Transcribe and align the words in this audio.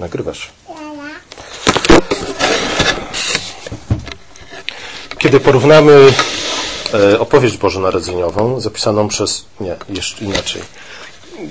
Nagrywasz. 0.00 0.50
Kiedy 5.18 5.40
porównamy 5.40 6.12
e, 6.94 7.20
opowieść 7.20 7.56
bożonarodzeniową 7.56 8.60
zapisaną 8.60 9.08
przez... 9.08 9.44
Nie, 9.60 9.76
jeszcze 9.88 10.24
inaczej. 10.24 10.62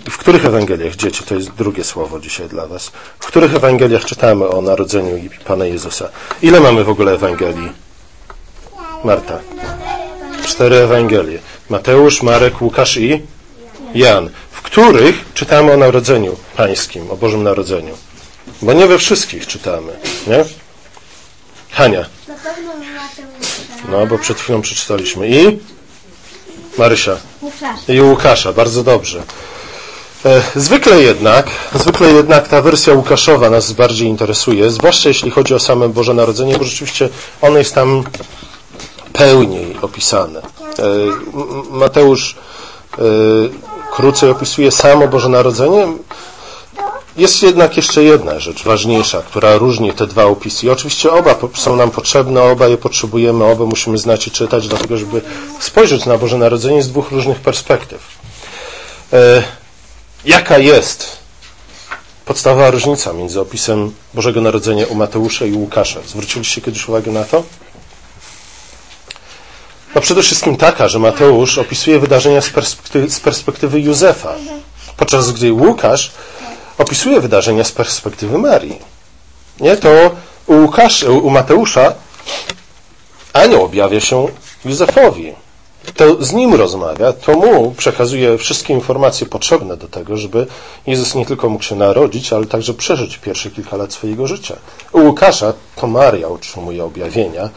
W 0.10 0.18
których 0.18 0.46
Ewangeliach, 0.46 0.96
dzieci, 0.96 1.24
to 1.24 1.36
jest 1.36 1.52
drugie 1.52 1.84
słowo 1.84 2.20
dzisiaj 2.20 2.50
dla 2.50 2.68
Was, 2.68 2.92
w 3.20 3.28
których 3.28 3.56
Ewangeliach 3.56 4.06
czytamy 4.06 4.48
o 4.48 4.62
narodzeniu 4.62 5.30
Pana 5.46 5.66
Jezusa? 5.66 6.10
Ile 6.41 6.60
mamy 6.60 6.84
w 6.84 6.89
ogóle 6.89 7.12
Ewangelii? 7.12 7.71
Marta. 9.04 9.39
Cztery 10.46 10.75
Ewangelie. 10.75 11.39
Mateusz, 11.70 12.23
Marek, 12.23 12.62
Łukasz 12.62 12.98
i 12.98 13.21
Jan. 13.96 14.30
W 14.52 14.62
których 14.62 15.34
czytamy 15.34 15.71
o 15.71 15.78
narodzeniu 15.78 16.36
pańskim, 16.57 17.12
o 17.12 17.16
Bożym 17.16 17.44
Narodzeniu? 17.44 17.98
Bo 18.62 18.73
nie 18.73 18.88
we 18.88 18.97
wszystkich 18.97 19.47
czytamy, 19.47 20.00
nie? 20.28 20.46
Hania. 21.71 22.06
Na 22.28 22.36
pewno 22.36 22.71
Mateusza. 22.75 23.64
No, 23.92 24.07
bo 24.07 24.18
przed 24.18 24.39
chwilą 24.39 24.61
przeczytaliśmy. 24.61 25.29
I? 25.29 25.60
Marysia. 26.78 27.18
I 27.88 28.02
Łukasza, 28.02 28.54
bardzo 28.54 28.83
dobrze. 28.83 29.24
E, 30.25 30.42
Zwykle 30.56 31.02
jednak, 31.02 31.47
zwykle 31.74 32.11
jednak 32.11 32.47
ta 32.47 32.61
wersja 32.61 32.94
Łukaszowa 32.94 33.50
nas 33.50 33.72
bardziej 33.72 34.08
interesuje, 34.08 34.72
zwłaszcza 34.72 35.09
jeśli 35.09 35.31
chodzi 35.31 35.53
o 35.53 35.59
same 35.59 35.89
Boże 35.89 36.14
Narodzenie, 36.14 36.58
bo 36.58 36.64
rzeczywiście 36.64 37.09
ono 37.41 37.58
jest 37.58 37.75
tam 37.75 38.03
pełniej 39.14 39.78
opisane. 39.81 40.39
E, 40.39 40.44
Mateusz 41.69 42.36
e, 42.97 43.02
krócej 43.91 44.30
opisuje 44.30 44.72
samo 44.72 45.08
Boże 45.08 45.30
Narodzenie. 45.30 45.88
Jest 47.17 47.44
jednak 47.44 47.78
jeszcze 47.78 48.03
jedna 48.03 48.40
rzecz 48.40 48.64
ważniejsza, 48.64 49.22
która 49.22 49.58
różni 49.58 49.94
te 49.94 50.08
dwa 50.08 50.26
opisy. 50.26 50.66
I 50.66 50.70
oczywiście 50.70 51.11
oba 51.11 51.36
są 51.53 51.75
nam 51.75 51.92
potrzebne, 51.92 52.42
oba 52.42 52.67
je 52.67 52.78
potrzebujemy, 52.78 53.45
oba 53.45 53.66
musimy 53.66 53.97
znać 53.97 54.28
i 54.28 54.31
czytać, 54.31 54.67
dlatego 54.67 54.97
żeby 54.97 55.22
spojrzeć 55.59 56.05
na 56.05 56.17
Boże 56.17 56.38
Narodzenie 56.38 56.83
z 56.83 56.89
dwóch 56.89 57.11
różnych 57.11 57.39
perspektyw. 57.39 58.02
E, 59.14 59.44
jaka 60.25 60.58
jest 60.58 61.17
podstawowa 62.25 62.72
różnica 62.72 63.14
między 63.14 63.42
opisem 63.42 63.94
Bożego 64.14 64.42
Narodzenia 64.42 64.88
u 64.88 64.95
Mateusza 64.95 65.45
i 65.45 65.53
Łukasza? 65.53 66.00
Zwróciliście 66.08 66.61
kiedyś 66.61 66.89
uwagę 66.89 67.11
na 67.11 67.23
to? 67.23 67.44
No 69.95 70.02
przede 70.02 70.23
wszystkim 70.23 70.58
taka, 70.58 70.88
że 70.88 71.00
Mateusz 71.00 71.58
opisuje 71.58 72.00
wydarzenia 72.00 72.42
z 72.42 72.52
z 73.09 73.20
perspektywy 73.20 73.81
Józefa, 73.81 74.36
podczas 74.98 75.31
gdy 75.31 75.53
Łukasz 75.53 76.11
opisuje 76.77 77.21
wydarzenia 77.21 77.63
z 77.63 77.71
perspektywy 77.71 78.38
Marii. 78.38 78.79
Nie, 79.59 79.77
to 79.77 79.89
u, 80.47 80.53
Łukasz, 80.53 81.03
u 81.03 81.30
Mateusza 81.30 81.93
anioł 83.33 83.63
objawia 83.63 83.99
się 83.99 84.27
Józefowi. 84.65 85.33
To 85.95 86.23
z 86.23 86.33
nim 86.33 86.53
rozmawia, 86.53 87.13
to 87.13 87.33
mu 87.33 87.71
przekazuje 87.71 88.38
wszystkie 88.38 88.73
informacje 88.73 89.27
potrzebne 89.27 89.77
do 89.77 89.88
tego, 89.88 90.17
żeby 90.17 90.47
Jezus 90.88 91.15
nie 91.15 91.25
tylko 91.25 91.49
mógł 91.49 91.63
się 91.63 91.75
narodzić, 91.75 92.33
ale 92.33 92.45
także 92.45 92.73
przeżyć 92.73 93.17
pierwsze 93.17 93.52
kilka 93.52 93.77
lat 93.77 93.93
swojego 93.93 94.27
życia. 94.27 94.55
U 94.91 94.99
Łukasza 94.99 95.53
to 95.75 95.87
Maria 95.87 96.27
otrzymuje 96.27 96.83
objawienia, 96.83 97.49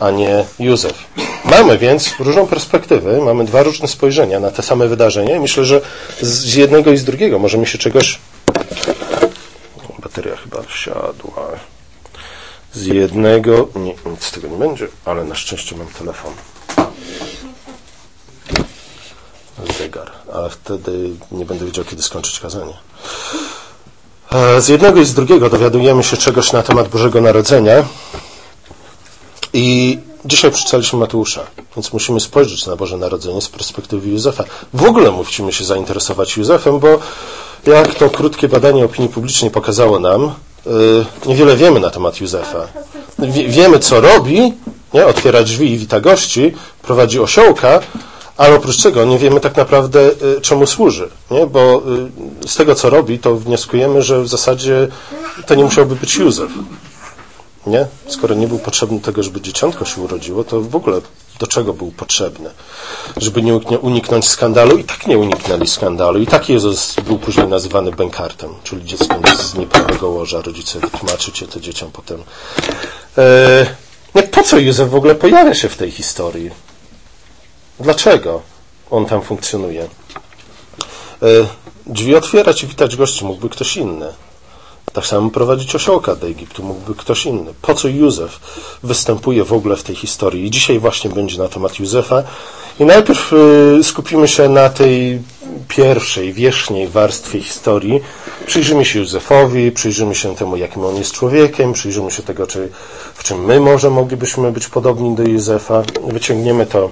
a 0.00 0.10
nie 0.10 0.44
Józef. 0.58 1.04
Mamy 1.44 1.78
więc 1.78 2.14
różną 2.18 2.46
perspektywę, 2.46 3.20
mamy 3.20 3.44
dwa 3.44 3.62
różne 3.62 3.88
spojrzenia 3.88 4.40
na 4.40 4.50
te 4.50 4.62
same 4.62 4.88
wydarzenia 4.88 5.36
i 5.36 5.40
myślę, 5.40 5.64
że 5.64 5.80
z 6.20 6.54
jednego 6.54 6.92
i 6.92 6.96
z 6.96 7.04
drugiego 7.04 7.38
możemy 7.38 7.66
się 7.66 7.78
czegoś... 7.78 8.18
Bateria 10.12 10.36
chyba 10.36 10.62
wsiadła. 10.62 11.46
Z 12.74 12.86
jednego... 12.86 13.68
Nie, 13.74 13.94
nic 14.06 14.24
z 14.24 14.30
tego 14.30 14.48
nie 14.48 14.56
będzie, 14.56 14.88
ale 15.04 15.24
na 15.24 15.34
szczęście 15.34 15.76
mam 15.76 15.86
telefon. 15.86 16.32
Zegar, 19.78 20.12
ale 20.32 20.50
wtedy 20.50 21.10
nie 21.30 21.44
będę 21.44 21.64
wiedział, 21.66 21.84
kiedy 21.84 22.02
skończyć 22.02 22.40
kazanie. 22.40 22.74
E, 24.32 24.60
Z 24.60 24.68
jednego 24.68 25.00
i 25.00 25.04
z 25.04 25.14
drugiego 25.14 25.50
dowiadujemy 25.50 26.04
się 26.04 26.16
czegoś 26.16 26.52
na 26.52 26.62
temat 26.62 26.88
Bożego 26.88 27.20
Narodzenia 27.20 27.84
i 29.52 29.98
dzisiaj 30.24 30.50
przeczytaliśmy 30.50 30.98
Mateusza, 30.98 31.46
więc 31.76 31.92
musimy 31.92 32.20
spojrzeć 32.20 32.66
na 32.66 32.76
Boże 32.76 32.96
Narodzenie 32.96 33.40
z 33.40 33.48
perspektywy 33.48 34.08
Józefa. 34.08 34.44
W 34.74 34.84
ogóle 34.84 35.10
musimy 35.10 35.52
się 35.52 35.64
zainteresować 35.64 36.36
Józefem, 36.36 36.78
bo 36.78 36.98
jak 37.66 37.94
to 37.94 38.10
krótkie 38.10 38.48
badanie 38.48 38.84
opinii 38.84 39.10
publicznej 39.10 39.50
pokazało 39.50 39.98
nam, 39.98 40.24
y, 40.24 41.28
niewiele 41.28 41.56
wiemy 41.56 41.80
na 41.80 41.90
temat 41.90 42.20
Józefa. 42.20 42.66
Wie- 43.18 43.48
Wiemy, 43.48 43.78
co 43.78 44.00
robi, 44.00 44.52
nie? 44.94 45.06
otwiera 45.06 45.42
drzwi 45.42 45.72
i 45.72 45.78
wita 45.78 46.00
gości, 46.00 46.52
prowadzi 46.82 47.20
osiołka, 47.20 47.80
ale 48.36 48.54
oprócz 48.56 48.82
tego 48.82 49.04
nie 49.04 49.18
wiemy 49.18 49.40
tak 49.40 49.56
naprawdę, 49.56 50.00
y, 50.36 50.40
czemu 50.40 50.66
służy. 50.66 51.08
Nie? 51.30 51.46
Bo 51.46 51.82
y, 52.44 52.48
z 52.48 52.56
tego, 52.56 52.74
co 52.74 52.90
robi, 52.90 53.18
to 53.18 53.36
wnioskujemy, 53.36 54.02
że 54.02 54.22
w 54.22 54.28
zasadzie 54.28 54.88
to 55.46 55.54
nie 55.54 55.64
musiałby 55.64 55.96
być 55.96 56.16
Józef. 56.16 56.50
Nie? 57.66 57.86
Skoro 58.08 58.34
nie 58.34 58.48
był 58.48 58.58
potrzebny 58.58 59.00
tego, 59.00 59.22
żeby 59.22 59.40
dzieciątko 59.40 59.84
się 59.84 60.00
urodziło, 60.00 60.44
to 60.44 60.60
w 60.60 60.76
ogóle 60.76 61.00
do 61.38 61.46
czego 61.46 61.72
był 61.72 61.90
potrzebny? 61.90 62.50
Żeby 63.16 63.42
nie 63.42 63.54
uniknąć 63.54 64.28
skandalu 64.28 64.78
i 64.78 64.84
tak 64.84 65.06
nie 65.06 65.18
uniknęli 65.18 65.66
skandalu. 65.66 66.20
I 66.20 66.26
tak 66.26 66.48
Jezus 66.48 66.96
był 67.06 67.18
później 67.18 67.48
nazywany 67.48 67.90
bękartem, 67.90 68.54
czyli 68.64 68.84
dzieckiem 68.84 69.22
z 69.38 69.54
nieprawego 69.54 70.08
łoża. 70.08 70.42
Rodzice 70.42 70.78
wytłumaczycie 70.78 71.46
to 71.46 71.60
dzieciom 71.60 71.90
potem. 71.92 72.22
E, 73.18 73.66
nie, 74.14 74.22
po 74.22 74.42
co 74.42 74.58
Józef 74.58 74.90
w 74.90 74.94
ogóle 74.94 75.14
pojawia 75.14 75.54
się 75.54 75.68
w 75.68 75.76
tej 75.76 75.90
historii? 75.90 76.50
Dlaczego 77.80 78.42
on 78.90 79.06
tam 79.06 79.22
funkcjonuje? 79.22 79.82
E, 79.82 79.86
drzwi 81.86 82.14
otwierać 82.14 82.62
i 82.62 82.66
witać 82.66 82.96
gości 82.96 83.24
mógłby 83.24 83.48
ktoś 83.48 83.76
inny. 83.76 84.12
Tak 84.92 85.06
samo 85.06 85.30
prowadzić 85.30 85.74
osiołka 85.74 86.16
do 86.16 86.26
Egiptu 86.26 86.62
mógłby 86.62 86.94
ktoś 86.94 87.26
inny. 87.26 87.54
Po 87.62 87.74
co 87.74 87.88
Józef 87.88 88.40
występuje 88.82 89.44
w 89.44 89.52
ogóle 89.52 89.76
w 89.76 89.82
tej 89.82 89.96
historii? 89.96 90.46
I 90.46 90.50
dzisiaj 90.50 90.78
właśnie 90.78 91.10
będzie 91.10 91.38
na 91.38 91.48
temat 91.48 91.78
Józefa. 91.78 92.22
I 92.80 92.84
najpierw 92.84 93.32
y, 93.32 93.84
skupimy 93.84 94.28
się 94.28 94.48
na 94.48 94.68
tej 94.68 95.22
pierwszej, 95.68 96.32
wierzchniej 96.32 96.88
warstwie 96.88 97.40
historii. 97.40 98.00
Przyjrzymy 98.46 98.84
się 98.84 98.98
Józefowi, 98.98 99.72
przyjrzymy 99.72 100.14
się 100.14 100.36
temu, 100.36 100.56
jakim 100.56 100.84
on 100.84 100.96
jest 100.96 101.12
człowiekiem, 101.12 101.72
przyjrzymy 101.72 102.10
się 102.10 102.22
tego, 102.22 102.46
czy, 102.46 102.68
w 103.14 103.24
czym 103.24 103.44
my 103.44 103.60
może 103.60 103.90
moglibyśmy 103.90 104.52
być 104.52 104.68
podobni 104.68 105.16
do 105.16 105.22
Józefa. 105.22 105.82
Wyciągniemy 106.12 106.66
to 106.66 106.90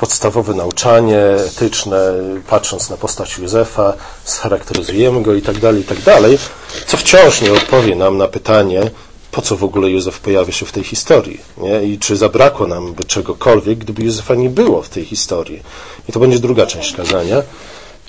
podstawowe 0.00 0.54
nauczanie 0.54 1.20
etyczne, 1.46 2.12
patrząc 2.48 2.90
na 2.90 2.96
postać 2.96 3.38
Józefa, 3.38 3.92
scharakteryzujemy 4.24 5.22
go 5.22 5.34
i 5.34 5.42
tak 5.42 5.58
dalej, 5.58 5.80
i 5.80 5.84
tak 5.84 6.00
dalej, 6.00 6.38
co 6.86 6.96
wciąż 6.96 7.40
nie 7.40 7.52
odpowie 7.52 7.96
nam 7.96 8.16
na 8.16 8.28
pytanie, 8.28 8.90
po 9.30 9.42
co 9.42 9.56
w 9.56 9.64
ogóle 9.64 9.90
Józef 9.90 10.20
pojawia 10.20 10.52
się 10.52 10.66
w 10.66 10.72
tej 10.72 10.84
historii 10.84 11.40
nie? 11.58 11.84
i 11.84 11.98
czy 11.98 12.16
zabrakło 12.16 12.66
nam 12.66 12.92
by 12.92 13.04
czegokolwiek, 13.04 13.78
gdyby 13.78 14.02
Józefa 14.02 14.34
nie 14.34 14.50
było 14.50 14.82
w 14.82 14.88
tej 14.88 15.04
historii. 15.04 15.62
I 16.08 16.12
to 16.12 16.20
będzie 16.20 16.38
druga 16.38 16.66
część 16.66 16.96
kazania. 16.96 17.42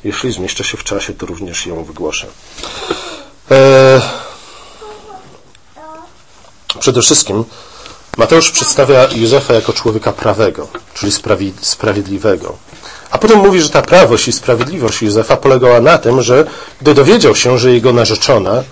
Jeśli 0.03 0.31
zmieszczę 0.31 0.63
się 0.63 0.78
w 0.78 0.84
czasie, 0.84 1.13
to 1.13 1.25
również 1.25 1.66
ją 1.66 1.84
wygłoszę. 1.84 2.28
Eee, 3.52 4.02
przede 6.79 7.02
wszystkim 7.02 7.44
Mateusz 8.17 8.51
przedstawia 8.51 9.07
Józefa 9.16 9.53
jako 9.53 9.73
człowieka 9.73 10.11
prawego, 10.13 10.67
czyli 10.94 11.11
sprawi- 11.11 11.53
sprawiedliwego. 11.61 12.57
A 13.11 13.17
potem 13.17 13.39
mówi, 13.39 13.61
że 13.61 13.69
ta 13.69 13.81
prawość 13.81 14.27
i 14.27 14.31
sprawiedliwość 14.31 15.01
Józefa 15.01 15.38
polegała 15.38 15.81
na 15.81 15.97
tym, 15.97 16.22
że 16.22 16.45
gdy 16.81 16.94
dowiedział 16.94 17.35
się, 17.35 17.57
że 17.57 17.72
jego 17.73 17.94
narzeczona, 17.94 18.63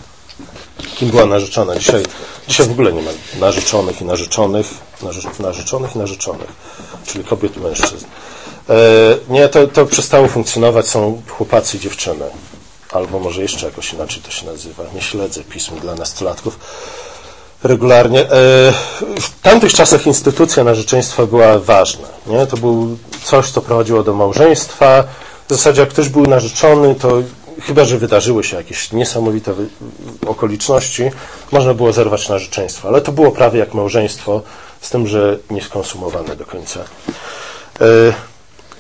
kim 0.96 1.10
była 1.10 1.26
narzeczona? 1.26 1.76
Dzisiaj, 1.76 2.04
dzisiaj 2.48 2.68
w 2.68 2.72
ogóle 2.72 2.94
nie 2.94 3.02
ma 3.02 3.12
narzeczonych 3.40 4.02
i 4.02 4.06
narzeczonych, 4.06 4.68
narze- 5.02 5.40
narzeczonych 5.42 5.96
i 5.96 6.00
narzeczonych, 6.00 6.50
czyli 7.08 7.24
kobiet 7.24 7.58
i 7.58 7.60
mężczyzn. 7.60 8.06
E, 8.70 8.76
nie, 9.30 9.50
to, 9.50 9.68
to 9.68 9.86
przestało 9.86 10.28
funkcjonować, 10.28 10.88
są 10.88 11.22
chłopacy 11.28 11.78
i 11.78 11.80
dziewczyny. 11.80 12.26
Albo 12.92 13.20
może 13.20 13.42
jeszcze 13.42 13.66
jakoś 13.66 13.94
inaczej 13.94 14.22
to 14.22 14.32
się 14.32 14.46
nazywa. 14.46 14.84
Nie 14.96 15.02
śledzę 15.02 15.44
pism 15.44 15.80
dla 15.80 15.96
nastolatków 15.96 16.60
regularnie. 17.64 18.22
E, 18.22 18.28
W 19.20 19.42
tamtych 19.42 19.74
czasach 19.74 20.08
instytucja 20.08 20.64
narzeczeństwa 20.64 21.26
była 21.26 21.60
ważna. 21.60 22.08
Nie? 22.28 22.48
To 22.48 22.58
był 22.58 22.98
coś, 23.24 23.50
co 23.52 23.62
prowadziło 23.62 24.04
do 24.04 24.14
małżeństwa. 24.14 25.04
W 25.48 25.52
zasadzie 25.54 25.82
jak 25.82 25.90
ktoś 25.90 26.10
był 26.10 26.26
narzeczony, 26.26 26.96
to 26.96 27.12
chyba, 27.62 27.86
że 27.86 27.98
wydarzyły 27.98 28.44
się 28.44 28.58
jakieś 28.58 28.92
niesamowite 28.92 29.54
okoliczności, 30.28 31.12
można 31.52 31.74
było 31.74 31.94
zerwać 31.94 32.30
narzeczeństwo. 32.30 32.88
Ale 32.88 33.02
to 33.02 33.12
było 33.12 33.32
prawie 33.32 33.60
jak 33.60 33.74
małżeństwo, 33.74 34.42
z 34.82 34.90
tym, 34.90 35.08
że 35.08 35.38
nieskonsumowane 35.50 36.36
do 36.36 36.46
końca. 36.46 36.80
E, 37.82 37.86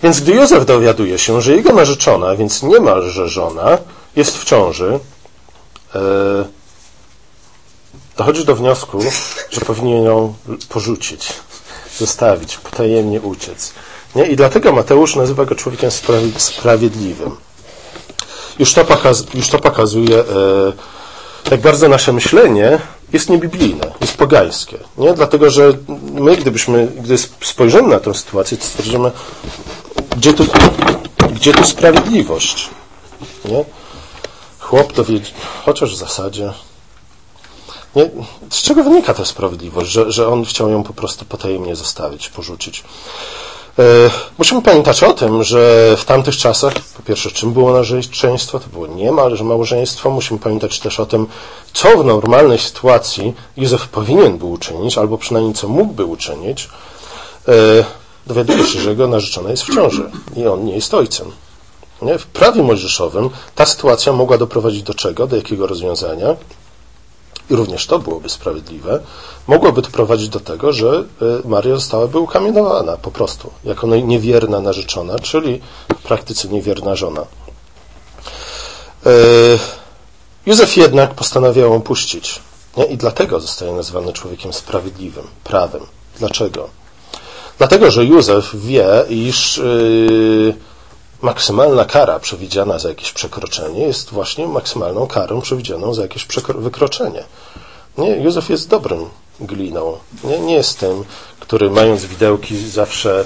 Więc 0.03 0.19
gdy 0.19 0.31
Józef 0.31 0.65
dowiaduje 0.65 1.19
się, 1.19 1.41
że 1.41 1.55
jego 1.55 1.73
narzeczona, 1.73 2.35
więc 2.35 2.63
niemalże 2.63 3.29
żona, 3.29 3.77
jest 4.15 4.37
w 4.37 4.43
ciąży, 4.45 4.99
e, 8.19 8.23
dochodzi 8.23 8.45
do 8.45 8.55
wniosku, 8.55 8.99
że 9.51 9.61
powinien 9.61 10.03
ją 10.03 10.33
porzucić, 10.69 11.33
zostawić, 11.97 12.57
potajemnie 12.57 13.21
uciec. 13.21 13.73
Nie? 14.15 14.25
I 14.25 14.35
dlatego 14.35 14.71
Mateusz 14.71 15.15
nazywa 15.15 15.45
go 15.45 15.55
człowiekiem 15.55 15.91
sprawiedliwym. 16.37 17.35
Już 18.59 18.73
to, 18.73 18.85
pokaz, 18.85 19.25
już 19.33 19.47
to 19.47 19.59
pokazuje, 19.59 20.19
e, 20.19 20.23
jak 21.51 21.61
bardzo 21.61 21.89
nasze 21.89 22.13
myślenie 22.13 22.79
jest 23.13 23.29
niebiblijne, 23.29 23.91
jest 24.01 24.17
pogańskie. 24.17 24.77
Nie? 24.97 25.13
Dlatego, 25.13 25.49
że 25.49 25.73
my, 26.13 26.37
gdybyśmy, 26.37 26.87
gdy 26.87 27.17
spojrzymy 27.41 27.87
na 27.87 27.99
tę 27.99 28.13
sytuację, 28.13 28.57
to 28.57 28.65
stwierdzimy, 28.65 29.11
gdzie 30.17 30.33
tu, 30.33 30.45
gdzie 31.33 31.53
tu 31.53 31.63
sprawiedliwość? 31.63 32.69
Nie? 33.45 33.65
Chłop 34.59 34.93
dowiedział, 34.93 35.33
chociaż 35.65 35.95
w 35.95 35.97
zasadzie. 35.97 36.53
Nie? 37.95 38.09
Z 38.49 38.61
czego 38.61 38.83
wynika 38.83 39.13
ta 39.13 39.25
sprawiedliwość? 39.25 39.91
Że, 39.91 40.11
że 40.11 40.27
on 40.27 40.45
chciał 40.45 40.69
ją 40.69 40.83
po 40.83 40.93
prostu 40.93 41.25
potajemnie 41.25 41.75
zostawić, 41.75 42.29
porzucić. 42.29 42.83
E, 43.79 43.83
musimy 44.37 44.61
pamiętać 44.61 45.03
o 45.03 45.13
tym, 45.13 45.43
że 45.43 45.95
w 45.97 46.05
tamtych 46.05 46.37
czasach, 46.37 46.73
po 46.97 47.03
pierwsze, 47.03 47.31
czym 47.31 47.53
było 47.53 47.73
narzeczeństwo? 47.73 48.59
To 48.59 48.67
było 48.67 48.87
niemalże 48.87 49.43
małżeństwo. 49.43 50.09
Musimy 50.09 50.39
pamiętać 50.39 50.79
też 50.79 50.99
o 50.99 51.05
tym, 51.05 51.27
co 51.73 51.97
w 51.97 52.05
normalnej 52.05 52.59
sytuacji 52.59 53.33
Józef 53.57 53.87
powinien 53.87 54.37
był 54.37 54.51
uczynić, 54.51 54.97
albo 54.97 55.17
przynajmniej 55.17 55.53
co 55.53 55.67
mógłby 55.67 56.05
uczynić. 56.05 56.69
E, 57.47 57.51
dowiaduje 58.27 58.65
się, 58.65 58.79
że 58.79 58.89
jego 58.89 59.07
narzeczona 59.07 59.49
jest 59.49 59.63
w 59.63 59.75
ciąży 59.75 60.11
i 60.37 60.47
on 60.47 60.65
nie 60.65 60.75
jest 60.75 60.93
ojcem. 60.93 61.31
Nie? 62.01 62.17
W 62.17 62.25
prawie 62.25 62.63
mojżeszowym 62.63 63.29
ta 63.55 63.65
sytuacja 63.65 64.13
mogła 64.13 64.37
doprowadzić 64.37 64.83
do 64.83 64.93
czego? 64.93 65.27
Do 65.27 65.35
jakiego 65.35 65.67
rozwiązania? 65.67 66.35
I 67.49 67.55
również 67.55 67.87
to 67.87 67.99
byłoby 67.99 68.29
sprawiedliwe. 68.29 68.99
Mogłoby 69.47 69.81
to 69.81 69.89
prowadzić 69.89 70.29
do 70.29 70.39
tego, 70.39 70.73
że 70.73 71.03
y, 71.43 71.47
Maria 71.47 71.75
zostałaby 71.75 72.19
ukamienowana 72.19 72.97
po 72.97 73.11
prostu, 73.11 73.51
jako 73.63 73.87
niewierna 73.87 74.59
narzeczona, 74.59 75.19
czyli 75.19 75.61
w 75.89 76.01
praktyce 76.01 76.47
niewierna 76.47 76.95
żona. 76.95 77.21
Y, 79.05 79.59
Józef 80.45 80.77
jednak 80.77 81.13
postanawiał 81.13 81.73
ją 81.73 81.81
puścić. 81.81 82.39
Nie? 82.77 82.85
I 82.85 82.97
dlatego 82.97 83.39
zostaje 83.39 83.71
nazwany 83.71 84.13
człowiekiem 84.13 84.53
sprawiedliwym, 84.53 85.27
prawym. 85.43 85.85
Dlaczego? 86.19 86.69
Dlatego, 87.57 87.91
że 87.91 88.05
Józef 88.05 88.55
wie, 88.55 88.87
iż 89.09 89.57
yy, 89.57 90.53
maksymalna 91.21 91.85
kara 91.85 92.19
przewidziana 92.19 92.79
za 92.79 92.89
jakieś 92.89 93.11
przekroczenie 93.11 93.81
jest 93.81 94.09
właśnie 94.09 94.47
maksymalną 94.47 95.07
karą 95.07 95.41
przewidzianą 95.41 95.93
za 95.93 96.01
jakieś 96.01 96.27
wykroczenie. 96.55 97.23
Nie, 97.97 98.17
Józef 98.17 98.49
jest 98.49 98.69
dobrym 98.69 99.05
gliną. 99.39 99.97
Nie, 100.23 100.39
nie 100.39 100.53
jest 100.53 100.79
tym, 100.79 101.03
który 101.39 101.69
mając 101.69 102.05
widełki 102.05 102.69
zawsze 102.69 103.25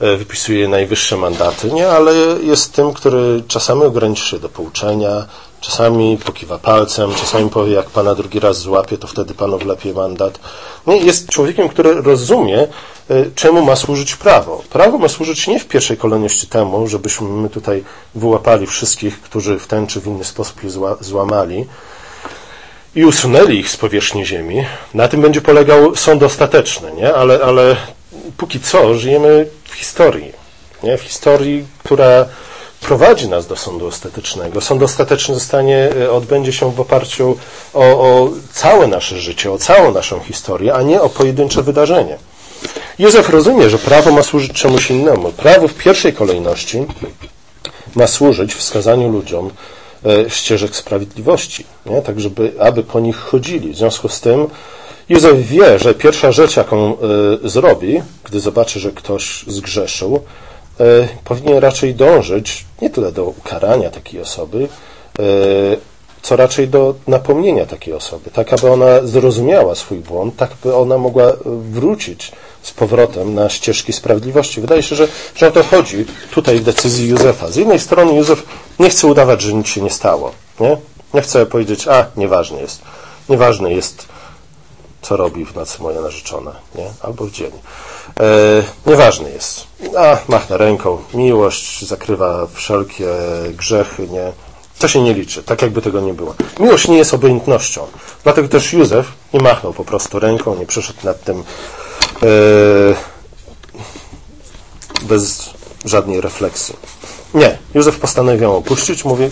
e, 0.00 0.16
wypisuje 0.16 0.68
najwyższe 0.68 1.16
mandaty, 1.16 1.72
nie, 1.72 1.88
ale 1.88 2.12
jest 2.42 2.72
tym, 2.72 2.92
który 2.92 3.42
czasami 3.48 3.82
ograniczy 3.82 4.26
się 4.26 4.38
do 4.38 4.48
pouczenia, 4.48 5.26
czasami 5.60 6.18
pokiwa 6.24 6.58
palcem, 6.58 7.14
czasami 7.14 7.50
powie, 7.50 7.72
jak 7.72 7.90
pana 7.90 8.14
drugi 8.14 8.40
raz 8.40 8.58
złapie, 8.58 8.98
to 8.98 9.06
wtedy 9.06 9.34
panu 9.34 9.58
wlepie 9.58 9.94
mandat. 9.94 10.40
Nie, 10.86 10.96
jest 10.96 11.28
człowiekiem, 11.28 11.68
który 11.68 12.02
rozumie, 12.02 12.68
czemu 13.34 13.62
ma 13.62 13.76
służyć 13.76 14.16
prawo. 14.16 14.62
Prawo 14.70 14.98
ma 14.98 15.08
służyć 15.08 15.46
nie 15.46 15.60
w 15.60 15.66
pierwszej 15.66 15.96
kolejności 15.96 16.46
temu, 16.46 16.86
żebyśmy 16.86 17.28
my 17.28 17.48
tutaj 17.48 17.84
wyłapali 18.14 18.66
wszystkich, 18.66 19.20
którzy 19.20 19.58
w 19.58 19.66
ten 19.66 19.86
czy 19.86 20.00
w 20.00 20.06
inny 20.06 20.24
sposób 20.24 20.64
je 20.64 20.70
złamali 21.00 21.66
i 22.94 23.04
usunęli 23.04 23.58
ich 23.58 23.70
z 23.70 23.76
powierzchni 23.76 24.26
ziemi. 24.26 24.64
Na 24.94 25.08
tym 25.08 25.22
będzie 25.22 25.40
polegał 25.40 25.96
sąd 25.96 26.22
ostateczny, 26.22 26.92
nie? 26.92 27.14
Ale, 27.14 27.40
ale 27.44 27.76
póki 28.36 28.60
co 28.60 28.94
żyjemy 28.94 29.46
w 29.64 29.74
historii. 29.74 30.32
Nie? 30.82 30.98
W 30.98 31.02
historii, 31.02 31.64
która 31.84 32.26
prowadzi 32.80 33.28
nas 33.28 33.46
do 33.46 33.56
sądu 33.56 33.86
ostatecznego. 33.86 34.60
Sąd 34.60 34.82
ostateczny 34.82 35.34
zostanie, 35.34 35.88
e, 36.02 36.10
odbędzie 36.10 36.52
się 36.52 36.72
w 36.72 36.80
oparciu 36.80 37.36
o, 37.74 37.80
o 37.80 38.30
całe 38.52 38.86
nasze 38.86 39.18
życie, 39.18 39.52
o 39.52 39.58
całą 39.58 39.92
naszą 39.92 40.20
historię, 40.20 40.74
a 40.74 40.82
nie 40.82 41.00
o 41.00 41.08
pojedyncze 41.08 41.62
wydarzenie. 41.62 42.18
Józef 43.00 43.28
rozumie, 43.28 43.70
że 43.70 43.78
prawo 43.78 44.12
ma 44.12 44.22
służyć 44.22 44.52
czemuś 44.52 44.90
innemu. 44.90 45.32
Prawo 45.32 45.68
w 45.68 45.74
pierwszej 45.74 46.12
kolejności 46.12 46.86
ma 47.94 48.06
służyć 48.06 48.54
wskazaniu 48.54 49.08
ludziom 49.08 49.50
e, 50.06 50.30
ścieżek 50.30 50.76
sprawiedliwości, 50.76 51.64
nie? 51.86 52.02
tak 52.02 52.20
żeby, 52.20 52.52
aby 52.58 52.82
po 52.82 53.00
nich 53.00 53.16
chodzili. 53.16 53.72
W 53.72 53.76
związku 53.76 54.08
z 54.08 54.20
tym 54.20 54.46
Józef 55.08 55.46
wie, 55.48 55.78
że 55.78 55.94
pierwsza 55.94 56.32
rzecz, 56.32 56.56
jaką 56.56 56.96
y, 57.44 57.48
zrobi, 57.48 58.02
gdy 58.24 58.40
zobaczy, 58.40 58.80
że 58.80 58.90
ktoś 58.90 59.44
zgrzeszył, 59.46 60.16
y, 60.80 61.08
powinien 61.24 61.58
raczej 61.58 61.94
dążyć 61.94 62.64
nie 62.82 62.90
tyle 62.90 63.12
do 63.12 63.24
ukarania 63.24 63.90
takiej 63.90 64.20
osoby, 64.20 64.68
co 66.22 66.36
raczej 66.36 66.68
do 66.68 66.94
napomnienia 67.06 67.66
takiej 67.66 67.94
osoby, 67.94 68.30
tak 68.30 68.52
aby 68.52 68.70
ona 68.70 68.86
zrozumiała 69.02 69.74
swój 69.74 69.98
błąd, 69.98 70.36
tak 70.36 70.50
aby 70.52 70.76
ona 70.76 70.98
mogła 70.98 71.32
wrócić 71.44 72.32
z 72.62 72.70
powrotem 72.70 73.34
na 73.34 73.48
ścieżki 73.48 73.92
sprawiedliwości. 73.92 74.60
Wydaje 74.60 74.82
się, 74.82 74.96
że, 74.96 75.08
że 75.34 75.48
o 75.48 75.50
to 75.50 75.62
chodzi 75.62 76.06
tutaj 76.30 76.58
w 76.58 76.64
decyzji 76.64 77.08
Józefa. 77.08 77.48
Z 77.48 77.56
jednej 77.56 77.78
strony 77.78 78.14
Józef 78.14 78.42
nie 78.78 78.90
chce 78.90 79.06
udawać, 79.06 79.42
że 79.42 79.52
nic 79.52 79.68
się 79.68 79.80
nie 79.80 79.90
stało. 79.90 80.32
Nie, 80.60 80.76
nie 81.14 81.22
chce 81.22 81.46
powiedzieć, 81.46 81.88
a 81.88 82.06
nieważne 82.16 82.60
jest. 82.60 82.80
Nieważne 83.28 83.72
jest, 83.72 84.08
co 85.02 85.16
robi 85.16 85.46
w 85.46 85.54
nocy 85.54 85.82
moja 85.82 86.00
narzeczona, 86.00 86.52
nie? 86.74 86.90
albo 87.00 87.24
w 87.24 87.30
dzień. 87.30 87.50
E, 88.20 88.90
nieważne 88.90 89.30
jest. 89.30 89.66
A, 89.98 90.18
machnę 90.28 90.58
ręką. 90.58 90.98
Miłość 91.14 91.86
zakrywa 91.86 92.46
wszelkie 92.54 93.06
grzechy, 93.56 94.08
nie? 94.08 94.32
To 94.80 94.88
się 94.88 95.02
nie 95.02 95.14
liczy, 95.14 95.42
tak 95.42 95.62
jakby 95.62 95.82
tego 95.82 96.00
nie 96.00 96.14
było. 96.14 96.34
Miłość 96.60 96.88
nie 96.88 96.96
jest 96.96 97.14
obojętnością. 97.14 97.86
Dlatego 98.22 98.48
też 98.48 98.72
Józef 98.72 99.12
nie 99.34 99.40
machnął 99.40 99.72
po 99.72 99.84
prostu 99.84 100.18
ręką, 100.18 100.54
nie 100.54 100.66
przeszedł 100.66 100.98
nad 101.04 101.24
tym 101.24 101.44
e, 102.22 102.26
bez 105.02 105.50
żadnej 105.84 106.20
refleksji. 106.20 106.76
Nie, 107.34 107.58
Józef 107.74 107.98
postanowił 107.98 108.42
ją 108.42 108.56
opuścić, 108.56 109.04
mówi, 109.04 109.30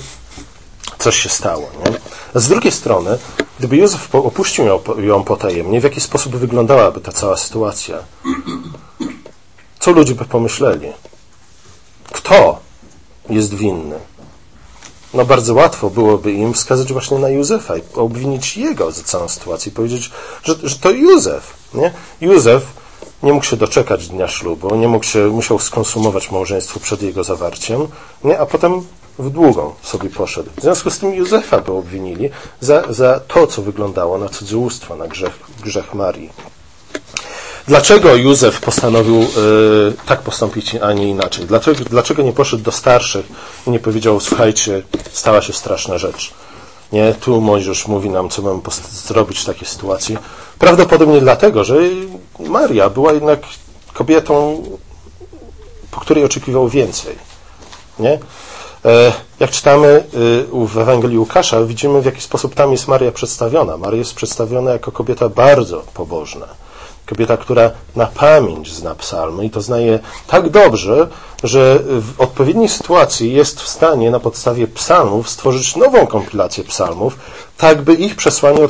coś 0.99 1.19
się 1.19 1.29
stało. 1.29 1.71
Nie? 1.85 1.93
Z 2.41 2.49
drugiej 2.49 2.73
strony, 2.73 3.19
gdyby 3.59 3.77
Józef 3.77 4.15
opuścił 4.15 4.67
ją, 4.67 4.81
ją 4.99 5.25
potajemnie, 5.25 5.81
w 5.81 5.85
jaki 5.85 6.01
sposób 6.01 6.37
wyglądałaby 6.37 7.01
ta 7.01 7.13
cała 7.13 7.37
sytuacja? 7.37 7.99
Co 9.79 9.91
ludzie 9.91 10.15
by 10.15 10.25
pomyśleli? 10.25 10.93
Kto 12.13 12.61
jest 13.31 13.55
winny? 13.55 13.99
No 15.15 15.25
bardzo 15.25 15.55
łatwo 15.55 15.91
byłoby 15.91 16.33
im 16.33 16.55
wskazać 16.55 16.93
właśnie 16.93 17.19
na 17.19 17.29
Józefa 17.29 17.77
i 17.77 17.83
obwinić 17.95 18.57
jego 18.57 18.93
za 18.93 19.03
całą 19.03 19.29
sytuację 19.29 19.73
i 19.73 19.75
powiedzieć, 19.75 20.11
że, 20.45 20.55
że 20.63 20.77
to 20.77 20.91
Józef. 20.91 21.55
Nie? 21.75 21.93
Józef 22.21 22.67
nie 23.23 23.33
mógł 23.33 23.45
się 23.45 23.57
doczekać 23.57 24.09
dnia 24.09 24.29
ślubu, 24.29 24.77
nie 24.77 24.89
mógł 24.89 25.05
się, 25.05 25.27
musiał 25.27 25.59
skonsumować 25.59 26.31
małżeństwo 26.31 26.81
przed 26.81 27.03
jego 27.03 27.25
zawarciem, 27.25 27.89
nie? 28.25 28.39
a 28.39 28.47
potem 28.47 28.83
w 29.19 29.31
długą 29.31 29.73
sobie 29.83 30.11
poszedł. 30.11 30.51
W 30.57 30.63
związku 30.63 30.91
z 30.91 30.99
tym 30.99 31.15
Józefa 31.15 31.61
by 31.61 31.73
obwinili 31.73 32.31
za, 32.61 32.93
za 32.93 33.21
to, 33.21 33.47
co 33.47 33.63
wyglądało 33.63 34.19
na 34.19 34.29
cudzołóstwo, 34.29 34.97
na 34.97 35.09
grzech, 35.09 35.39
grzech 35.65 35.95
Marii. 35.95 36.31
Dlaczego 37.69 38.17
Józef 38.17 38.61
postanowił 38.61 39.23
y, 39.23 39.27
tak 40.07 40.21
postąpić, 40.21 40.75
a 40.75 40.93
nie 40.93 41.09
inaczej? 41.09 41.47
Dlaczego, 41.47 41.85
dlaczego 41.85 42.23
nie 42.23 42.33
poszedł 42.33 42.63
do 42.63 42.73
starszych 42.73 43.27
i 43.67 43.71
nie 43.71 43.79
powiedział, 43.79 44.21
słuchajcie, 44.21 44.83
stała 45.13 45.43
się 45.43 45.53
straszna 45.53 45.99
rzecz? 45.99 46.35
Nie, 46.93 47.15
tu 47.21 47.41
Mojżesz 47.41 47.87
mówi 47.87 48.11
nam, 48.11 48.29
co 48.29 48.43
mamy 48.43 48.61
zrobić 48.91 49.39
w 49.39 49.45
takiej 49.45 49.69
sytuacji. 49.69 50.19
Prawdopodobnie 50.59 51.21
dlatego, 51.21 51.65
że 51.65 51.77
Maria 52.41 52.91
była 52.91 53.13
jednak 53.13 53.41
kobietą, 53.95 54.63
po 55.91 56.01
której 56.01 56.25
oczekiwał 56.25 56.69
więcej. 56.69 57.17
Nie? 57.99 58.19
E, 58.85 59.13
jak 59.41 59.51
czytamy 59.51 60.05
y, 60.15 60.67
w 60.67 60.79
Ewangelii 60.79 61.19
Łukasza, 61.19 61.65
widzimy 61.65 62.01
w 62.03 62.07
jaki 62.07 62.21
sposób 62.21 62.55
tam 62.55 62.73
jest 62.73 62.89
Maria 62.89 63.13
przedstawiona. 63.13 63.77
Maria 63.77 63.99
jest 63.99 64.15
przedstawiona 64.15 64.71
jako 64.71 64.93
kobieta 64.93 65.29
bardzo 65.29 65.83
pobożna 65.95 66.47
Kobieta, 67.09 67.37
która 67.37 67.71
na 67.97 68.07
pamięć 68.07 68.73
zna 68.73 68.95
psalmy 68.95 69.45
i 69.45 69.51
to 69.51 69.61
znaje 69.61 69.99
tak 70.27 70.49
dobrze, 70.51 71.09
że 71.45 71.79
w 71.85 72.13
odpowiedniej 72.19 72.69
sytuacji 72.69 73.33
jest 73.33 73.61
w 73.61 73.69
stanie 73.69 74.11
na 74.11 74.21
podstawie 74.21 74.67
psalmów 74.67 75.31
stworzyć 75.31 75.77
nową 75.77 76.07
kompilację 76.07 76.65
psalmów, 76.65 77.19
tak 77.57 77.83
by 77.83 77.95
ich 77.95 78.17
przesłanie 78.17 78.61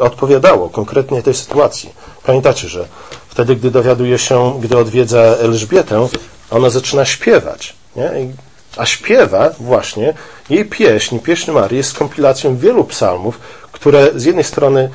odpowiadało 0.00 0.68
konkretnie 0.68 1.22
tej 1.22 1.34
sytuacji. 1.34 1.90
Pamiętacie, 2.24 2.68
że 2.68 2.84
wtedy, 3.28 3.56
gdy 3.56 3.70
dowiaduje 3.70 4.18
się, 4.18 4.58
gdy 4.60 4.78
odwiedza 4.78 5.20
Elżbietę, 5.20 6.08
ona 6.50 6.70
zaczyna 6.70 7.04
śpiewać. 7.04 7.74
Nie? 7.96 8.10
A 8.76 8.86
śpiewa 8.86 9.50
właśnie 9.60 10.14
jej 10.50 10.64
pieśń, 10.64 11.18
pieśń 11.18 11.50
Marii 11.50 11.76
jest 11.76 11.98
kompilacją 11.98 12.56
wielu 12.56 12.84
psalmów, 12.84 13.38
które 13.72 14.08
z 14.14 14.24
jednej 14.24 14.44
strony 14.44 14.90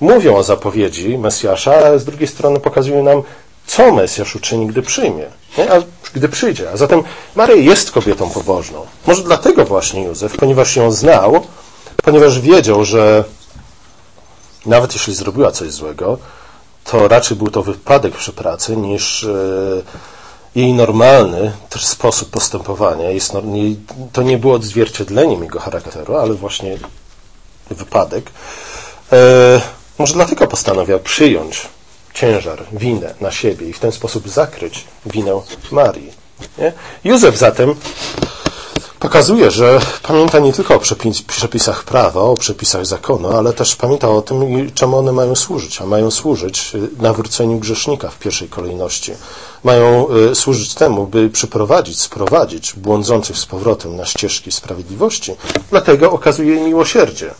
mówią 0.00 0.36
o 0.36 0.42
zapowiedzi 0.42 1.18
Mesjasza, 1.18 1.74
ale 1.74 1.98
z 1.98 2.04
drugiej 2.04 2.28
strony 2.28 2.60
pokazują 2.60 3.02
nam, 3.02 3.22
co 3.66 3.92
Mesjasz 3.92 4.36
uczyni, 4.36 4.66
gdy 4.66 4.82
przyjmie, 4.82 5.26
nie? 5.58 5.72
A, 5.72 5.82
gdy 6.14 6.28
przyjdzie. 6.28 6.70
A 6.70 6.76
zatem 6.76 7.02
Maria 7.36 7.56
jest 7.56 7.90
kobietą 7.90 8.30
pobożną. 8.30 8.86
Może 9.06 9.22
dlatego 9.22 9.64
właśnie 9.64 10.04
Józef, 10.04 10.36
ponieważ 10.36 10.76
ją 10.76 10.90
znał, 10.90 11.46
ponieważ 12.04 12.40
wiedział, 12.40 12.84
że 12.84 13.24
nawet 14.66 14.94
jeśli 14.94 15.14
zrobiła 15.14 15.50
coś 15.50 15.70
złego, 15.70 16.18
to 16.84 17.08
raczej 17.08 17.36
był 17.36 17.48
to 17.48 17.62
wypadek 17.62 18.16
przy 18.16 18.32
pracy 18.32 18.76
niż 18.76 19.24
e, 19.24 19.28
jej 20.54 20.74
normalny 20.74 21.52
sposób 21.80 22.30
postępowania. 22.30 23.08
To 24.12 24.22
nie 24.22 24.38
było 24.38 24.54
odzwierciedleniem 24.54 25.42
jego 25.42 25.60
charakteru, 25.60 26.16
ale 26.16 26.34
właśnie 26.34 26.78
wypadek. 27.70 28.30
Może 30.00 30.14
dlatego 30.14 30.46
postanowił 30.46 30.98
przyjąć 30.98 31.68
ciężar, 32.14 32.64
winę 32.72 33.14
na 33.20 33.30
siebie 33.30 33.68
i 33.68 33.72
w 33.72 33.78
ten 33.78 33.92
sposób 33.92 34.28
zakryć 34.28 34.84
winę 35.06 35.40
Marii. 35.70 36.12
Nie? 36.58 36.72
Józef 37.04 37.36
zatem 37.36 37.74
pokazuje, 38.98 39.50
że 39.50 39.80
pamięta 40.02 40.38
nie 40.38 40.52
tylko 40.52 40.74
o 40.74 40.80
przepisach 41.26 41.84
prawa, 41.84 42.20
o 42.20 42.34
przepisach 42.34 42.86
zakonu, 42.86 43.28
ale 43.36 43.52
też 43.52 43.76
pamięta 43.76 44.08
o 44.08 44.22
tym, 44.22 44.70
czemu 44.74 44.98
one 44.98 45.12
mają 45.12 45.34
służyć. 45.34 45.80
A 45.80 45.86
mają 45.86 46.10
służyć 46.10 46.74
y, 46.74 47.02
nawróceniu 47.02 47.58
grzesznika 47.58 48.08
w 48.08 48.18
pierwszej 48.18 48.48
kolejności. 48.48 49.12
Mają 49.64 50.06
y, 50.30 50.34
służyć 50.34 50.74
temu, 50.74 51.06
by 51.06 51.30
przyprowadzić, 51.30 52.00
sprowadzić 52.00 52.72
błądzących 52.72 53.38
z 53.38 53.46
powrotem 53.46 53.96
na 53.96 54.06
ścieżki 54.06 54.52
sprawiedliwości. 54.52 55.34
Dlatego 55.70 56.12
okazuje 56.12 56.60
miłosierdzie. 56.60 57.30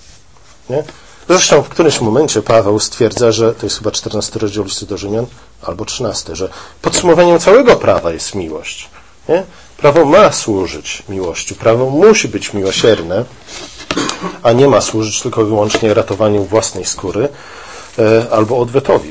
Nie? 0.70 0.84
Zresztą 1.30 1.62
w 1.62 1.68
którymś 1.68 2.00
momencie 2.00 2.42
Paweł 2.42 2.78
stwierdza, 2.78 3.32
że 3.32 3.54
to 3.54 3.66
jest 3.66 3.78
chyba 3.78 3.90
14 3.90 4.38
rozdział 4.38 4.64
listu 4.64 4.86
do 4.86 4.96
Rzymian, 4.96 5.26
albo 5.62 5.84
13, 5.84 6.36
że 6.36 6.48
podsumowaniem 6.82 7.38
całego 7.38 7.76
prawa 7.76 8.12
jest 8.12 8.34
miłość. 8.34 8.88
Nie? 9.28 9.42
Prawo 9.76 10.04
ma 10.04 10.32
służyć 10.32 11.02
miłości, 11.08 11.54
prawo 11.54 11.90
musi 11.90 12.28
być 12.28 12.52
miłosierne, 12.52 13.24
a 14.42 14.52
nie 14.52 14.68
ma 14.68 14.80
służyć 14.80 15.22
tylko 15.22 15.44
wyłącznie 15.44 15.94
ratowaniu 15.94 16.44
własnej 16.44 16.84
skóry 16.84 17.28
e, 17.98 18.26
albo 18.30 18.58
odwetowi. 18.58 19.10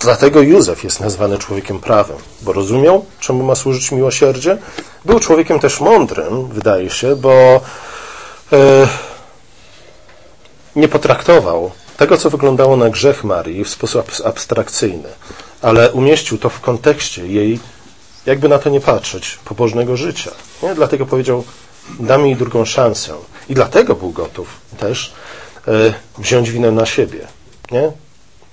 Dlatego 0.00 0.40
Józef 0.40 0.84
jest 0.84 1.00
nazwany 1.00 1.38
człowiekiem 1.38 1.78
prawem, 1.78 2.16
bo 2.42 2.52
rozumiał, 2.52 3.04
czemu 3.20 3.44
ma 3.44 3.54
służyć 3.54 3.92
miłosierdzie. 3.92 4.58
Był 5.04 5.20
człowiekiem 5.20 5.60
też 5.60 5.80
mądrym, 5.80 6.48
wydaje 6.48 6.90
się, 6.90 7.16
bo 7.16 7.60
e, 8.52 8.88
nie 10.78 10.88
potraktował 10.88 11.70
tego, 11.96 12.16
co 12.16 12.30
wyglądało 12.30 12.76
na 12.76 12.90
grzech 12.90 13.24
Marii 13.24 13.64
w 13.64 13.68
sposób 13.68 14.12
abstrakcyjny, 14.24 15.08
ale 15.62 15.92
umieścił 15.92 16.38
to 16.38 16.48
w 16.48 16.60
kontekście 16.60 17.26
jej 17.26 17.60
jakby 18.26 18.48
na 18.48 18.58
to 18.58 18.70
nie 18.70 18.80
patrzeć, 18.80 19.38
pobożnego 19.44 19.96
życia. 19.96 20.30
Nie? 20.62 20.74
Dlatego 20.74 21.06
powiedział, 21.06 21.44
dam 22.00 22.26
jej 22.26 22.36
drugą 22.36 22.64
szansę. 22.64 23.14
I 23.48 23.54
dlatego 23.54 23.94
był 23.94 24.10
gotów 24.10 24.48
też 24.78 25.12
e, 25.68 25.94
wziąć 26.18 26.50
winę 26.50 26.70
na 26.70 26.86
siebie. 26.86 27.26
Nie? 27.70 27.92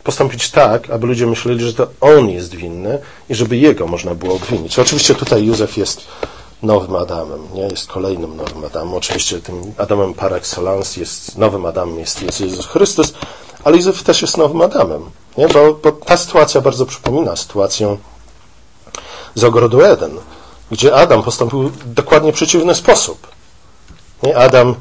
Postąpić 0.03 0.51
tak, 0.51 0.89
aby 0.89 1.07
ludzie 1.07 1.25
myśleli, 1.25 1.65
że 1.65 1.73
to 1.73 1.87
on 2.01 2.29
jest 2.29 2.55
winny 2.55 2.99
i 3.29 3.35
żeby 3.35 3.57
jego 3.57 3.87
można 3.87 4.15
było 4.15 4.35
obwinić. 4.35 4.79
Oczywiście 4.79 5.15
tutaj 5.15 5.45
Józef 5.45 5.77
jest 5.77 6.07
nowym 6.63 6.95
Adamem, 6.95 7.47
nie? 7.53 7.61
jest 7.61 7.87
kolejnym 7.87 8.37
nowym 8.37 8.65
Adamem. 8.65 8.93
Oczywiście 8.93 9.39
tym 9.39 9.73
Adamem 9.77 10.13
par 10.13 10.33
excellence 10.33 10.99
jest 10.99 11.37
nowym 11.37 11.65
Adamem, 11.65 11.99
jest, 11.99 12.21
jest 12.21 12.41
Jezus 12.41 12.65
Chrystus, 12.65 13.13
ale 13.63 13.77
Józef 13.77 14.03
też 14.03 14.21
jest 14.21 14.37
nowym 14.37 14.61
Adamem, 14.61 15.09
nie? 15.37 15.47
Bo, 15.47 15.73
bo 15.73 15.91
ta 15.91 16.17
sytuacja 16.17 16.61
bardzo 16.61 16.85
przypomina 16.85 17.35
sytuację 17.35 17.97
z 19.35 19.43
ogrodu 19.43 19.81
Eden, 19.81 20.17
gdzie 20.71 20.95
Adam 20.95 21.23
postąpił 21.23 21.69
w 21.69 21.93
dokładnie 21.93 22.33
przeciwny 22.33 22.75
sposób. 22.75 23.27
Nie? 24.23 24.37
Adam, 24.37 24.75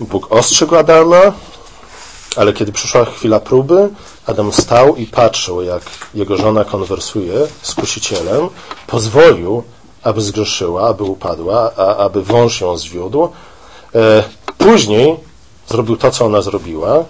Bóg 0.00 0.32
ostrzegł 0.32 0.76
Adama, 0.76 1.32
ale 2.36 2.52
kiedy 2.52 2.72
przyszła 2.72 3.04
chwila 3.04 3.40
próby, 3.40 3.88
Adam 4.26 4.52
stał 4.52 4.96
i 4.96 5.06
patrzył, 5.06 5.62
jak 5.62 5.82
jego 6.14 6.36
żona 6.36 6.64
konwersuje 6.64 7.34
z 7.62 7.74
kusicielem, 7.74 8.48
pozwolił, 8.86 9.62
aby 10.02 10.20
zgrzeszyła, 10.20 10.88
aby 10.88 11.04
upadła, 11.04 11.70
a, 11.76 11.96
aby 11.96 12.22
wąż 12.22 12.60
ją 12.60 12.76
zwiódł. 12.76 13.28
E, 13.94 14.22
później 14.58 15.16
zrobił 15.68 15.96
to, 15.96 16.10
co 16.10 16.24
ona 16.26 16.42
zrobiła, 16.42 17.04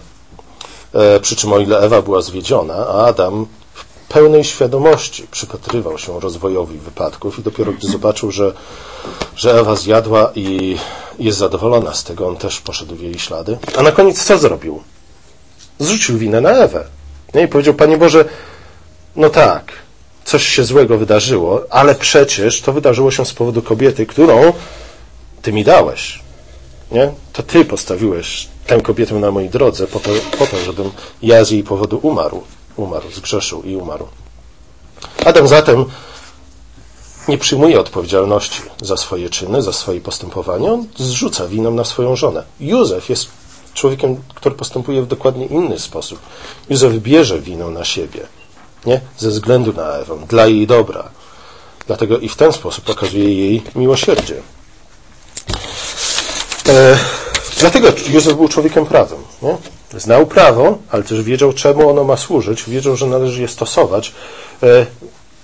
e, 0.94 1.20
przy 1.20 1.37
czym 1.37 1.52
o 1.52 1.59
ile 1.59 1.78
Ewa 1.78 2.02
była 2.02 2.23
zwiedziona, 2.23 2.75
a 2.75 3.06
Adam 3.06 3.47
pełnej 4.09 4.44
świadomości 4.44 5.26
przypatrywał 5.30 5.99
się 5.99 6.20
rozwojowi 6.20 6.78
wypadków 6.78 7.38
i 7.38 7.42
dopiero 7.42 7.73
gdy 7.73 7.88
zobaczył, 7.88 8.30
że, 8.30 8.52
że 9.37 9.61
Ewa 9.61 9.76
zjadła 9.76 10.30
i 10.35 10.76
jest 11.18 11.38
zadowolona 11.38 11.94
z 11.94 12.04
tego, 12.04 12.28
on 12.28 12.37
też 12.37 12.61
poszedł 12.61 12.94
w 12.94 13.00
jej 13.00 13.18
ślady. 13.18 13.59
A 13.76 13.82
na 13.82 13.92
koniec 13.92 14.25
co 14.25 14.38
zrobił? 14.38 14.82
Zrzucił 15.78 16.18
winę 16.18 16.40
na 16.40 16.50
Ewę. 16.50 16.85
I 17.44 17.49
powiedział, 17.49 17.75
Panie 17.75 17.99
Boże, 17.99 18.25
no 19.16 19.30
tak, 19.30 19.73
coś 20.31 20.49
się 20.49 20.65
złego 20.65 20.99
wydarzyło, 20.99 21.63
ale 21.71 21.95
przecież 21.95 22.61
to 22.61 22.73
wydarzyło 22.73 23.11
się 23.11 23.27
z 23.27 23.33
powodu 23.33 23.63
kobiety, 23.63 24.07
którą 24.07 24.53
Ty 25.43 25.53
mi 25.53 25.65
dałeś. 25.65 26.21
Nie? 26.93 27.13
To 27.33 27.43
Ty 27.43 27.65
postawiłeś 27.65 28.49
tę 28.67 28.81
kobietę 28.81 29.15
na 29.15 29.31
mojej 29.31 29.51
drodze 29.51 29.87
po 29.87 30.01
to, 30.01 30.11
po 30.39 30.47
to 30.47 30.59
żebym 30.59 30.91
ja 31.23 31.45
z 31.45 31.51
jej 31.51 31.63
powodu 31.63 32.01
umarł 32.03 32.43
umarł, 32.77 33.11
zgrzeszył 33.11 33.63
i 33.63 33.77
umarł. 33.77 34.07
Adam 35.25 35.49
zatem 35.49 35.85
nie 37.29 37.39
przyjmuje 37.39 37.81
odpowiedzialności 37.81 38.63
za 38.83 38.97
swoje 38.97 39.31
czyny, 39.31 39.63
za 39.63 39.73
swoje 39.73 40.01
postępowanie, 40.01 40.73
on 40.73 40.87
zrzuca 40.97 41.49
winę 41.49 41.71
na 41.71 41.85
swoją 41.85 42.17
żonę. 42.17 42.43
Józef 42.61 43.09
jest 43.09 43.29
człowiekiem, 43.75 44.17
który 44.35 44.55
postępuje 44.55 45.03
w 45.03 45.07
dokładnie 45.07 45.47
inny 45.47 45.79
sposób. 45.79 46.19
Józef 46.71 46.93
bierze 46.95 47.41
winę 47.41 47.65
na 47.65 47.85
siebie, 47.85 48.27
nie? 48.87 49.01
Ze 49.19 49.31
względu 49.31 49.73
na 49.73 49.93
Ewę, 49.93 50.17
dla 50.29 50.47
jej 50.47 50.67
dobra. 50.67 51.09
Dlatego 51.87 52.19
i 52.19 52.29
w 52.29 52.37
ten 52.37 52.53
sposób 52.53 52.91
okazuje 52.91 53.35
jej 53.35 53.63
miłosierdzie. 53.75 54.37
E, 56.69 56.99
dlatego 57.61 57.89
Józef 58.09 58.35
był 58.35 58.49
człowiekiem 58.49 58.87
prawym. 58.87 59.19
Nie? 59.43 59.57
Znał 60.01 60.27
prawo, 60.27 60.79
ale 60.91 61.03
też 61.03 61.23
wiedział, 61.23 61.53
czemu 61.53 61.91
ono 61.91 62.05
ma 62.05 62.17
służyć, 62.17 62.65
wiedział, 62.65 62.97
że 62.97 63.07
należy 63.07 63.43
je 63.43 63.49
stosować 63.49 64.13
e, 64.63 64.87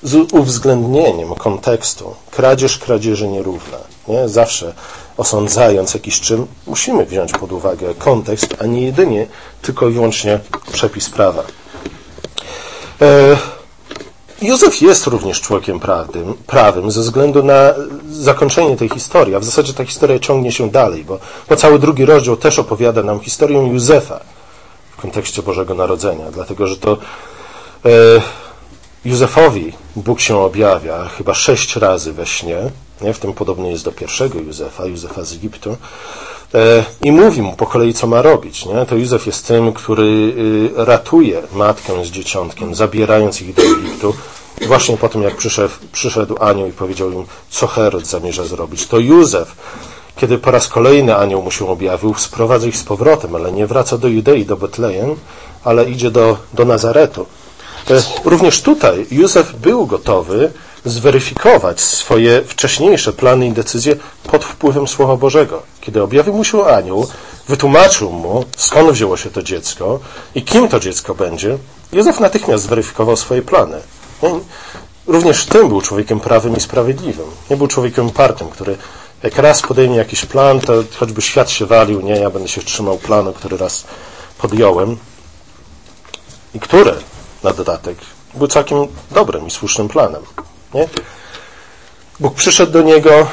z 0.03 0.33
uwzględnieniem 0.33 1.35
kontekstu. 1.35 2.15
Kradzież 2.31 2.79
kradzieży 2.79 3.29
nierówna. 3.29 3.79
Nie? 4.09 4.29
Zawsze 4.29 4.75
osądzając 5.17 5.95
jakiś 5.95 6.21
czyn, 6.21 6.47
musimy 6.67 7.07
wziąć 7.07 7.33
pod 7.33 7.53
uwagę 7.53 7.95
kontekst, 7.95 8.57
a 8.61 8.67
nie 8.67 8.83
jedynie 8.83 9.27
tylko 9.63 9.89
i 9.89 9.93
wyłącznie 9.93 10.41
przepis 10.73 11.11
prawa. 11.11 11.43
E, 13.03 13.37
Józef 14.43 14.83
jest 14.83 15.07
również 15.07 15.41
człowiekiem 15.41 15.81
prawym, 15.81 16.35
prawym 16.47 16.91
ze 16.91 17.01
względu 17.01 17.43
na 17.43 17.75
zakończenie 18.11 18.77
tej 18.77 18.89
historii, 18.89 19.35
a 19.35 19.41
w 19.41 19.45
zasadzie 19.45 19.75
ta 19.75 19.85
historia 19.85 20.19
ciągnie 20.19 20.53
się 20.53 20.71
dalej, 20.71 21.05
bo, 21.05 21.19
bo 21.49 21.57
cały 21.57 21.79
drugi 21.79 22.05
rozdział 22.05 22.37
też 22.37 22.59
opowiada 22.59 23.03
nam 23.03 23.21
historię 23.21 23.59
Józefa 23.59 24.21
w 24.91 25.01
kontekście 25.01 25.43
Bożego 25.43 25.75
Narodzenia, 25.75 26.25
dlatego 26.33 26.67
że 26.67 26.77
to 26.77 26.93
e, 26.93 27.89
Józefowi 29.05 29.73
Bóg 29.97 30.21
się 30.21 30.39
objawia 30.39 31.09
chyba 31.09 31.35
sześć 31.35 31.77
razy 31.77 32.13
we 32.13 32.27
śnie, 32.27 32.71
nie? 33.01 33.13
w 33.13 33.19
tym 33.19 33.33
podobny 33.33 33.71
jest 33.71 33.85
do 33.85 33.93
pierwszego 33.93 34.39
Józefa, 34.39 34.87
Józefa 34.87 35.25
z 35.25 35.33
Egiptu, 35.33 35.77
i 37.03 37.13
mówi 37.13 37.43
mu 37.43 37.53
po 37.53 37.67
kolei, 37.67 37.95
co 37.95 38.07
ma 38.07 38.23
robić. 38.23 38.67
Nie? 38.67 38.87
To 38.87 38.97
Józef 38.97 39.27
jest 39.27 39.47
tym, 39.47 39.73
który 39.73 40.05
y, 40.05 40.71
ratuje 40.77 41.43
matkę 41.53 42.05
z 42.05 42.09
dzieciątkiem, 42.09 42.75
zabierając 42.75 43.43
ich 43.43 43.55
do 43.55 43.63
Egiptu, 43.63 44.15
właśnie 44.67 44.97
po 44.97 45.09
tym, 45.09 45.23
jak 45.23 45.37
przyszedł, 45.37 45.75
przyszedł 45.93 46.37
anioł 46.41 46.69
i 46.69 46.73
powiedział 46.73 47.13
im, 47.13 47.25
co 47.51 47.67
Herod 47.67 48.07
zamierza 48.07 48.45
zrobić. 48.45 48.87
To 48.87 48.99
Józef 48.99 49.57
kiedy 50.17 50.39
po 50.39 50.51
raz 50.51 50.69
kolejny 50.69 51.17
anioł 51.17 51.43
mu 51.43 51.51
się 51.51 51.69
objawił, 51.69 52.15
sprowadza 52.15 52.67
ich 52.67 52.77
z 52.77 52.83
powrotem, 52.83 53.35
ale 53.35 53.53
nie 53.53 53.67
wraca 53.67 53.99
do 53.99 54.09
Judei, 54.09 54.47
do 54.47 54.57
Betlejem, 54.57 55.17
ale 55.65 55.85
idzie 55.85 56.11
do, 56.11 56.37
do 56.55 56.65
Nazaretu. 56.65 57.27
E, 57.91 58.03
również 58.25 58.63
tutaj 58.63 59.07
Józef 59.11 59.55
był 59.57 59.87
gotowy 59.87 60.53
zweryfikować 60.87 61.81
swoje 61.81 62.43
wcześniejsze 62.43 63.13
plany 63.13 63.47
i 63.47 63.53
decyzje 63.53 63.97
pod 64.31 64.45
wpływem 64.45 64.89
Słowa 64.89 65.17
Bożego. 65.17 65.63
Kiedy 65.81 66.03
objawił 66.03 66.35
mu 66.35 66.45
się 66.45 66.65
anioł, 66.65 67.07
wytłumaczył 67.49 68.13
mu, 68.13 68.45
skąd 68.57 68.91
wzięło 68.91 69.17
się 69.17 69.31
to 69.31 69.43
dziecko 69.43 70.01
i 70.35 70.43
kim 70.43 70.69
to 70.69 70.81
dziecko 70.81 71.15
będzie, 71.15 71.59
Józef 71.93 72.21
natychmiast 72.21 72.65
zweryfikował 72.65 73.17
swoje 73.17 73.43
plany. 73.43 73.81
również 75.07 75.43
w 75.43 75.47
tym 75.47 75.69
był 75.69 75.81
człowiekiem 75.81 76.21
prawym 76.21 76.57
i 76.57 76.61
sprawiedliwym. 76.61 77.27
Nie 77.51 77.57
był 77.57 77.67
człowiekiem 77.67 78.07
upartym, 78.07 78.49
który 78.49 78.77
jak 79.23 79.39
raz 79.39 79.63
podejmie 79.63 79.97
jakiś 79.97 80.27
plan, 80.27 80.61
to 80.61 80.73
choćby 80.97 81.23
świat 81.23 81.51
się 81.51 81.67
walił, 81.67 82.01
nie, 82.01 82.17
ja 82.17 82.31
będę 82.31 82.49
się 82.49 82.63
trzymał 82.63 82.99
planu, 82.99 83.33
który 83.33 83.57
raz 83.57 83.85
podjąłem. 84.39 84.97
I 86.55 86.61
który, 86.61 86.95
na 87.43 87.53
dodatek, 87.53 87.99
był 88.35 88.49
całkiem 88.49 88.79
dobrym 89.11 89.47
i 89.47 89.51
słusznym 89.51 89.89
planem. 89.89 90.23
Nie? 90.75 90.89
Bóg 92.21 92.35
przyszedł 92.35 92.73
do 92.73 92.83
niego, 92.83 93.27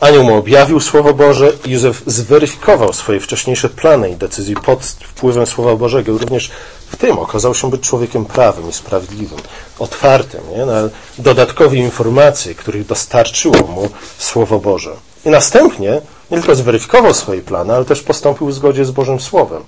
anioł 0.00 0.24
mu 0.24 0.36
objawił 0.36 0.80
Słowo 0.80 1.14
Boże 1.14 1.52
i 1.66 1.70
Józef 1.70 2.02
zweryfikował 2.06 2.92
swoje 2.92 3.20
wcześniejsze 3.20 3.68
plany 3.68 4.10
i 4.10 4.16
decyzje 4.16 4.56
pod 4.56 4.84
wpływem 4.84 5.46
Słowa 5.46 5.76
Bożego. 5.76 6.18
Również 6.18 6.50
w 6.88 6.96
tym 6.96 7.18
okazał 7.18 7.54
się 7.54 7.70
być 7.70 7.80
człowiekiem 7.80 8.24
prawym 8.24 8.68
i 8.68 8.72
sprawiedliwym, 8.72 9.38
otwartym 9.78 10.40
nie? 10.56 10.66
na 10.66 10.88
dodatkowe 11.18 11.76
informacje, 11.76 12.54
których 12.54 12.86
dostarczyło 12.86 13.56
mu 13.56 13.88
Słowo 14.18 14.58
Boże. 14.58 14.90
I 15.24 15.28
następnie 15.30 16.00
nie 16.30 16.38
tylko 16.38 16.54
zweryfikował 16.54 17.14
swoje 17.14 17.42
plany, 17.42 17.74
ale 17.74 17.84
też 17.84 18.02
postąpił 18.02 18.46
w 18.46 18.54
zgodzie 18.54 18.84
z 18.84 18.90
Bożym 18.90 19.20
Słowem. 19.20 19.62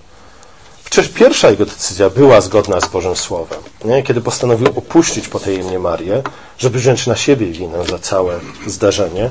Przecież 0.93 1.11
pierwsza 1.11 1.51
jego 1.51 1.67
decyzja 1.67 2.11
była 2.11 2.41
zgodna 2.41 2.81
z 2.81 2.89
Bożym 2.89 3.17
Słowem. 3.17 3.59
Nie? 3.85 4.03
Kiedy 4.03 4.21
postanowił 4.21 4.69
opuścić 4.69 5.29
potajemnie 5.29 5.79
Marię, 5.79 6.23
żeby 6.59 6.79
wziąć 6.79 7.07
na 7.07 7.17
siebie 7.17 7.47
winę 7.47 7.85
za 7.85 7.99
całe 7.99 8.41
zdarzenie, 8.67 9.31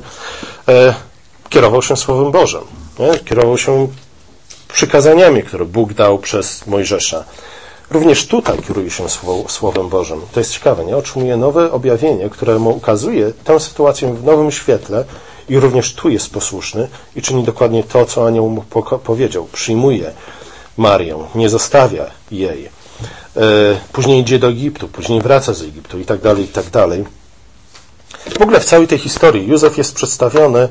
e, 0.67 0.93
kierował 1.49 1.81
się 1.81 1.97
Słowem 1.97 2.31
Bożym. 2.31 2.61
Nie? 2.99 3.19
Kierował 3.19 3.57
się 3.57 3.87
przykazaniami, 4.73 5.43
które 5.43 5.65
Bóg 5.65 5.93
dał 5.93 6.19
przez 6.19 6.67
Mojżesza. 6.67 7.23
Również 7.91 8.27
tutaj 8.27 8.57
kieruje 8.67 8.89
się 8.89 9.03
Słowem 9.47 9.89
Bożym. 9.89 10.21
To 10.31 10.39
jest 10.39 10.51
ciekawe, 10.51 10.85
nie? 10.85 10.97
Otrzymuje 10.97 11.37
nowe 11.37 11.71
objawienie, 11.71 12.29
które 12.29 12.59
mu 12.59 12.69
ukazuje 12.69 13.33
tę 13.43 13.59
sytuację 13.59 14.13
w 14.13 14.23
nowym 14.23 14.51
świetle 14.51 15.05
i 15.49 15.59
również 15.59 15.93
tu 15.93 16.09
jest 16.09 16.29
posłuszny 16.29 16.87
i 17.15 17.21
czyni 17.21 17.43
dokładnie 17.43 17.83
to, 17.83 18.05
co 18.05 18.27
anioł 18.27 18.49
mu 18.49 18.61
powiedział. 19.03 19.47
Przyjmuje 19.51 20.11
Marię, 20.77 21.17
nie 21.35 21.49
zostawia 21.49 22.05
jej. 22.31 22.65
E, 22.65 23.41
później 23.93 24.21
idzie 24.21 24.39
do 24.39 24.47
Egiptu, 24.47 24.87
później 24.87 25.21
wraca 25.21 25.53
z 25.53 25.61
Egiptu 25.61 25.99
i 25.99 26.05
tak 26.05 26.21
dalej, 26.21 26.43
i 26.43 26.47
tak 26.47 26.69
dalej. 26.69 27.05
W 28.39 28.41
ogóle 28.41 28.59
w 28.59 28.65
całej 28.65 28.87
tej 28.87 28.97
historii 28.97 29.47
Józef 29.47 29.77
jest 29.77 29.95
przedstawiony 29.95 30.69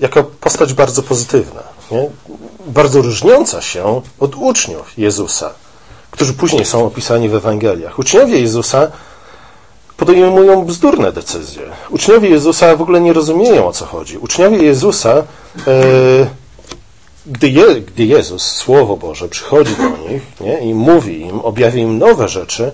jako 0.00 0.24
postać 0.24 0.74
bardzo 0.74 1.02
pozytywna, 1.02 1.62
nie? 1.90 2.10
bardzo 2.66 3.02
różniąca 3.02 3.62
się 3.62 4.02
od 4.20 4.34
uczniów 4.34 4.98
Jezusa, 4.98 5.50
którzy 6.10 6.34
później 6.34 6.64
są 6.64 6.86
opisani 6.86 7.28
w 7.28 7.34
Ewangeliach. 7.34 7.98
Uczniowie 7.98 8.40
Jezusa 8.40 8.90
podejmują 9.96 10.64
bzdurne 10.64 11.12
decyzje. 11.12 11.62
Uczniowie 11.90 12.28
Jezusa 12.28 12.76
w 12.76 12.82
ogóle 12.82 13.00
nie 13.00 13.12
rozumieją 13.12 13.66
o 13.66 13.72
co 13.72 13.86
chodzi. 13.86 14.18
Uczniowie 14.18 14.58
Jezusa 14.58 15.10
e, 15.12 15.22
gdy, 17.28 17.48
Je, 17.48 17.80
gdy 17.80 18.04
Jezus, 18.04 18.42
Słowo 18.42 18.96
Boże, 18.96 19.28
przychodzi 19.28 19.76
do 19.76 19.88
nich 19.88 20.22
nie, 20.40 20.58
i 20.60 20.74
mówi 20.74 21.20
im, 21.20 21.40
objawia 21.40 21.82
im 21.82 21.98
nowe 21.98 22.28
rzeczy, 22.28 22.72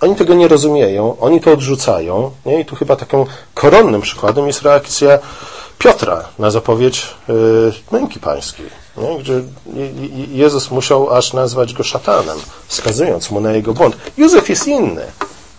oni 0.00 0.16
tego 0.16 0.34
nie 0.34 0.48
rozumieją, 0.48 1.16
oni 1.20 1.40
to 1.40 1.52
odrzucają. 1.52 2.30
Nie? 2.46 2.60
I 2.60 2.64
tu 2.64 2.76
chyba 2.76 2.96
takim 2.96 3.24
koronnym 3.54 4.00
przykładem 4.00 4.46
jest 4.46 4.62
reakcja 4.62 5.18
Piotra 5.78 6.24
na 6.38 6.50
zapowiedź 6.50 7.06
y, 7.28 7.32
męki 7.92 8.20
pańskiej, 8.20 8.66
nie? 8.96 9.18
gdzie 9.18 9.42
Jezus 10.32 10.70
musiał 10.70 11.14
aż 11.14 11.32
nazwać 11.32 11.74
go 11.74 11.82
szatanem, 11.82 12.38
wskazując 12.66 13.30
mu 13.30 13.40
na 13.40 13.52
jego 13.52 13.74
błąd. 13.74 13.96
Józef 14.16 14.48
jest 14.48 14.66
inny. 14.66 15.04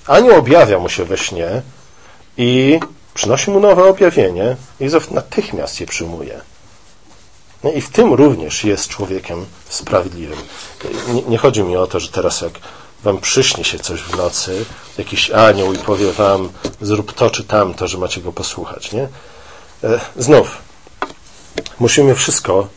Anioł 0.08 0.39
objawia 0.39 0.79
mu 0.79 0.89
się 0.89 1.06
we 1.06 1.17
śnie 1.17 1.62
i 2.38 2.79
przynosi 3.13 3.51
mu 3.51 3.60
nowe 3.60 3.84
objawienie. 3.84 4.56
Józef 4.79 5.12
natychmiast 5.12 5.82
je 5.82 5.88
przyjmuje. 5.88 6.41
No 7.64 7.72
I 7.72 7.82
w 7.82 7.90
tym 7.90 8.14
również 8.14 8.64
jest 8.64 8.88
człowiekiem 8.88 9.46
sprawiedliwym. 9.70 10.40
Nie, 11.14 11.22
nie, 11.22 11.38
chodzi 11.38 11.64
mi 11.64 11.78
o 11.78 11.88
to, 11.88 12.00
że 12.00 12.10
teraz 12.10 12.42
jak 12.42 12.54
wam 13.04 13.17
przyśnie 13.17 13.63
się 13.63 13.80
coś 13.80 14.02
w 14.02 14.17
nocy, 14.17 14.65
jakiś 14.98 15.32
anioł 15.32 15.74
i 15.74 15.78
powie 15.78 16.12
wam, 16.12 16.50
zrób 16.82 17.13
to 17.13 17.30
czy 17.30 17.43
tamto, 17.43 17.88
że 17.88 17.98
macie 17.98 18.22
go 18.22 18.32
posłuchać, 18.34 18.91
nie? 18.91 19.08
E, 19.84 20.00
znów, 20.15 20.58
musimy 21.80 22.15
wszystko, 22.15 22.67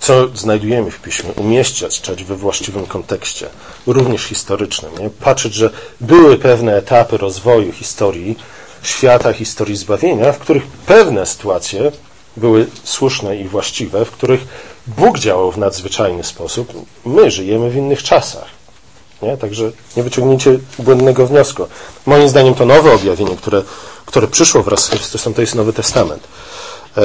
co 0.00 0.28
znajdujemy 0.28 0.90
w 0.90 1.00
piśmie, 1.00 1.32
umieścić 1.32 2.24
we 2.24 2.36
właściwym 2.36 2.86
kontekście, 2.86 3.48
również 3.86 4.22
historycznym. 4.22 4.98
Nie? 4.98 5.10
Patrzeć, 5.10 5.54
że 5.54 5.70
były 6.00 6.38
pewne 6.38 6.76
etapy 6.76 7.16
rozwoju 7.16 7.72
historii 7.72 8.38
świata, 8.82 9.32
historii 9.32 9.76
zbawienia, 9.76 10.32
w 10.32 10.38
których 10.38 10.66
pewne 10.66 11.26
sytuacje 11.26 11.92
były 12.36 12.66
słuszne 12.84 13.36
i 13.36 13.48
właściwe, 13.48 14.04
w 14.04 14.10
których 14.10 14.46
Bóg 14.86 15.18
działał 15.18 15.52
w 15.52 15.58
nadzwyczajny 15.58 16.24
sposób. 16.24 16.72
My 17.04 17.30
żyjemy 17.30 17.70
w 17.70 17.76
innych 17.76 18.02
czasach. 18.02 18.46
Nie? 19.22 19.36
Także 19.36 19.72
nie 19.96 20.02
wyciągnijcie 20.02 20.58
błędnego 20.78 21.26
wniosku. 21.26 21.66
Moim 22.06 22.28
zdaniem 22.28 22.54
to 22.54 22.64
nowe 22.64 22.94
objawienie, 22.94 23.36
które, 23.36 23.62
które 24.06 24.28
przyszło 24.28 24.62
wraz 24.62 24.84
z 24.84 24.88
Chrystusem, 24.88 25.34
to 25.34 25.40
jest 25.40 25.54
Nowy 25.54 25.72
Testament. 25.72 26.28
E, 26.96 27.02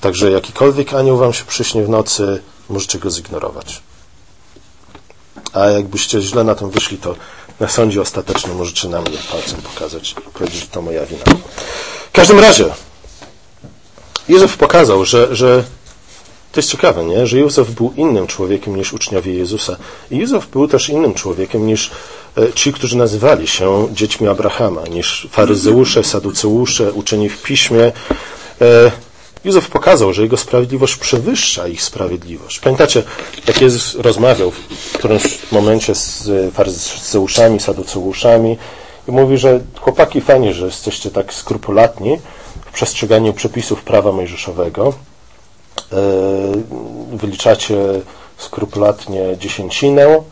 także 0.00 0.30
jakikolwiek 0.30 0.94
anioł 0.94 1.16
wam 1.16 1.32
się 1.32 1.44
przyśnie 1.44 1.82
w 1.84 1.88
nocy, 1.88 2.42
możecie 2.68 2.98
go 2.98 3.10
zignorować. 3.10 3.82
A 5.52 5.66
jakbyście 5.66 6.20
źle 6.20 6.44
na 6.44 6.54
tym 6.54 6.70
wyszli, 6.70 6.98
to 6.98 7.14
na 7.60 7.68
sądzie 7.68 8.00
ostatecznym 8.00 8.56
możecie 8.56 8.88
na 8.88 9.00
mnie 9.00 9.18
palcem 9.30 9.62
pokazać 9.62 10.12
i 10.12 10.30
powiedzieć, 10.30 10.60
że 10.60 10.66
to 10.66 10.82
moja 10.82 11.06
wina. 11.06 11.24
W 12.08 12.12
każdym 12.12 12.40
razie, 12.40 12.64
Józef 14.28 14.56
pokazał, 14.56 15.04
że, 15.04 15.36
że 15.36 15.64
to 16.52 16.60
jest 16.60 16.70
ciekawe, 16.70 17.04
nie? 17.04 17.26
że 17.26 17.38
Józef 17.38 17.70
był 17.70 17.92
innym 17.96 18.26
człowiekiem 18.26 18.76
niż 18.76 18.92
uczniowie 18.92 19.34
Jezusa. 19.34 19.76
I 20.10 20.16
Józef 20.16 20.46
był 20.46 20.68
też 20.68 20.88
innym 20.88 21.14
człowiekiem 21.14 21.66
niż 21.66 21.90
e, 22.38 22.52
ci, 22.52 22.72
którzy 22.72 22.96
nazywali 22.96 23.46
się 23.46 23.88
dziećmi 23.92 24.28
Abrahama, 24.28 24.82
niż 24.90 25.28
faryzeusze, 25.30 26.04
saduceusze, 26.04 26.92
uczeni 26.92 27.28
w 27.28 27.42
piśmie. 27.42 27.92
E, 28.60 28.90
Józef 29.44 29.68
pokazał, 29.68 30.12
że 30.12 30.22
jego 30.22 30.36
sprawiedliwość 30.36 30.96
przewyższa 30.96 31.68
ich 31.68 31.82
sprawiedliwość. 31.82 32.58
Pamiętacie, 32.58 33.02
jak 33.46 33.60
Jezus 33.60 33.94
rozmawiał 33.94 34.50
w 34.50 34.92
którymś 34.92 35.22
momencie 35.52 35.94
z 35.94 36.30
faryzeuszami, 36.54 37.60
saduceuszami 37.60 38.56
i 39.08 39.12
mówi, 39.12 39.38
że 39.38 39.60
chłopaki 39.80 40.20
fajnie, 40.20 40.54
że 40.54 40.66
jesteście 40.66 41.10
tak 41.10 41.34
skrupulatni, 41.34 42.18
w 42.66 42.72
przestrzeganiu 42.72 43.32
przepisów 43.32 43.82
prawa 43.82 44.12
mojżeszowego. 44.12 44.92
E, 45.92 45.96
wyliczacie 47.16 47.76
skrupulatnie 48.36 49.36
dziesięcinę, 49.38 50.22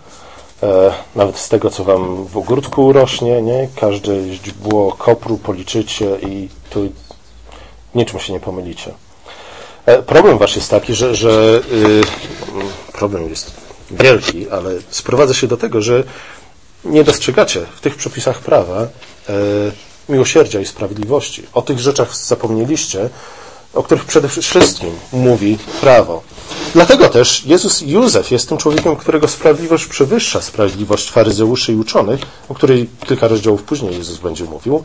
e, 0.62 0.92
nawet 1.16 1.38
z 1.38 1.48
tego, 1.48 1.70
co 1.70 1.84
wam 1.84 2.26
w 2.26 2.36
ogródku 2.36 2.86
urośnie, 2.86 3.42
nie? 3.42 3.68
Każde 3.80 4.28
źdźbło 4.28 4.92
kopru 4.92 5.38
policzycie 5.38 6.16
i 6.20 6.48
tu 6.70 6.92
niczym 7.94 8.20
się 8.20 8.32
nie 8.32 8.40
pomylicie. 8.40 8.94
E, 9.86 10.02
problem 10.02 10.38
wasz 10.38 10.56
jest 10.56 10.70
taki, 10.70 10.94
że, 10.94 11.14
że 11.14 11.60
problem 12.92 13.28
jest 13.28 13.54
wielki, 13.90 14.50
ale 14.50 14.70
sprowadza 14.90 15.34
się 15.34 15.46
do 15.46 15.56
tego, 15.56 15.82
że 15.82 16.02
nie 16.84 17.04
dostrzegacie 17.04 17.66
w 17.76 17.80
tych 17.80 17.96
przepisach 17.96 18.38
prawa 18.38 18.86
miłosierdzia 20.08 20.60
i 20.60 20.66
sprawiedliwości. 20.66 21.42
O 21.52 21.62
tych 21.62 21.78
rzeczach 21.78 22.16
zapomnieliście, 22.16 23.10
o 23.74 23.82
których 23.82 24.04
przede 24.04 24.28
wszystkim 24.28 24.90
mówi 25.12 25.58
prawo. 25.80 26.22
Dlatego 26.74 27.08
też 27.08 27.44
Jezus 27.46 27.80
Józef 27.80 28.30
jest 28.30 28.48
tym 28.48 28.58
człowiekiem, 28.58 28.96
którego 28.96 29.28
sprawiedliwość 29.28 29.86
przewyższa 29.86 30.40
sprawiedliwość 30.40 31.10
faryzeuszy 31.10 31.72
i 31.72 31.76
uczonych, 31.76 32.20
o 32.48 32.54
której 32.54 32.88
kilka 33.06 33.28
rozdziałów 33.28 33.62
później 33.62 33.96
Jezus 33.96 34.18
będzie 34.18 34.44
mówił, 34.44 34.84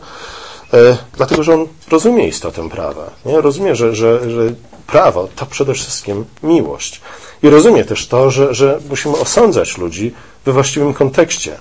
e, 0.72 0.96
dlatego 1.16 1.42
że 1.42 1.54
on 1.54 1.66
rozumie 1.90 2.28
istotę 2.28 2.70
prawa. 2.70 3.10
Nie? 3.26 3.40
Rozumie, 3.40 3.76
że, 3.76 3.94
że, 3.94 4.30
że 4.30 4.54
prawo 4.86 5.28
to 5.36 5.46
przede 5.46 5.74
wszystkim 5.74 6.24
miłość. 6.42 7.00
I 7.42 7.48
rozumie 7.48 7.84
też 7.84 8.06
to, 8.06 8.30
że, 8.30 8.54
że 8.54 8.80
musimy 8.90 9.16
osądzać 9.16 9.78
ludzi 9.78 10.14
we 10.44 10.52
właściwym 10.52 10.94
kontekście. 10.94 11.58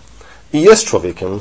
I 0.53 0.61
jest 0.61 0.85
człowiekiem, 0.85 1.39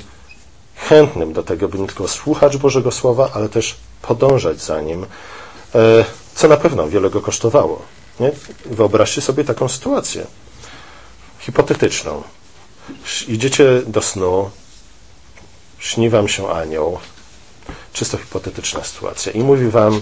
chętnym 0.89 1.33
do 1.33 1.43
tego, 1.43 1.69
by 1.69 1.79
nie 1.79 1.87
tylko 1.87 2.09
słuchać 2.09 2.57
Bożego 2.57 2.91
Słowa, 2.91 3.31
ale 3.35 3.49
też 3.49 3.77
podążać 4.03 4.63
za 4.63 4.81
nim, 4.81 5.07
e, 5.75 6.05
co 6.35 6.49
na 6.49 6.57
pewno 6.57 6.89
wiele 6.89 7.11
go 7.11 7.21
kosztowało. 7.21 7.83
Nie? 8.21 8.31
Wyobraźcie 8.67 9.21
sobie 9.21 9.45
taką 9.45 9.69
sytuację 9.69 10.27
hipotetyczną. 11.39 12.23
Idziecie 13.29 13.83
do 13.87 14.03
snu, 14.03 14.51
śni 15.79 16.11
wam 16.11 16.29
się 16.29 16.51
anioł, 16.51 16.99
czysto 17.93 18.19
hipotetyczna 18.19 18.85
sytuacja, 18.85 19.33
i 19.33 19.41
mówi 19.41 19.69
wam, 19.69 20.01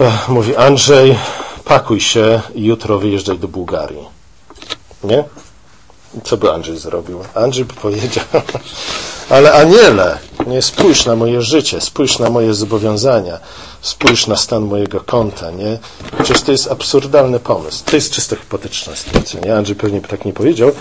e, 0.00 0.18
mówi 0.28 0.56
Andrzej, 0.56 1.18
pakuj 1.64 2.00
się 2.00 2.42
i 2.54 2.64
jutro 2.64 2.98
wyjeżdżaj 2.98 3.38
do 3.38 3.48
Bułgarii. 3.48 4.08
Nie? 5.04 5.24
Co 6.24 6.36
by 6.36 6.52
Andrzej 6.52 6.76
zrobił? 6.76 7.20
Andrzej 7.34 7.64
by 7.64 7.74
powiedział, 7.74 8.24
ale 9.30 9.52
aniele, 9.52 10.18
nie 10.46 10.62
spójrz 10.62 11.06
na 11.06 11.16
moje 11.16 11.42
życie, 11.42 11.80
spójrz 11.80 12.18
na 12.18 12.30
moje 12.30 12.54
zobowiązania, 12.54 13.38
spójrz 13.82 14.26
na 14.26 14.36
stan 14.36 14.62
mojego 14.62 15.00
konta, 15.00 15.50
nie? 15.50 15.78
Przecież 16.22 16.42
to 16.42 16.52
jest 16.52 16.70
absurdalny 16.70 17.40
pomysł. 17.40 17.84
To 17.84 17.96
jest 17.96 18.12
czysto 18.12 18.36
hipotetyczna 18.36 18.96
sytuacja, 18.96 19.40
nie? 19.40 19.56
Andrzej 19.56 19.76
pewnie 19.76 20.00
by 20.00 20.08
tak 20.08 20.24
nie 20.24 20.32
powiedział, 20.32 20.72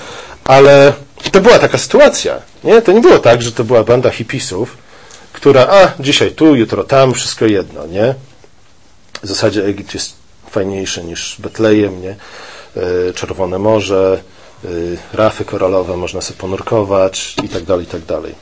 ale 0.43 0.93
to 1.32 1.41
była 1.41 1.60
taka 1.60 1.78
sytuacja, 1.78 2.41
nie? 2.63 2.82
To 2.82 2.91
nie 2.91 3.02
było 3.02 3.19
tak, 3.19 3.41
że 3.41 3.52
to 3.52 3.63
była 3.63 3.84
banda 3.84 4.10
hipisów, 4.10 4.78
która, 5.34 5.67
a, 5.69 5.91
dzisiaj 6.00 6.32
tu, 6.32 6.56
jutro 6.56 6.84
tam, 6.84 7.13
wszystko 7.13 7.46
jedno, 7.46 7.88
nie? 7.88 8.15
W 9.24 9.28
zasadzie 9.28 9.65
Egipt 9.65 9.93
jest 9.93 10.13
fajniejszy 10.50 11.04
niż 11.04 11.36
Betlejem, 11.39 12.02
nie? 12.02 12.15
E, 13.10 13.13
Czerwone 13.13 13.60
Morze, 13.60 14.24
rafy 15.13 15.45
koralowe, 15.45 15.97
można 15.97 16.21
sobie 16.21 16.39
ponurkować 16.39 17.36
i 17.43 17.49
tak 17.49 17.63
dalej, 17.63 17.86
i 17.86 17.88
tak 17.88 18.02
dalej. 18.06 18.36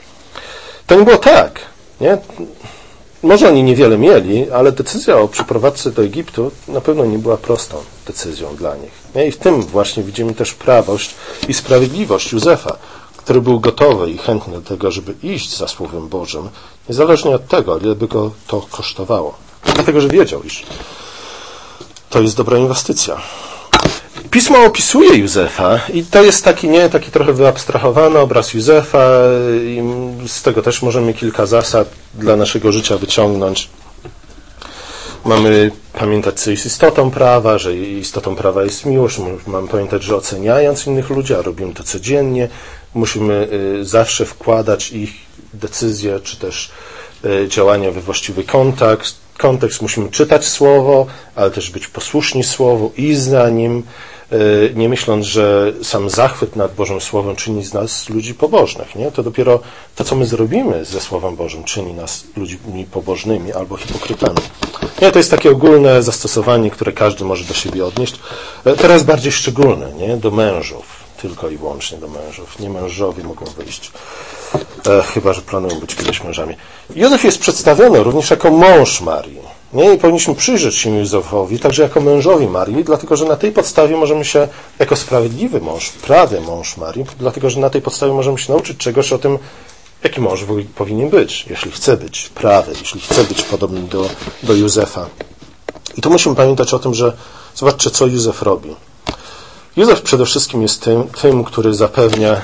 To 0.87 0.95
nie 0.95 1.03
było 1.03 1.17
tak, 1.17 1.59
nie? 2.01 2.17
Może 3.23 3.49
oni 3.49 3.63
niewiele 3.63 3.97
mieli, 3.97 4.51
ale 4.51 4.71
decyzja 4.71 5.17
o 5.17 5.27
przeprowadzce 5.27 5.91
do 5.91 6.03
Egiptu 6.03 6.51
na 6.67 6.81
pewno 6.81 7.05
nie 7.05 7.17
była 7.17 7.37
prostą 7.37 7.77
decyzją 8.07 8.55
dla 8.55 8.75
nich. 8.75 8.91
Nie? 9.15 9.27
I 9.27 9.31
w 9.31 9.37
tym 9.37 9.61
właśnie 9.61 10.03
widzimy 10.03 10.33
też 10.33 10.53
prawość 10.53 11.15
i 11.47 11.53
sprawiedliwość 11.53 12.31
Józefa, 12.31 12.77
który 13.17 13.41
był 13.41 13.59
gotowy 13.59 14.11
i 14.11 14.17
chętny 14.17 14.53
do 14.53 14.61
tego, 14.61 14.91
żeby 14.91 15.13
iść 15.23 15.57
za 15.57 15.67
Słowem 15.67 16.07
Bożym, 16.07 16.49
niezależnie 16.89 17.35
od 17.35 17.47
tego, 17.47 17.77
ile 17.77 17.95
by 17.95 18.07
go 18.07 18.31
to 18.47 18.61
kosztowało. 18.71 19.33
Dlatego, 19.75 20.01
że 20.01 20.07
wiedział, 20.07 20.43
iż 20.43 20.63
to 22.09 22.21
jest 22.21 22.37
dobra 22.37 22.57
inwestycja. 22.57 23.21
Pismo 24.31 24.65
opisuje 24.65 25.17
Józefa 25.17 25.79
i 25.93 26.03
to 26.03 26.23
jest 26.23 26.43
taki, 26.43 26.69
nie, 26.69 26.89
taki 26.89 27.11
trochę 27.11 27.33
wyabstrahowany 27.33 28.19
obraz 28.19 28.53
Józefa 28.53 29.09
i 29.65 29.83
z 30.27 30.41
tego 30.41 30.61
też 30.61 30.81
możemy 30.81 31.13
kilka 31.13 31.45
zasad 31.45 31.89
dla 32.13 32.35
naszego 32.35 32.71
życia 32.71 32.97
wyciągnąć. 32.97 33.69
Mamy 35.25 35.71
pamiętać, 35.93 36.39
co 36.39 36.51
jest 36.51 36.65
istotą 36.65 37.11
prawa, 37.11 37.57
że 37.57 37.75
istotą 37.75 38.35
prawa 38.35 38.63
jest 38.63 38.85
miłość. 38.85 39.17
Mamy 39.47 39.67
pamiętać, 39.67 40.03
że 40.03 40.15
oceniając 40.15 40.87
innych 40.87 41.09
ludzi, 41.09 41.33
a 41.33 41.41
robimy 41.41 41.73
to 41.73 41.83
codziennie, 41.83 42.49
musimy 42.93 43.47
y, 43.81 43.85
zawsze 43.85 44.25
wkładać 44.25 44.91
ich 44.91 45.11
decyzje, 45.53 46.19
czy 46.19 46.37
też 46.37 46.71
y, 47.25 47.47
działania 47.47 47.91
we 47.91 48.01
właściwy 48.01 48.43
kontakt. 48.43 49.13
Kontekst 49.37 49.81
musimy 49.81 50.09
czytać 50.09 50.45
słowo, 50.45 51.05
ale 51.35 51.51
też 51.51 51.69
być 51.69 51.87
posłuszni 51.87 52.43
słowu 52.43 52.91
i 52.97 53.15
za 53.15 53.49
nim, 53.49 53.83
nie 54.75 54.89
myśląc, 54.89 55.25
że 55.25 55.73
sam 55.83 56.09
zachwyt 56.09 56.55
nad 56.55 56.75
Bożym 56.75 57.01
Słowem 57.01 57.35
czyni 57.35 57.63
z 57.63 57.73
nas 57.73 58.09
ludzi 58.09 58.33
pobożnych. 58.33 58.95
Nie? 58.95 59.11
To 59.11 59.23
dopiero 59.23 59.59
to, 59.95 60.03
co 60.03 60.15
my 60.15 60.25
zrobimy 60.25 60.85
ze 60.85 61.01
Słowem 61.01 61.35
Bożym, 61.35 61.63
czyni 61.63 61.93
nas 61.93 62.23
ludźmi 62.35 62.85
pobożnymi 62.85 63.53
albo 63.53 63.77
hipokrytami. 63.77 64.39
Nie, 65.01 65.11
to 65.11 65.19
jest 65.19 65.31
takie 65.31 65.51
ogólne 65.51 66.03
zastosowanie, 66.03 66.71
które 66.71 66.91
każdy 66.91 67.25
może 67.25 67.43
do 67.43 67.53
siebie 67.53 67.85
odnieść. 67.85 68.19
E, 68.65 68.75
teraz 68.75 69.03
bardziej 69.03 69.31
szczególne, 69.31 69.91
nie? 69.93 70.17
do 70.17 70.31
mężów 70.31 71.01
tylko 71.21 71.49
i 71.49 71.57
wyłącznie 71.57 71.97
do 71.97 72.07
mężów. 72.07 72.59
Nie 72.59 72.69
mężowie 72.69 73.23
mogą 73.23 73.45
wyjść, 73.45 73.91
e, 74.87 75.03
chyba 75.03 75.33
że 75.33 75.41
planują 75.41 75.79
być 75.79 75.95
kiedyś 75.95 76.23
mężami. 76.23 76.55
Józef 76.95 77.23
jest 77.23 77.39
przedstawiony 77.39 78.03
również 78.03 78.29
jako 78.29 78.51
mąż 78.51 79.01
Marii. 79.01 79.50
Nie? 79.73 79.93
I 79.93 79.97
powinniśmy 79.97 80.35
przyjrzeć 80.35 80.75
się 80.75 80.97
Józefowi 80.97 81.59
także 81.59 81.83
jako 81.83 82.01
mężowi 82.01 82.47
Marii, 82.47 82.83
dlatego 82.83 83.15
że 83.15 83.25
na 83.25 83.35
tej 83.35 83.51
podstawie 83.51 83.97
możemy 83.97 84.25
się, 84.25 84.47
jako 84.79 84.95
sprawiedliwy 84.95 85.61
mąż, 85.61 85.89
prawy 85.89 86.41
mąż 86.41 86.77
Marii, 86.77 87.05
dlatego 87.19 87.49
że 87.49 87.59
na 87.59 87.69
tej 87.69 87.81
podstawie 87.81 88.13
możemy 88.13 88.37
się 88.37 88.53
nauczyć 88.53 88.77
czegoś 88.77 89.13
o 89.13 89.17
tym, 89.17 89.37
jaki 90.03 90.21
mąż 90.21 90.39
powinien 90.75 91.09
być, 91.09 91.45
jeśli 91.49 91.71
chce 91.71 91.97
być 91.97 92.29
prawy, 92.29 92.73
jeśli 92.79 93.01
chce 93.01 93.23
być 93.23 93.41
podobny 93.41 93.81
do, 93.81 94.09
do 94.43 94.53
Józefa. 94.53 95.05
I 95.97 96.01
tu 96.01 96.09
musimy 96.09 96.35
pamiętać 96.35 96.73
o 96.73 96.79
tym, 96.79 96.93
że 96.93 97.13
zobaczcie, 97.55 97.89
co 97.89 98.07
Józef 98.07 98.41
robi. 98.41 98.75
Józef 99.75 100.01
przede 100.01 100.25
wszystkim 100.25 100.61
jest 100.61 100.81
tym, 100.81 101.03
tym, 101.21 101.43
który 101.43 101.73
zapewnia, 101.73 102.41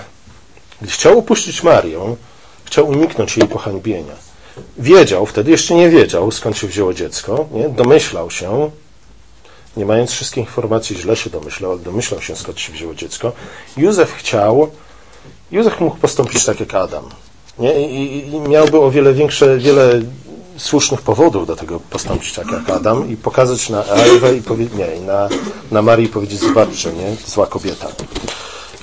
gdy 0.82 0.92
chciał 0.92 1.20
opuścić 1.20 1.64
Marię, 1.64 2.16
chciał 2.66 2.88
uniknąć 2.88 3.38
jej 3.38 3.48
pohańbienia. 3.48 4.14
Wiedział, 4.78 5.26
wtedy 5.26 5.52
jeszcze 5.52 5.76
nie 5.76 5.90
wiedział, 5.90 6.32
skąd 6.32 6.58
się 6.58 6.68
wzięło 6.68 6.94
dziecko, 6.94 7.46
nie? 7.52 7.70
domyślał 7.70 8.32
się, 8.32 8.72
nie 9.78 9.86
mając 9.86 10.12
wszystkich 10.12 10.46
informacji, 10.46 10.96
źle 10.96 11.16
się 11.16 11.30
domyślał, 11.30 11.72
ale 11.72 11.80
domyślał 11.80 12.22
się, 12.22 12.36
skąd 12.36 12.60
się 12.60 12.74
wzięło 12.74 12.96
dziecko. 12.96 13.32
Józef 13.78 14.14
chciał, 14.14 14.72
Józef 15.52 15.80
mógł 15.80 15.98
postąpić 15.98 16.46
tak 16.46 16.60
jak 16.60 16.74
Adam. 16.74 17.04
Nie? 17.60 17.88
I, 17.88 18.28
I, 18.28 18.40
miałby 18.40 18.80
o 18.80 18.92
wiele 18.92 19.14
większe, 19.14 19.58
wiele 19.58 20.02
słusznych 20.58 21.02
powodów 21.02 21.48
do 21.48 21.56
tego 21.56 21.80
postąpić 21.80 22.34
tak 22.34 22.52
jak 22.52 22.70
Adam 22.70 23.10
i 23.10 23.18
pokazać 23.18 23.70
na 23.70 23.84
Ewę 23.84 24.36
i 24.36 24.42
powie, 24.42 24.68
nie, 24.76 25.02
na, 25.02 25.30
na 25.72 25.82
Marię 25.82 26.06
i 26.06 26.10
powiedzieć, 26.10 26.40
zobaczcie, 26.40 26.92
nie, 26.92 27.16
zła 27.28 27.48
kobieta. 27.48 27.88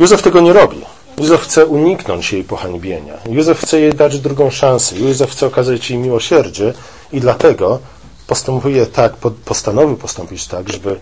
Józef 0.01 0.23
tego 0.23 0.41
nie 0.41 0.53
robi. 0.53 0.85
Józef 1.19 1.43
chce 1.43 1.67
uniknąć 1.67 2.33
jej 2.33 2.45
pohańbienia. 2.45 3.15
Józef 3.31 3.61
chce 3.61 3.81
jej 3.81 3.93
dać 3.93 4.19
drugą 4.19 4.51
szansę. 4.51 4.97
Józef 4.97 5.31
chce 5.31 5.47
okazać 5.47 5.91
jej 5.91 5.99
miłosierdzie 5.99 6.73
i 7.13 7.21
dlatego 7.21 7.79
postępuje 8.27 8.87
tak, 8.87 9.17
postanowił 9.45 9.97
postąpić 9.97 10.47
tak, 10.47 10.69
żeby 10.69 11.01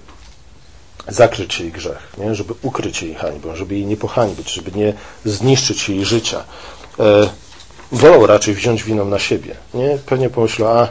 zakryć 1.09 1.61
jej 1.61 1.73
grzech, 1.73 2.13
nie? 2.19 2.35
żeby 2.35 2.55
ukryć 2.63 3.03
jej 3.03 3.15
hańbę, 3.15 3.57
żeby 3.57 3.75
jej 3.75 3.87
nie 3.87 3.97
pohańbić, 3.97 4.53
żeby 4.53 4.79
nie 4.79 4.95
zniszczyć 5.25 5.89
jej 5.89 6.05
życia. 6.05 6.45
E, 7.01 7.29
wolał 7.93 8.27
raczej 8.27 8.55
wziąć 8.55 8.85
winą 8.85 9.05
na 9.05 9.19
siebie. 9.19 9.55
Nie? 9.75 9.99
Pewnie 10.07 10.31
pomyślał, 10.31 10.79
a 10.79 10.89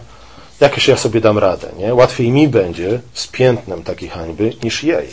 jakoś 0.59 0.87
ja 0.87 0.97
sobie 0.97 1.21
dam 1.21 1.37
radę. 1.37 1.67
Nie? 1.77 1.93
Łatwiej 1.93 2.31
mi 2.31 2.47
będzie 2.47 2.99
z 3.13 3.27
piętnem 3.27 3.83
takiej 3.83 4.09
hańby 4.09 4.53
niż 4.63 4.83
jej. 4.83 5.07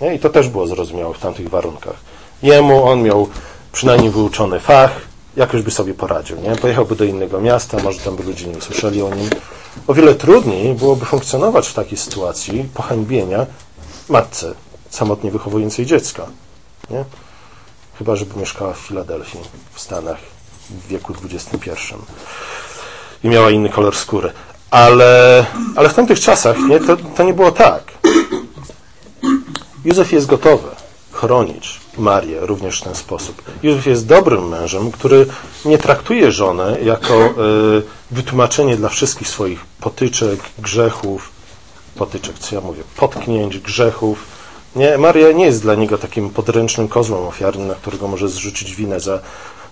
Nie? 0.00 0.14
I 0.14 0.18
to 0.18 0.30
też 0.30 0.48
było 0.48 0.66
zrozumiałe 0.66 1.14
w 1.14 1.18
tamtych 1.18 1.48
warunkach. 1.48 2.11
Jemu 2.42 2.84
on 2.84 3.02
miał 3.02 3.28
przynajmniej 3.72 4.10
wyuczony 4.10 4.60
fach, 4.60 5.00
jakoś 5.36 5.62
by 5.62 5.70
sobie 5.70 5.94
poradził. 5.94 6.40
Nie? 6.40 6.56
Pojechałby 6.56 6.96
do 6.96 7.04
innego 7.04 7.40
miasta, 7.40 7.82
może 7.82 7.98
tam 7.98 8.16
by 8.16 8.22
ludzie 8.22 8.46
nie 8.46 8.58
usłyszeli 8.58 9.02
o 9.02 9.14
nim. 9.14 9.30
O 9.86 9.94
wiele 9.94 10.14
trudniej 10.14 10.74
byłoby 10.74 11.06
funkcjonować 11.06 11.68
w 11.68 11.74
takiej 11.74 11.98
sytuacji 11.98 12.68
pohańbienia 12.74 13.46
matce 14.08 14.54
samotnie 14.90 15.30
wychowującej 15.30 15.86
dziecka. 15.86 16.26
Nie? 16.90 17.04
Chyba, 17.98 18.16
żeby 18.16 18.40
mieszkała 18.40 18.72
w 18.72 18.78
Filadelfii, 18.78 19.40
w 19.72 19.80
Stanach 19.80 20.18
w 20.70 20.86
wieku 20.86 21.14
XXI 21.24 21.70
i 23.24 23.28
miała 23.28 23.50
inny 23.50 23.68
kolor 23.68 23.96
skóry. 23.96 24.32
Ale, 24.70 25.46
ale 25.76 25.88
w 25.88 25.94
tamtych 25.94 26.20
czasach 26.20 26.56
nie, 26.68 26.80
to, 26.80 26.96
to 26.96 27.22
nie 27.22 27.34
było 27.34 27.52
tak. 27.52 27.82
Józef 29.84 30.12
jest 30.12 30.26
gotowy 30.26 30.81
chronić 31.22 31.80
Marię 31.98 32.40
również 32.40 32.80
w 32.80 32.84
ten 32.84 32.94
sposób. 32.94 33.42
Józef 33.62 33.86
jest 33.86 34.06
dobrym 34.06 34.48
mężem, 34.48 34.90
który 34.90 35.26
nie 35.64 35.78
traktuje 35.78 36.32
żonę 36.32 36.76
jako 36.82 37.26
y, 37.26 37.32
wytłumaczenie 38.10 38.76
dla 38.76 38.88
wszystkich 38.88 39.28
swoich 39.28 39.60
potyczek, 39.80 40.40
grzechów, 40.58 41.30
potyczek, 41.96 42.38
co 42.38 42.54
ja 42.54 42.60
mówię, 42.60 42.82
potknięć, 42.96 43.58
grzechów. 43.58 44.24
Nie, 44.76 44.98
Maria 44.98 45.32
nie 45.32 45.44
jest 45.44 45.62
dla 45.62 45.74
niego 45.74 45.98
takim 45.98 46.30
podręcznym 46.30 46.88
kozłem 46.88 47.22
ofiarnym, 47.22 47.68
na 47.68 47.74
którego 47.74 48.08
może 48.08 48.28
zrzucić 48.28 48.74
winę 48.74 49.00
za 49.00 49.18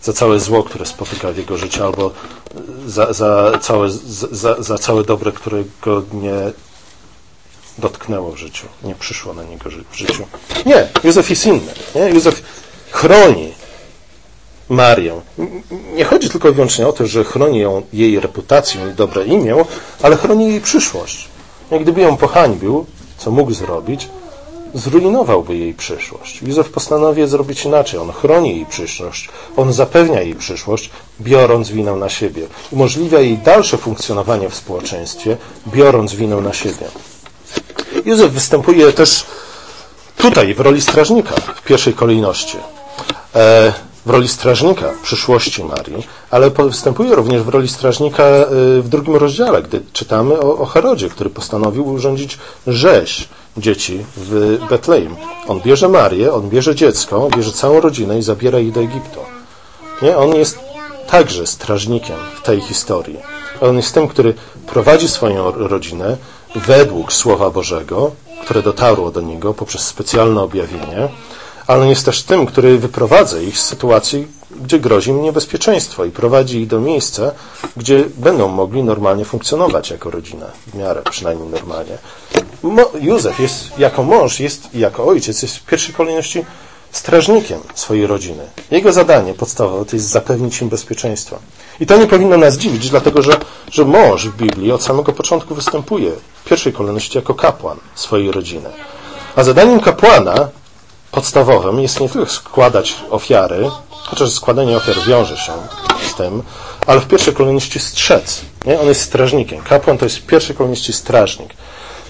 za 0.03 0.13
całe 0.13 0.41
zło, 0.41 0.63
które 0.63 0.87
spotyka 0.87 1.33
w 1.33 1.37
jego 1.37 1.57
życiu, 1.57 1.85
albo 1.85 2.11
za, 2.87 3.13
za, 3.13 3.59
całe, 3.61 3.91
za, 3.91 4.63
za 4.63 4.79
całe 4.79 5.05
dobre, 5.05 5.33
które 5.33 5.65
go 5.83 6.03
nie 6.13 6.53
dotknęło 7.81 8.33
w 8.33 8.37
życiu, 8.37 8.67
nie 8.85 8.95
przyszło 8.95 9.35
na 9.35 9.43
niego 9.43 9.71
w 9.91 9.97
życiu. 9.97 10.27
Nie, 10.67 10.89
Józef 11.05 11.31
jest 11.31 11.47
inny. 11.47 11.73
Nie? 11.95 12.09
Józef 12.09 12.43
chroni 12.91 13.53
Marię. 14.69 15.21
Nie 15.95 16.05
chodzi 16.05 16.31
tylko 16.31 16.49
i 16.49 16.53
wyłącznie 16.53 16.89
o 16.89 16.93
to, 16.93 17.07
że 17.07 17.25
chroni 17.25 17.59
ją, 17.59 17.83
jej 17.93 18.21
reputację 18.21 18.81
i 18.91 18.95
dobre 18.95 19.25
imię, 19.25 19.57
ale 20.03 20.17
chroni 20.17 20.49
jej 20.49 20.61
przyszłość. 20.61 21.29
I 21.73 21.81
gdyby 21.81 22.01
ją 22.01 22.17
pohańbił, 22.17 22.87
co 23.19 23.31
mógł 23.31 23.53
zrobić, 23.53 24.09
zrujnowałby 24.75 25.57
jej 25.57 25.75
przyszłość. 25.75 26.43
Józef 26.43 26.71
postanawia 26.71 27.27
zrobić 27.27 27.65
inaczej. 27.65 28.01
On 28.01 28.13
chroni 28.13 28.57
jej 28.57 28.67
przyszłość, 28.67 29.29
on 29.57 29.73
zapewnia 29.73 30.23
jej 30.23 30.35
przyszłość, 30.35 30.91
biorąc 31.21 31.71
winę 31.71 31.93
na 31.93 32.09
siebie. 32.09 32.47
Umożliwia 32.71 33.21
jej 33.21 33.39
dalsze 33.39 33.79
funkcjonowanie 33.79 34.49
w 34.49 34.55
społeczeństwie, 34.55 35.37
biorąc 35.67 36.15
winę 36.15 36.37
na 36.37 36.53
siebie. 36.53 36.87
Józef 38.05 38.33
występuje 38.33 38.93
też 38.93 39.27
tutaj 40.17 40.55
w 40.55 40.61
roli 40.61 40.81
strażnika 40.81 41.35
w 41.55 41.63
pierwszej 41.63 41.95
kolejności. 41.95 42.57
E, 43.35 43.73
w 44.07 44.11
roli 44.11 44.29
strażnika 44.29 44.91
przyszłości 45.03 45.65
Marii, 45.65 46.07
ale 46.31 46.51
występuje 46.51 47.15
również 47.15 47.43
w 47.43 47.49
roli 47.49 47.69
strażnika 47.69 48.23
e, 48.23 48.47
w 48.81 48.89
drugim 48.89 49.17
rozdziale, 49.17 49.63
gdy 49.63 49.81
czytamy 49.93 50.41
o, 50.41 50.59
o 50.59 50.67
Herodzie, 50.67 51.09
który 51.09 51.31
postanowił 51.31 51.89
urządzić 51.89 52.39
rzeź 52.67 53.29
dzieci 53.57 54.05
w 54.17 54.59
Betlejem. 54.71 55.17
On 55.49 55.61
bierze 55.61 55.89
Marię, 55.89 56.33
on 56.33 56.49
bierze 56.49 56.75
dziecko, 56.75 57.29
bierze 57.37 57.53
całą 57.53 57.81
rodzinę 57.81 58.19
i 58.19 58.23
zabiera 58.23 58.59
ich 58.59 58.73
do 58.73 58.81
Egiptu. 58.81 59.21
Nie? 60.03 60.17
On 60.17 60.35
jest 60.35 60.59
także 61.11 61.47
strażnikiem 61.47 62.17
w 62.37 62.43
tej 62.43 62.61
historii. 62.61 63.19
On 63.61 63.77
jest 63.77 63.95
tym, 63.95 64.09
który 64.09 64.35
prowadzi 64.67 65.09
swoją 65.09 65.51
rodzinę 65.51 66.17
według 66.55 67.13
Słowa 67.13 67.51
Bożego, 67.51 68.11
które 68.45 68.63
dotarło 68.63 69.11
do 69.11 69.21
niego 69.21 69.55
poprzez 69.55 69.83
specjalne 69.87 70.43
objawienie, 70.43 71.09
ale 71.67 71.89
jest 71.89 72.05
też 72.05 72.23
tym, 72.23 72.47
który 72.47 72.79
wyprowadza 72.79 73.39
ich 73.39 73.59
z 73.59 73.67
sytuacji, 73.67 74.27
gdzie 74.51 74.81
grozi 74.81 75.11
im 75.11 75.23
niebezpieczeństwo 75.23 76.05
i 76.05 76.11
prowadzi 76.11 76.61
ich 76.61 76.67
do 76.67 76.81
miejsca, 76.81 77.33
gdzie 77.77 78.05
będą 78.17 78.49
mogli 78.49 78.83
normalnie 78.83 79.25
funkcjonować 79.25 79.91
jako 79.91 80.11
rodzina, 80.11 80.47
w 80.67 80.75
miarę 80.75 81.03
przynajmniej 81.11 81.49
normalnie. 81.49 81.99
Mo 82.63 82.91
Józef 83.01 83.41
jest 83.41 83.79
jako 83.79 84.03
mąż, 84.03 84.41
jest 84.41 84.75
jako 84.75 85.07
ojciec, 85.07 85.43
jest 85.43 85.57
w 85.57 85.67
pierwszej 85.67 85.95
kolejności 85.95 86.45
strażnikiem 86.93 87.61
swojej 87.75 88.07
rodziny. 88.07 88.43
Jego 88.71 88.93
zadanie 88.93 89.35
podstawowe 89.35 89.85
to 89.85 89.97
jest 89.97 90.09
zapewnić 90.09 90.63
im 90.63 90.69
bezpieczeństwo. 90.69 91.39
I 91.81 91.87
to 91.87 91.97
nie 91.97 92.07
powinno 92.07 92.37
nas 92.37 92.57
dziwić, 92.57 92.91
dlatego 92.91 93.23
że, 93.23 93.37
że 93.71 93.85
mąż 93.85 94.29
w 94.29 94.37
Biblii 94.37 94.73
od 94.73 94.83
samego 94.83 95.13
początku 95.13 95.55
występuje 95.55 96.13
w 96.45 96.49
pierwszej 96.49 96.73
kolejności 96.73 97.19
jako 97.19 97.35
kapłan 97.35 97.77
swojej 97.95 98.31
rodziny. 98.33 98.71
A 99.37 99.45
zadaniem 99.45 99.81
kapłana 99.81 100.49
podstawowym 101.11 101.81
jest 101.81 102.01
nie 102.01 102.09
tylko 102.09 102.31
składać 102.31 102.97
ofiary, 103.11 103.71
chociaż 103.91 104.31
składanie 104.31 104.77
ofiar 104.77 104.97
wiąże 105.07 105.37
się 105.37 105.53
z 106.11 106.15
tym, 106.15 106.43
ale 106.87 107.01
w 107.01 107.07
pierwszej 107.07 107.35
kolejności 107.35 107.81
strzec. 107.81 108.41
Nie? 108.67 108.81
On 108.81 108.87
jest 108.87 109.01
strażnikiem. 109.01 109.63
Kapłan 109.63 109.99
to 109.99 110.05
jest 110.05 110.17
w 110.17 110.27
pierwszej 110.27 110.57
kolejności 110.57 110.93
strażnik. 110.93 111.55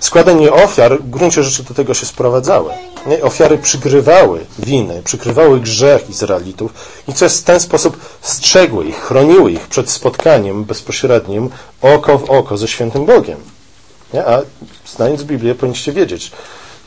Składanie 0.00 0.52
ofiar 0.52 0.98
w 0.98 1.10
gruncie 1.10 1.42
rzeczy 1.42 1.62
do 1.62 1.74
tego 1.74 1.94
się 1.94 2.06
sprowadzały. 2.06 2.72
Nie? 3.06 3.22
Ofiary 3.22 3.58
przykrywały 3.58 4.46
winy, 4.58 5.02
przykrywały 5.04 5.60
grzech 5.60 6.10
Izraelitów 6.10 6.72
i 7.08 7.12
przez 7.12 7.44
ten 7.44 7.60
sposób 7.60 7.96
strzegły 8.20 8.84
ich, 8.84 9.00
chroniły 9.00 9.52
ich 9.52 9.66
przed 9.66 9.90
spotkaniem 9.90 10.64
bezpośrednim 10.64 11.50
oko 11.82 12.18
w 12.18 12.30
oko 12.30 12.56
ze 12.56 12.68
świętym 12.68 13.06
Bogiem. 13.06 13.40
Nie? 14.14 14.26
A 14.26 14.42
znając 14.86 15.22
Biblię 15.22 15.54
powinniście 15.54 15.92
wiedzieć, 15.92 16.32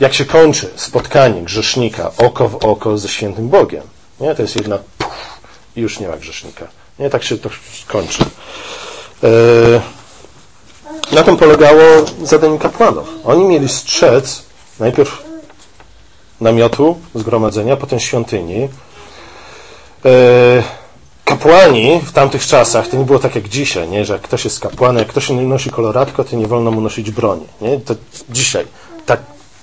jak 0.00 0.14
się 0.14 0.24
kończy 0.24 0.70
spotkanie 0.76 1.42
grzesznika 1.42 2.10
oko 2.16 2.48
w 2.48 2.64
oko 2.64 2.98
ze 2.98 3.08
świętym 3.08 3.48
Bogiem. 3.48 3.82
Nie? 4.20 4.34
To 4.34 4.42
jest 4.42 4.56
jedna 4.56 4.78
puf, 4.98 5.38
i 5.76 5.80
już 5.80 6.00
nie 6.00 6.08
ma 6.08 6.16
grzesznika. 6.16 6.66
Nie? 6.98 7.10
Tak 7.10 7.24
się 7.24 7.38
to 7.38 7.50
kończy. 7.86 8.24
Yy, 9.22 9.80
na 11.12 11.22
tym 11.22 11.36
polegało 11.36 11.80
zadanie 12.22 12.58
kapłanów. 12.58 13.08
Oni 13.24 13.44
mieli 13.44 13.68
strzec 13.68 14.42
najpierw 14.80 15.22
namiotu 16.40 16.98
zgromadzenia, 17.14 17.76
potem 17.76 18.00
świątyni. 18.00 18.60
Yy, 20.04 20.62
kapłani 21.24 22.00
w 22.06 22.12
tamtych 22.12 22.46
czasach, 22.46 22.88
to 22.88 22.96
nie 22.96 23.04
było 23.04 23.18
tak 23.18 23.34
jak 23.34 23.48
dzisiaj, 23.48 23.88
nie? 23.88 24.04
że 24.04 24.12
jak 24.12 24.22
ktoś 24.22 24.44
jest 24.44 24.60
kapłanem, 24.60 24.98
jak 24.98 25.08
ktoś 25.08 25.30
nosi 25.30 25.70
koloratko, 25.70 26.24
to 26.24 26.36
nie 26.36 26.46
wolno 26.46 26.70
mu 26.70 26.80
nosić 26.80 27.10
broni. 27.10 27.46
Nie? 27.60 27.80
To 27.80 27.94
dzisiaj 28.30 28.66
tak 29.06 29.20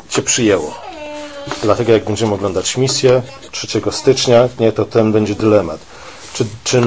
się 0.10 0.22
przyjęło. 0.22 0.74
Dlatego 1.64 1.92
jak 1.92 2.06
będziemy 2.06 2.34
oglądać 2.34 2.78
misję 2.78 3.22
3 3.52 3.82
stycznia, 3.92 4.50
nie, 4.60 4.72
to 4.72 4.86
ten 4.86 5.12
będzie 5.12 5.36
dylemat. 5.36 5.80
Czy, 6.34 6.46
czy 6.64 6.82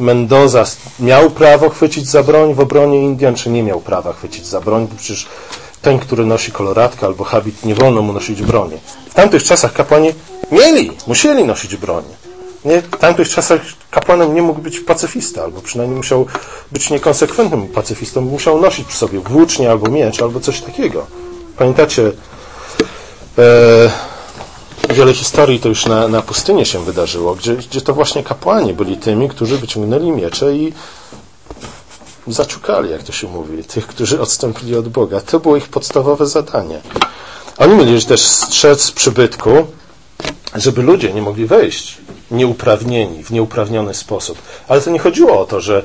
Mendoza 0.00 0.64
miał 1.00 1.30
prawo 1.30 1.70
chwycić 1.70 2.08
za 2.08 2.22
broń 2.22 2.54
w 2.54 2.60
obronie 2.60 3.02
Indian, 3.02 3.34
czy 3.34 3.50
nie 3.50 3.62
miał 3.62 3.80
prawa 3.80 4.12
chwycić 4.12 4.46
za 4.46 4.60
broń? 4.60 4.86
Bo 4.90 4.96
przecież 4.96 5.26
ten, 5.82 5.98
który 5.98 6.26
nosi 6.26 6.52
koloratkę 6.52 7.06
albo 7.06 7.24
habit, 7.24 7.64
nie 7.64 7.74
wolno 7.74 8.02
mu 8.02 8.12
nosić 8.12 8.42
broni. 8.42 8.76
W 9.10 9.14
tamtych 9.14 9.44
czasach 9.44 9.72
kapłani 9.72 10.12
mieli, 10.52 10.92
musieli 11.06 11.44
nosić 11.44 11.76
broń. 11.76 12.04
Nie, 12.64 12.82
w 12.82 12.96
tamtych 12.96 13.28
czasach 13.28 13.60
kapłanem 13.90 14.34
nie 14.34 14.42
mógł 14.42 14.62
być 14.62 14.80
pacyfista, 14.80 15.42
albo 15.42 15.60
przynajmniej 15.60 15.96
musiał 15.96 16.26
być 16.72 16.90
niekonsekwentnym 16.90 17.68
pacyfistą, 17.68 18.20
musiał 18.20 18.60
nosić 18.60 18.86
przy 18.86 18.98
sobie 18.98 19.20
włócznie 19.20 19.70
albo 19.70 19.90
miecz, 19.90 20.22
albo 20.22 20.40
coś 20.40 20.60
takiego. 20.60 21.06
Pamiętacie, 21.56 22.12
e, 23.38 23.90
wiele 24.88 25.14
historii 25.14 25.60
to 25.60 25.68
już 25.68 25.86
na, 25.86 26.08
na 26.08 26.22
pustyni 26.22 26.66
się 26.66 26.84
wydarzyło, 26.84 27.34
gdzie, 27.34 27.56
gdzie 27.56 27.80
to 27.80 27.94
właśnie 27.94 28.22
kapłani 28.22 28.74
byli 28.74 28.96
tymi, 28.96 29.28
którzy 29.28 29.58
wyciągnęli 29.58 30.10
miecze 30.10 30.56
i 30.56 30.72
zaciukali, 32.26 32.90
jak 32.90 33.02
to 33.02 33.12
się 33.12 33.28
mówi, 33.28 33.64
tych, 33.64 33.86
którzy 33.86 34.20
odstąpili 34.20 34.76
od 34.76 34.88
Boga. 34.88 35.20
To 35.20 35.40
było 35.40 35.56
ich 35.56 35.68
podstawowe 35.68 36.26
zadanie. 36.26 36.80
Oni 37.58 37.74
mieli 37.74 38.04
też 38.04 38.20
strzec 38.20 38.90
przybytku, 38.90 39.50
żeby 40.54 40.82
ludzie 40.82 41.12
nie 41.12 41.22
mogli 41.22 41.46
wejść 41.46 41.98
nieuprawnieni, 42.30 43.24
w 43.24 43.30
nieuprawniony 43.30 43.94
sposób. 43.94 44.38
Ale 44.68 44.80
to 44.80 44.90
nie 44.90 44.98
chodziło 44.98 45.40
o 45.40 45.44
to, 45.44 45.60
że 45.60 45.82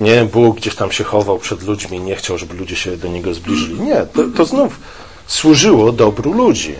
nie, 0.00 0.24
Bóg 0.24 0.56
gdzieś 0.56 0.74
tam 0.74 0.92
się 0.92 1.04
chował 1.04 1.38
przed 1.38 1.62
ludźmi, 1.62 2.00
nie 2.00 2.16
chciał, 2.16 2.38
żeby 2.38 2.54
ludzie 2.54 2.76
się 2.76 2.96
do 2.96 3.08
Niego 3.08 3.34
zbliżyli. 3.34 3.80
Nie, 3.80 4.06
to, 4.14 4.22
to 4.36 4.44
znów 4.44 4.80
służyło 5.26 5.92
dobru 5.92 6.32
ludzi. 6.32 6.74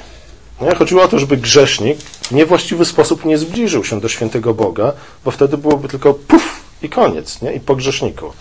Nie? 0.60 0.74
Chodziło 0.74 1.02
o 1.02 1.08
to, 1.08 1.18
żeby 1.18 1.36
grzesznik 1.36 1.98
w 2.00 2.32
niewłaściwy 2.32 2.84
sposób 2.84 3.24
nie 3.24 3.38
zbliżył 3.38 3.84
się 3.84 4.00
do 4.00 4.08
świętego 4.08 4.54
Boga, 4.54 4.92
bo 5.24 5.30
wtedy 5.30 5.58
byłoby 5.58 5.88
tylko 5.88 6.14
puf 6.14 6.60
i 6.82 6.88
koniec, 6.88 7.42
nie? 7.42 7.52
i 7.52 7.60
po 7.60 7.76
grzeszniku. 7.76 8.32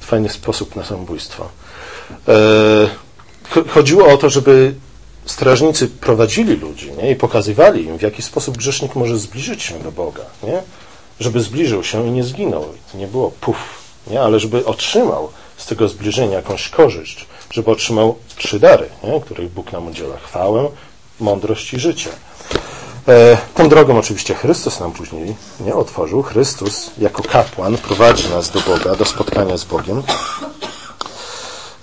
Fajny 0.00 0.28
sposób 0.28 0.76
na 0.76 0.84
samobójstwo. 0.84 1.48
E, 2.28 2.88
chodziło 3.68 4.08
o 4.08 4.16
to, 4.16 4.30
żeby 4.30 4.74
strażnicy 5.26 5.88
prowadzili 5.88 6.56
ludzi 6.56 6.92
nie? 6.92 7.10
i 7.10 7.16
pokazywali 7.16 7.84
im, 7.84 7.98
w 7.98 8.02
jaki 8.02 8.22
sposób 8.22 8.56
grzesznik 8.56 8.94
może 8.94 9.18
zbliżyć 9.18 9.62
się 9.62 9.78
do 9.78 9.92
Boga. 9.92 10.24
Nie? 10.42 10.62
Żeby 11.20 11.40
zbliżył 11.40 11.84
się 11.84 12.06
i 12.06 12.10
nie 12.10 12.24
zginął. 12.24 12.64
Nie 12.94 13.06
było 13.06 13.30
puf, 13.30 13.56
nie? 14.06 14.20
ale 14.20 14.40
żeby 14.40 14.66
otrzymał 14.66 15.28
z 15.56 15.66
tego 15.66 15.88
zbliżenia 15.88 16.36
jakąś 16.36 16.68
korzyść, 16.68 17.26
żeby 17.50 17.70
otrzymał 17.70 18.16
trzy 18.36 18.60
dary, 18.60 18.88
nie? 19.04 19.20
których 19.20 19.50
Bóg 19.50 19.72
nam 19.72 19.86
udziela. 19.86 20.16
Chwałę, 20.16 20.68
mądrość 21.20 21.70
życie. 21.70 22.10
E, 23.08 23.36
tą 23.54 23.68
drogą 23.68 23.98
oczywiście 23.98 24.34
Chrystus 24.34 24.80
nam 24.80 24.92
później 24.92 25.36
nie 25.60 25.74
otworzył. 25.74 26.22
Chrystus 26.22 26.90
jako 26.98 27.22
kapłan 27.22 27.78
prowadzi 27.78 28.28
nas 28.28 28.50
do 28.50 28.60
Boga, 28.60 28.94
do 28.94 29.04
spotkania 29.04 29.56
z 29.56 29.64
Bogiem. 29.64 30.02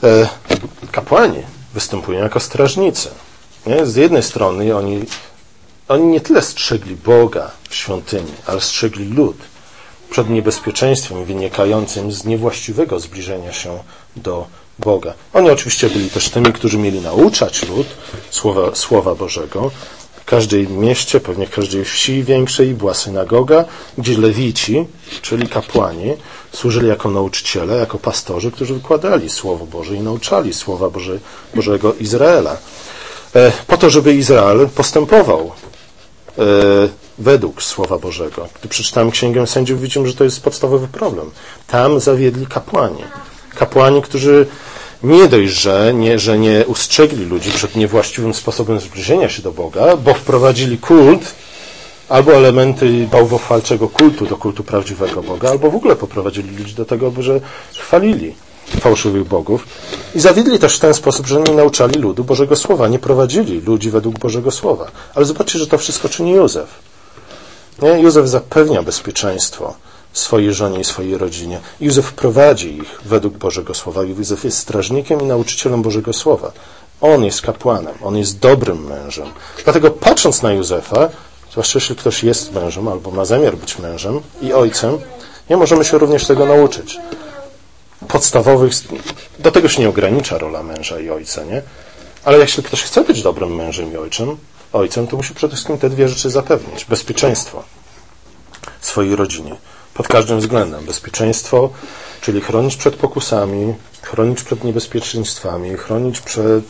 E, 0.03 0.27
kapłani 0.91 1.43
występują 1.73 2.19
jako 2.19 2.39
strażnicy. 2.39 3.09
Z 3.83 3.95
jednej 3.95 4.23
strony 4.23 4.77
oni, 4.77 5.05
oni 5.87 6.03
nie 6.03 6.21
tyle 6.21 6.41
strzegli 6.41 6.95
Boga 6.95 7.51
w 7.69 7.75
świątyni, 7.75 8.31
ale 8.47 8.61
strzegli 8.61 9.13
lud 9.13 9.37
przed 10.09 10.29
niebezpieczeństwem 10.29 11.25
wynikającym 11.25 12.11
z 12.11 12.25
niewłaściwego 12.25 12.99
zbliżenia 12.99 13.53
się 13.53 13.79
do 14.15 14.47
Boga. 14.79 15.13
Oni 15.33 15.49
oczywiście 15.49 15.89
byli 15.89 16.09
też 16.09 16.29
tymi, 16.29 16.53
którzy 16.53 16.77
mieli 16.77 17.01
nauczać 17.01 17.67
lud 17.69 17.87
Słowa, 18.29 18.75
Słowa 18.75 19.15
Bożego. 19.15 19.71
W 20.21 20.25
każdej 20.25 20.67
mieście, 20.67 21.19
pewnie 21.19 21.47
w 21.47 21.49
każdej 21.49 21.85
wsi 21.85 22.23
większej 22.23 22.73
była 22.73 22.93
synagoga, 22.93 23.65
gdzie 23.97 24.17
lewici, 24.17 24.85
czyli 25.21 25.47
kapłani, 25.47 26.13
służyli 26.53 26.87
jako 26.87 27.11
nauczyciele, 27.11 27.77
jako 27.77 27.97
pastorzy, 27.97 28.51
którzy 28.51 28.73
wykładali 28.73 29.29
Słowo 29.29 29.65
Boże 29.65 29.95
i 29.95 29.99
nauczali 29.99 30.53
Słowa 30.53 30.89
Boże, 30.89 31.19
Bożego 31.55 31.93
Izraela. 31.93 32.57
E, 33.35 33.51
po 33.67 33.77
to, 33.77 33.89
żeby 33.89 34.13
Izrael 34.13 34.69
postępował 34.75 35.51
e, 36.37 36.43
według 37.17 37.63
Słowa 37.63 37.97
Bożego. 37.97 38.47
Gdy 38.59 38.69
przeczytamy 38.69 39.11
Księgę 39.11 39.47
Sędziów, 39.47 39.81
widzimy, 39.81 40.07
że 40.07 40.13
to 40.13 40.23
jest 40.23 40.43
podstawowy 40.43 40.87
problem. 40.87 41.31
Tam 41.67 41.99
zawiedli 41.99 42.47
kapłani. 42.47 43.03
Kapłani, 43.55 44.01
którzy 44.01 44.47
nie 45.03 45.27
dość, 45.27 45.53
że 45.53 45.93
nie, 45.93 46.19
że 46.19 46.39
nie 46.39 46.65
ustrzegli 46.67 47.25
ludzi 47.25 47.51
przed 47.51 47.75
niewłaściwym 47.75 48.33
sposobem 48.33 48.79
zbliżenia 48.79 49.29
się 49.29 49.41
do 49.41 49.51
Boga, 49.51 49.97
bo 49.97 50.13
wprowadzili 50.13 50.77
kult 50.77 51.35
albo 52.09 52.33
elementy 52.33 53.07
bałwochwalczego 53.11 53.87
kultu 53.87 54.25
do 54.25 54.37
kultu 54.37 54.63
prawdziwego 54.63 55.23
Boga, 55.23 55.49
albo 55.49 55.71
w 55.71 55.75
ogóle 55.75 55.95
poprowadzili 55.95 56.57
ludzi 56.57 56.75
do 56.75 56.85
tego, 56.85 57.11
że 57.19 57.39
chwalili 57.73 58.35
fałszywych 58.79 59.27
bogów. 59.27 59.67
I 60.15 60.19
zawiedli 60.19 60.59
też 60.59 60.75
w 60.75 60.79
ten 60.79 60.93
sposób, 60.93 61.27
że 61.27 61.41
nie 61.41 61.53
nauczali 61.53 61.99
ludu 61.99 62.23
Bożego 62.23 62.55
Słowa, 62.55 62.87
nie 62.87 62.99
prowadzili 62.99 63.61
ludzi 63.61 63.89
według 63.89 64.19
Bożego 64.19 64.51
Słowa. 64.51 64.91
Ale 65.15 65.25
zobaczcie, 65.25 65.59
że 65.59 65.67
to 65.67 65.77
wszystko 65.77 66.09
czyni 66.09 66.31
Józef. 66.31 66.69
Nie? 67.81 67.89
Józef 67.89 68.29
zapewnia 68.29 68.83
bezpieczeństwo 68.83 69.75
swojej 70.13 70.53
żonie 70.53 70.79
i 70.79 70.83
swojej 70.83 71.17
rodzinie. 71.17 71.59
Józef 71.81 72.13
prowadzi 72.13 72.77
ich 72.77 72.99
według 73.05 73.37
Bożego 73.37 73.73
Słowa. 73.73 74.03
Józef 74.03 74.43
jest 74.43 74.57
strażnikiem 74.57 75.21
i 75.21 75.23
nauczycielem 75.23 75.81
Bożego 75.81 76.13
Słowa. 76.13 76.51
On 77.01 77.23
jest 77.23 77.41
kapłanem, 77.41 77.93
on 78.01 78.17
jest 78.17 78.39
dobrym 78.39 78.85
mężem. 78.87 79.27
Dlatego 79.63 79.91
patrząc 79.91 80.41
na 80.41 80.51
Józefa, 80.51 81.09
zwłaszcza 81.51 81.79
jeśli 81.79 81.95
ktoś 81.95 82.23
jest 82.23 82.53
mężem 82.53 82.87
albo 82.87 83.11
ma 83.11 83.25
zamiar 83.25 83.55
być 83.55 83.79
mężem 83.79 84.21
i 84.41 84.53
ojcem, 84.53 84.97
nie 85.49 85.57
możemy 85.57 85.85
się 85.85 85.97
również 85.97 86.25
tego 86.25 86.45
nauczyć. 86.45 86.97
Podstawowych, 88.07 88.73
do 89.39 89.51
tego 89.51 89.69
się 89.69 89.81
nie 89.81 89.89
ogranicza 89.89 90.37
rola 90.37 90.63
męża 90.63 90.99
i 90.99 91.09
ojca, 91.09 91.43
nie? 91.43 91.61
Ale 92.23 92.37
jeśli 92.37 92.63
ktoś 92.63 92.83
chce 92.83 93.03
być 93.03 93.23
dobrym 93.23 93.55
mężem 93.55 93.93
i 93.93 93.97
ojcem, 93.97 94.37
ojcem, 94.73 95.07
to 95.07 95.17
musi 95.17 95.33
przede 95.33 95.53
wszystkim 95.53 95.77
te 95.77 95.89
dwie 95.89 96.09
rzeczy 96.09 96.29
zapewnić. 96.29 96.85
Bezpieczeństwo 96.85 97.63
swojej 98.81 99.15
rodzinie. 99.15 99.55
Pod 99.93 100.07
każdym 100.07 100.39
względem. 100.39 100.85
Bezpieczeństwo, 100.85 101.69
czyli 102.21 102.41
chronić 102.41 102.75
przed 102.75 102.95
pokusami, 102.95 103.73
chronić 104.01 104.43
przed 104.43 104.63
niebezpieczeństwami, 104.63 105.77
chronić 105.77 106.21
przed... 106.21 106.63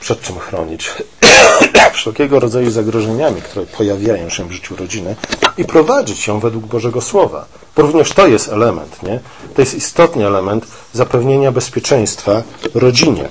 Przed 0.00 0.20
czym 0.20 0.38
chronić? 0.38 0.90
Wszelkiego 1.92 2.40
rodzaju 2.40 2.70
zagrożeniami, 2.70 3.42
które 3.42 3.66
pojawiają 3.66 4.28
się 4.28 4.48
w 4.48 4.52
życiu 4.52 4.76
rodziny 4.76 5.16
i 5.58 5.64
prowadzić 5.64 6.26
ją 6.26 6.40
według 6.40 6.66
Bożego 6.66 7.00
Słowa. 7.00 7.46
Bo 7.76 7.82
również 7.82 8.12
to 8.12 8.26
jest 8.26 8.48
element, 8.48 9.02
nie? 9.02 9.20
To 9.54 9.62
jest 9.62 9.74
istotny 9.74 10.26
element 10.26 10.66
zapewnienia 10.92 11.52
bezpieczeństwa 11.52 12.42
rodzinie, 12.74 13.28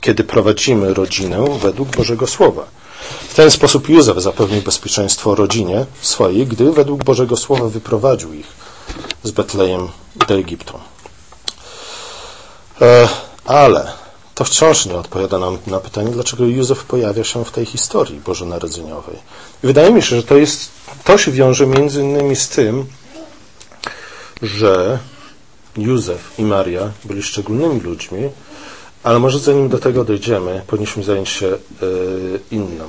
kiedy 0.00 0.24
prowadzimy 0.24 0.94
rodzinę 0.94 1.44
według 1.62 1.96
Bożego 1.96 2.26
Słowa. 2.26 2.79
W 3.28 3.34
ten 3.34 3.50
sposób 3.50 3.88
Józef 3.88 4.18
zapewnił 4.22 4.62
bezpieczeństwo 4.62 5.34
rodzinie 5.34 5.86
swojej, 6.02 6.46
gdy 6.46 6.72
według 6.72 7.04
Bożego 7.04 7.36
Słowa 7.36 7.68
wyprowadził 7.68 8.32
ich 8.32 8.46
z 9.22 9.30
Betlejem 9.30 9.88
do 10.16 10.34
Egiptu. 10.34 10.78
E, 12.80 13.08
ale 13.44 13.92
to 14.34 14.44
wciąż 14.44 14.86
nie 14.86 14.96
odpowiada 14.96 15.38
nam 15.38 15.58
na 15.66 15.80
pytanie, 15.80 16.10
dlaczego 16.10 16.44
Józef 16.44 16.84
pojawia 16.84 17.24
się 17.24 17.44
w 17.44 17.50
tej 17.50 17.66
historii 17.66 18.20
bożonarodzeniowej. 18.20 19.16
I 19.64 19.66
wydaje 19.66 19.90
mi 19.90 20.02
się, 20.02 20.16
że 20.16 20.22
to, 20.22 20.36
jest, 20.36 20.70
to 21.04 21.18
się 21.18 21.32
wiąże 21.32 21.66
między 21.66 22.00
innymi 22.00 22.36
z 22.36 22.48
tym, 22.48 22.86
że 24.42 24.98
Józef 25.76 26.38
i 26.38 26.42
Maria 26.42 26.90
byli 27.04 27.22
szczególnymi 27.22 27.80
ludźmi, 27.80 28.30
ale 29.02 29.18
może 29.18 29.38
zanim 29.38 29.68
do 29.68 29.78
tego 29.78 30.04
dojdziemy, 30.04 30.62
powinniśmy 30.66 31.02
zająć 31.02 31.28
się 31.28 31.46
y, 31.46 31.58
inną 32.50 32.84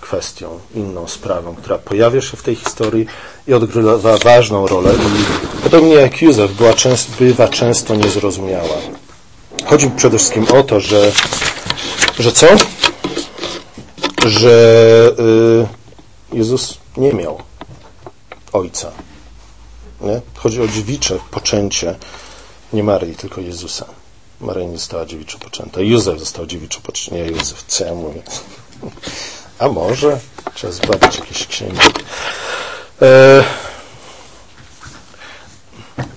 kwestią, 0.00 0.60
inną 0.74 1.08
sprawą, 1.08 1.54
która 1.54 1.78
pojawia 1.78 2.20
się 2.20 2.36
w 2.36 2.42
tej 2.42 2.54
historii 2.54 3.06
i 3.48 3.54
odgrywa 3.54 4.18
ważną 4.18 4.66
rolę 4.66 4.94
i 4.94 5.62
podobnie 5.62 5.94
jak 5.94 6.22
Józef 6.22 6.52
była 6.52 6.72
bywa 7.18 7.48
często 7.48 7.94
niezrozumiała. 7.96 8.76
Chodzi 9.66 9.90
przede 9.96 10.18
wszystkim 10.18 10.46
o 10.54 10.62
to, 10.62 10.80
że, 10.80 11.12
że 12.18 12.32
co? 12.32 12.46
Że 14.26 14.50
y, 16.32 16.36
Jezus 16.36 16.78
nie 16.96 17.12
miał 17.12 17.38
ojca. 18.52 18.92
Nie? 20.00 20.20
Chodzi 20.36 20.62
o 20.62 20.68
dziewicze 20.68 21.18
poczęcie 21.30 21.94
nie 22.72 22.82
Maryi, 22.82 23.14
tylko 23.16 23.40
Jezusa. 23.40 23.86
Maryja 24.42 24.66
nie 24.66 24.78
została 24.78 25.06
dziewiczo 25.06 25.38
poczęta. 25.38 25.80
Józef 25.80 26.18
został 26.18 26.46
dziewiczo 26.46 26.80
poczęty. 26.80 27.14
Nie 27.14 27.26
Józef, 27.26 27.64
co 27.66 27.84
ja 27.84 27.94
mówię? 27.94 28.22
A 29.58 29.68
może? 29.68 30.18
Trzeba 30.54 30.72
zbadać 30.72 31.18
jakieś 31.18 31.46
księgi. 31.46 31.80
E, 33.02 33.44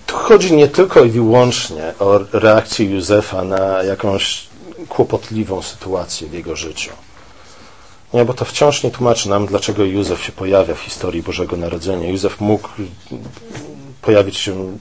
tu 0.07 0.15
chodzi 0.15 0.53
nie 0.53 0.67
tylko 0.67 1.03
i 1.03 1.09
wyłącznie 1.09 1.93
o 1.99 2.19
reakcję 2.33 2.85
Józefa 2.85 3.43
na 3.43 3.83
jakąś 3.83 4.47
kłopotliwą 4.89 5.61
sytuację 5.61 6.27
w 6.27 6.33
jego 6.33 6.55
życiu. 6.55 6.91
Nie, 8.13 8.25
bo 8.25 8.33
to 8.33 8.45
wciąż 8.45 8.83
nie 8.83 8.91
tłumaczy 8.91 9.29
nam, 9.29 9.45
dlaczego 9.45 9.83
Józef 9.83 10.23
się 10.23 10.31
pojawia 10.31 10.75
w 10.75 10.79
historii 10.79 11.23
Bożego 11.23 11.57
Narodzenia. 11.57 12.09
Józef 12.09 12.41
mógł 12.41 12.69
pojawić 14.01 14.38
się 14.38 14.77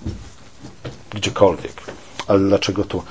gdziekolwiek. 1.11 1.83
Ale 2.26 2.38
dlaczego 2.38 2.84
tu? 2.84 3.02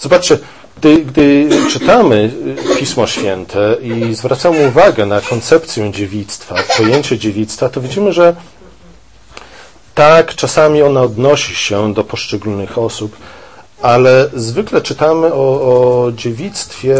Zobaczcie, 0.00 0.38
gdy, 0.76 1.04
gdy 1.04 1.48
czytamy 1.70 2.30
Pismo 2.78 3.06
Święte 3.06 3.76
i 3.82 4.14
zwracamy 4.14 4.68
uwagę 4.68 5.06
na 5.06 5.20
koncepcję 5.20 5.92
dziewictwa, 5.92 6.54
pojęcie 6.76 7.18
dziewictwa, 7.18 7.68
to 7.68 7.80
widzimy, 7.80 8.12
że 8.12 8.36
tak, 9.94 10.34
czasami 10.34 10.82
ona 10.82 11.02
odnosi 11.02 11.54
się 11.54 11.94
do 11.94 12.04
poszczególnych 12.04 12.78
osób, 12.78 13.16
ale 13.82 14.30
zwykle 14.34 14.80
czytamy 14.80 15.34
o, 15.34 15.36
o 15.36 16.12
dziewictwie 16.12 16.94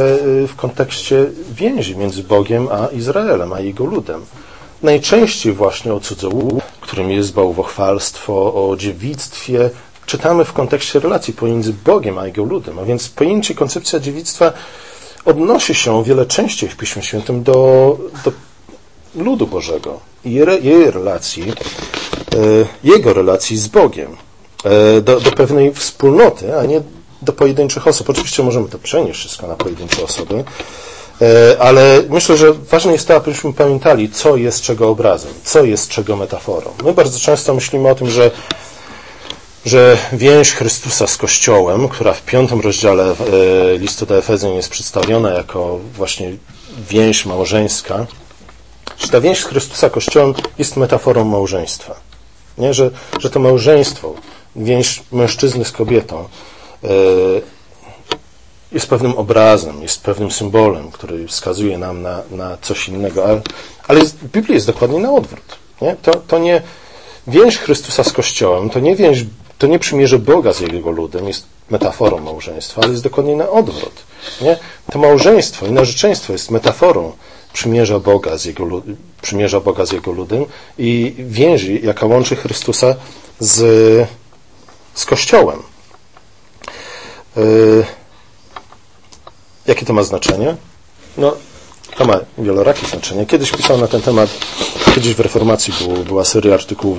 w 0.48 0.52
kontekście 0.56 1.26
więzi 1.52 1.96
między 1.96 2.22
Bogiem 2.22 2.68
a 2.72 2.86
Izraelem, 2.86 3.52
a 3.52 3.60
jego 3.60 3.84
ludem. 3.84 4.24
Najczęściej 4.82 5.52
właśnie 5.52 5.94
o 5.94 6.00
cudzołóstwie, 6.00 6.62
którym 6.80 7.10
jest 7.10 7.32
bałwochwalstwo, 7.32 8.32
o 8.32 8.76
dziewictwie, 8.76 9.70
czytamy 10.08 10.44
w 10.44 10.52
kontekście 10.52 11.00
relacji 11.00 11.34
pomiędzy 11.34 11.72
Bogiem 11.84 12.18
a 12.18 12.26
Jego 12.26 12.44
ludem. 12.44 12.78
A 12.78 12.84
więc 12.84 13.08
pojęcie, 13.08 13.54
koncepcja 13.54 14.00
dziewictwa 14.00 14.52
odnosi 15.24 15.74
się 15.74 15.92
o 15.92 16.02
wiele 16.02 16.26
częściej 16.26 16.68
w 16.68 16.76
Piśmie 16.76 17.02
Świętym 17.02 17.42
do, 17.42 17.98
do 18.24 18.32
ludu 19.14 19.46
Bożego 19.46 20.00
i 20.24 20.32
jej 20.62 20.90
relacji, 20.90 21.52
e, 21.52 21.54
jego 22.84 23.12
relacji 23.12 23.58
z 23.58 23.68
Bogiem, 23.68 24.16
e, 24.64 25.00
do, 25.00 25.20
do 25.20 25.30
pewnej 25.30 25.74
wspólnoty, 25.74 26.58
a 26.58 26.64
nie 26.64 26.80
do 27.22 27.32
pojedynczych 27.32 27.86
osób. 27.86 28.10
Oczywiście 28.10 28.42
możemy 28.42 28.68
to 28.68 28.78
przenieść 28.78 29.20
wszystko 29.20 29.46
na 29.46 29.54
pojedyncze 29.54 30.04
osoby, 30.04 30.44
e, 31.22 31.56
ale 31.62 32.02
myślę, 32.08 32.36
że 32.36 32.52
ważne 32.52 32.92
jest 32.92 33.08
to, 33.08 33.14
abyśmy 33.16 33.52
pamiętali, 33.52 34.10
co 34.10 34.36
jest 34.36 34.62
czego 34.62 34.88
obrazem, 34.88 35.32
co 35.44 35.64
jest 35.64 35.88
czego 35.88 36.16
metaforą. 36.16 36.70
My 36.84 36.92
bardzo 36.92 37.18
często 37.18 37.54
myślimy 37.54 37.88
o 37.88 37.94
tym, 37.94 38.10
że 38.10 38.30
że 39.68 39.98
więź 40.12 40.52
Chrystusa 40.52 41.06
z 41.06 41.16
Kościołem, 41.16 41.88
która 41.88 42.12
w 42.12 42.22
piątym 42.22 42.60
rozdziale 42.60 43.04
e, 43.04 43.78
listu 43.78 44.06
do 44.06 44.18
Efezjan 44.18 44.52
jest 44.52 44.68
przedstawiona 44.68 45.30
jako 45.30 45.78
właśnie 45.94 46.32
więź 46.90 47.26
małżeńska, 47.26 48.06
że 48.98 49.08
ta 49.08 49.20
więź 49.20 49.42
Chrystusa 49.42 49.90
Kościołem 49.90 50.34
jest 50.58 50.76
metaforą 50.76 51.24
małżeństwa. 51.24 51.94
Nie? 52.58 52.74
Że, 52.74 52.90
że 53.20 53.30
to 53.30 53.40
małżeństwo, 53.40 54.14
więź 54.56 55.02
mężczyzny 55.12 55.64
z 55.64 55.72
kobietą 55.72 56.28
e, 56.84 56.88
jest 58.72 58.86
pewnym 58.86 59.12
obrazem, 59.12 59.82
jest 59.82 60.02
pewnym 60.02 60.30
symbolem, 60.30 60.90
który 60.90 61.26
wskazuje 61.28 61.78
nam 61.78 62.02
na, 62.02 62.22
na 62.30 62.56
coś 62.62 62.88
innego, 62.88 63.24
ale, 63.24 63.40
ale 63.88 64.00
jest, 64.00 64.16
w 64.16 64.30
Biblii 64.30 64.54
jest 64.54 64.66
dokładnie 64.66 64.98
na 64.98 65.12
odwrót. 65.12 65.56
Nie? 65.82 65.96
To, 66.02 66.14
to 66.14 66.38
nie 66.38 66.62
więź 67.26 67.58
Chrystusa 67.58 68.04
z 68.04 68.12
Kościołem, 68.12 68.70
to 68.70 68.80
nie 68.80 68.96
więź 68.96 69.24
to 69.58 69.66
nie 69.66 69.78
przymierze 69.78 70.18
Boga 70.18 70.52
z 70.52 70.60
jego 70.60 70.90
ludem 70.90 71.28
jest 71.28 71.46
metaforą 71.70 72.18
małżeństwa, 72.18 72.80
ale 72.82 72.90
jest 72.90 73.02
dokładnie 73.02 73.36
na 73.36 73.50
odwrót. 73.50 74.04
Nie? 74.40 74.56
To 74.92 74.98
małżeństwo 74.98 75.66
i 75.66 75.72
narzeczeństwo 75.72 76.32
jest 76.32 76.50
metaforą 76.50 77.12
przymierza 77.52 77.98
Boga 77.98 78.38
z 78.38 78.44
jego, 78.44 78.82
przymierza 79.22 79.60
Boga 79.60 79.86
z 79.86 79.92
jego 79.92 80.12
ludem 80.12 80.44
i 80.78 81.14
więzi, 81.18 81.80
jaka 81.82 82.06
łączy 82.06 82.36
Chrystusa 82.36 82.94
z, 83.40 84.08
z 84.94 85.04
Kościołem. 85.04 85.62
Yy, 87.36 87.84
jakie 89.66 89.86
to 89.86 89.92
ma 89.92 90.02
znaczenie? 90.02 90.56
No, 91.16 91.36
to 91.98 92.04
ma 92.04 92.20
wielorakie 92.38 92.86
znaczenie. 92.86 93.26
Kiedyś 93.26 93.50
pisał 93.50 93.78
na 93.78 93.88
ten 93.88 94.00
temat, 94.00 94.30
kiedyś 94.94 95.14
w 95.14 95.20
Reformacji 95.20 95.74
był, 95.80 96.04
była 96.04 96.24
seria 96.24 96.54
artykułów 96.54 96.98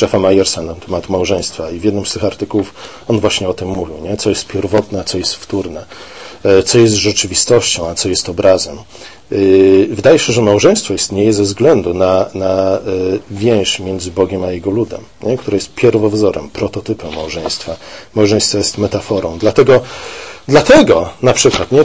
Jeffa 0.00 0.18
Myersa 0.18 0.62
na 0.62 0.74
temat 0.74 1.08
małżeństwa 1.08 1.70
i 1.70 1.78
w 1.78 1.84
jednym 1.84 2.06
z 2.06 2.12
tych 2.12 2.24
artykułów 2.24 2.74
on 3.08 3.20
właśnie 3.20 3.48
o 3.48 3.54
tym 3.54 3.68
mówił, 3.68 3.98
nie? 4.02 4.16
co 4.16 4.30
jest 4.30 4.46
pierwotne, 4.46 5.00
a 5.00 5.04
co 5.04 5.18
jest 5.18 5.34
wtórne, 5.34 5.84
e, 6.44 6.62
co 6.62 6.78
jest 6.78 6.94
rzeczywistością, 6.94 7.88
a 7.88 7.94
co 7.94 8.08
jest 8.08 8.28
obrazem. 8.28 8.78
E, 8.78 9.36
wydaje 9.90 10.18
się, 10.18 10.32
że 10.32 10.42
małżeństwo 10.42 10.94
istnieje 10.94 11.32
ze 11.32 11.42
względu 11.42 11.94
na, 11.94 12.26
na 12.34 12.72
e, 12.72 12.78
więź 13.30 13.80
między 13.80 14.10
Bogiem 14.10 14.44
a 14.44 14.52
Jego 14.52 14.70
ludem, 14.70 15.00
nie? 15.22 15.38
które 15.38 15.56
jest 15.56 15.74
pierwowzorem, 15.74 16.50
prototypem 16.50 17.14
małżeństwa. 17.14 17.76
Małżeństwo 18.14 18.58
jest 18.58 18.78
metaforą. 18.78 19.38
Dlatego, 19.38 19.80
dlatego 20.48 21.10
na 21.22 21.32
przykład, 21.32 21.72
nie, 21.72 21.84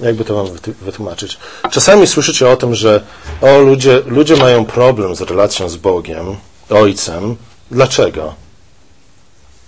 jakby 0.00 0.24
to 0.24 0.34
mam 0.34 0.46
wytłumaczyć? 0.82 1.38
Czasami 1.70 2.06
słyszycie 2.06 2.48
o 2.48 2.56
tym, 2.56 2.74
że 2.74 3.04
o, 3.40 3.58
ludzie, 3.58 4.02
ludzie 4.06 4.36
mają 4.36 4.64
problem 4.64 5.16
z 5.16 5.20
relacją 5.20 5.68
z 5.68 5.76
Bogiem, 5.76 6.36
Ojcem. 6.70 7.36
Dlaczego? 7.70 8.34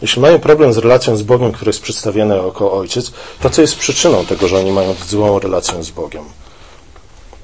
Jeśli 0.03 0.23
mają 0.23 0.39
problem 0.39 0.73
z 0.73 0.79
relacją 0.79 1.17
z 1.17 1.23
Bogiem, 1.23 1.53
który 1.53 1.69
jest 1.69 1.83
przedstawiony 1.83 2.37
jako 2.37 2.73
Ojciec, 2.73 3.13
to 3.41 3.51
co 3.51 3.63
jest 3.63 3.77
przyczyną 3.77 4.27
tego, 4.27 4.49
że 4.49 4.59
oni 4.59 4.73
mają 4.73 4.95
złą 5.09 5.39
relację 5.39 5.83
z 5.83 5.91
Bogiem? 5.91 6.25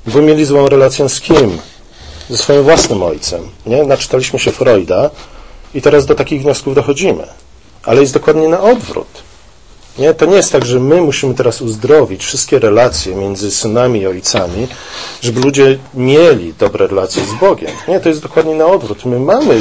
Bo 0.07 0.23
mieli 0.23 0.45
złą 0.45 0.69
relację 0.69 1.09
z 1.09 1.21
kim? 1.21 1.59
Ze 2.31 2.37
swoim 2.37 2.63
własnym 2.63 3.03
Ojcem. 3.03 3.51
Nie? 3.67 3.85
Naczytaliśmy 3.85 4.39
się 4.39 4.53
Freuda 4.53 5.11
i 5.75 5.83
teraz 5.83 6.07
do 6.07 6.15
takich 6.15 6.43
wniosków 6.43 6.75
dochodzimy. 6.75 7.27
Ale 7.83 8.01
jest 8.01 8.15
dokładnie 8.15 8.49
na 8.49 8.61
odwrót. 8.61 9.26
Nie? 9.99 10.15
To 10.15 10.27
nie 10.27 10.37
jest 10.37 10.53
tak, 10.53 10.67
że 10.67 10.81
my 10.81 11.03
musimy 11.03 11.35
teraz 11.35 11.63
uzdrowić 11.63 12.25
wszystkie 12.25 12.59
relacje 12.59 13.15
między 13.15 13.51
synami 13.51 14.01
i 14.01 14.07
ojcami, 14.07 14.69
żeby 15.23 15.41
ludzie 15.41 15.79
mieli 15.95 16.55
dobre 16.59 16.87
relacje 16.87 17.23
z 17.25 17.41
Bogiem. 17.41 17.71
Nie, 17.89 18.01
to 18.01 18.09
jest 18.09 18.23
dokładnie 18.23 18.55
na 18.55 18.67
odwrót. 18.67 19.05
My 19.05 19.21
mamy 19.21 19.61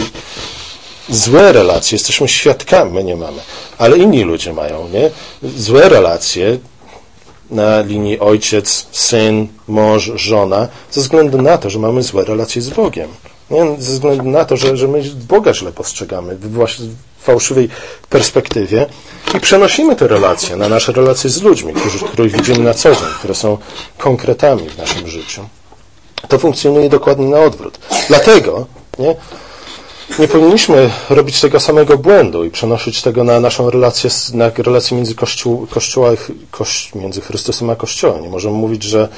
złe 1.09 1.53
relacje, 1.53 1.95
jesteśmy 1.95 2.27
świadkami, 2.27 2.91
my 2.91 3.03
nie 3.03 3.15
mamy, 3.15 3.41
ale 3.77 3.97
inni 3.97 4.23
ludzie 4.23 4.53
mają, 4.53 4.87
nie? 4.87 5.11
Złe 5.57 5.89
relacje, 5.89 6.59
na 7.51 7.81
linii 7.81 8.19
ojciec, 8.19 8.87
syn, 8.91 9.47
mąż, 9.67 10.11
żona, 10.15 10.67
ze 10.91 11.01
względu 11.01 11.41
na 11.41 11.57
to, 11.57 11.69
że 11.69 11.79
mamy 11.79 12.03
złe 12.03 12.25
relacje 12.25 12.61
z 12.61 12.69
Bogiem. 12.69 13.09
Nie? 13.51 13.81
Ze 13.81 13.91
względu 13.91 14.23
na 14.23 14.45
to, 14.45 14.57
że, 14.57 14.77
że 14.77 14.87
my 14.87 15.03
Boga 15.27 15.53
źle 15.53 15.71
postrzegamy, 15.71 16.35
właśnie 16.35 16.85
w 17.17 17.23
fałszywej 17.23 17.69
perspektywie 18.09 18.85
i 19.35 19.39
przenosimy 19.39 19.95
te 19.95 20.07
relacje 20.07 20.55
na 20.55 20.69
nasze 20.69 20.91
relacje 20.91 21.29
z 21.29 21.41
ludźmi, 21.41 21.73
którzy, 21.73 21.99
których 21.99 22.31
widzimy 22.31 22.59
na 22.59 22.73
co 22.73 22.95
dzień, 22.95 23.07
które 23.19 23.35
są 23.35 23.57
konkretami 23.97 24.69
w 24.69 24.77
naszym 24.77 25.07
życiu. 25.07 25.41
To 26.27 26.39
funkcjonuje 26.39 26.89
dokładnie 26.89 27.27
na 27.27 27.39
odwrót. 27.39 27.79
Dlatego 28.07 28.65
nie, 28.99 29.15
nie 30.19 30.27
powinniśmy 30.27 30.89
robić 31.09 31.41
tego 31.41 31.59
samego 31.59 31.97
błędu 31.97 32.45
i 32.45 32.51
przenosić 32.51 33.01
tego 33.01 33.23
na 33.23 33.39
naszą 33.39 33.69
relację, 33.69 34.09
na 34.33 34.51
relację 34.57 34.97
między 34.97 35.15
Kościół, 35.15 35.67
Kościoła, 35.67 36.09
między 36.95 37.21
Chrystusem 37.21 37.69
a 37.69 37.75
Kościołem. 37.75 38.21
Nie 38.23 38.29
możemy 38.29 38.57
mówić, 38.57 38.83
że 38.83 39.09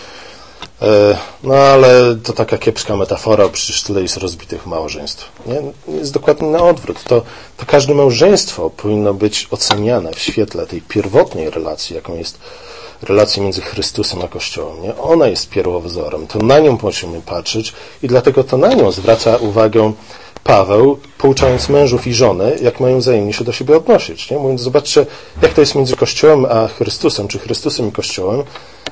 no 1.44 1.56
ale 1.56 2.16
to 2.24 2.34
taka 2.34 2.58
kiepska 2.58 2.96
metafora, 2.96 3.50
przecież 3.50 3.84
tyle 3.84 4.02
jest 4.02 4.18
rozbitych 4.18 4.66
małżeństw. 4.66 5.32
Nie? 5.46 5.62
Jest 5.98 6.14
dokładnie 6.14 6.48
na 6.48 6.64
odwrót. 6.64 7.04
To, 7.04 7.22
to 7.58 7.66
każde 7.66 7.94
małżeństwo 7.94 8.70
powinno 8.70 9.14
być 9.14 9.48
oceniane 9.52 10.14
w 10.14 10.20
świetle 10.20 10.68
tej 10.68 10.82
pierwotnej 10.82 11.50
relacji, 11.50 11.96
jaką 11.96 12.18
jest 12.18 12.40
relacja 13.02 13.44
między 13.44 13.62
Chrystusem 13.62 14.22
a 14.22 14.28
Kościołem. 14.28 14.82
Nie? 14.82 14.98
Ona 14.98 15.28
jest 15.28 15.50
pierwowzorem. 15.50 16.28
To 16.28 16.40
na 16.40 16.60
nią 16.60 16.78
musimy 16.84 17.22
patrzeć 17.22 17.74
i 18.04 18.08
dlatego 18.08 18.44
to 18.44 18.58
na 18.58 18.74
nią 18.74 18.92
zwraca 18.92 19.38
uwagę 19.38 19.94
Paweł, 20.44 21.00
pouczając 21.18 21.70
mężów 21.70 22.08
i 22.08 22.14
żony, 22.14 22.58
jak 22.62 22.80
mają 22.80 23.00
wzajemnie 23.00 23.34
się 23.34 23.44
do 23.44 23.52
siebie 23.52 23.78
odnosić. 23.78 24.32
Nie? 24.32 24.38
Mówiąc, 24.38 24.62
zobaczcie, 24.62 25.06
jak 25.42 25.54
to 25.54 25.62
jest 25.62 25.76
między 25.76 25.96
Kościołem 25.96 26.46
a 26.46 26.68
Chrystusem, 26.68 27.28
czy 27.28 27.40
Chrystusem 27.40 27.90
i 27.90 27.92
Kościołem 27.92 28.44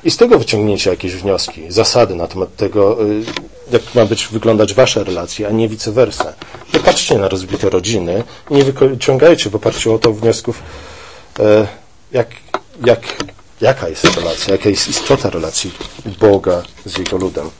i 0.04 0.10
z 0.10 0.16
tego 0.16 0.38
wyciągnięcie 0.38 0.90
jakieś 0.90 1.14
wnioski, 1.14 1.62
zasady 1.68 2.14
na 2.14 2.26
temat 2.26 2.56
tego, 2.56 3.04
y, 3.04 3.24
jak 3.72 3.94
ma 3.94 4.06
być 4.06 4.26
wyglądać 4.26 4.74
wasze 4.74 5.04
relacje, 5.04 5.48
a 5.48 5.50
nie 5.50 5.68
vice 5.68 5.92
versa. 5.92 6.32
Nie 6.74 6.80
patrzcie 6.80 7.18
na 7.18 7.28
rozbite 7.28 7.70
rodziny, 7.70 8.24
nie 8.50 8.64
wyciągajcie 8.64 9.50
w 9.50 9.54
oparciu 9.54 9.94
o 9.94 9.98
to 9.98 10.12
wniosków, 10.12 10.62
e, 11.38 11.66
jak, 12.12 12.28
jak, 12.84 13.00
jaka 13.60 13.88
jest 13.88 14.04
relacja, 14.16 14.52
jaka 14.52 14.68
jest 14.68 14.88
istota 14.88 15.30
relacji 15.30 15.72
Boga 16.20 16.62
z 16.84 16.98
Jego 16.98 17.16
ludem. 17.16 17.50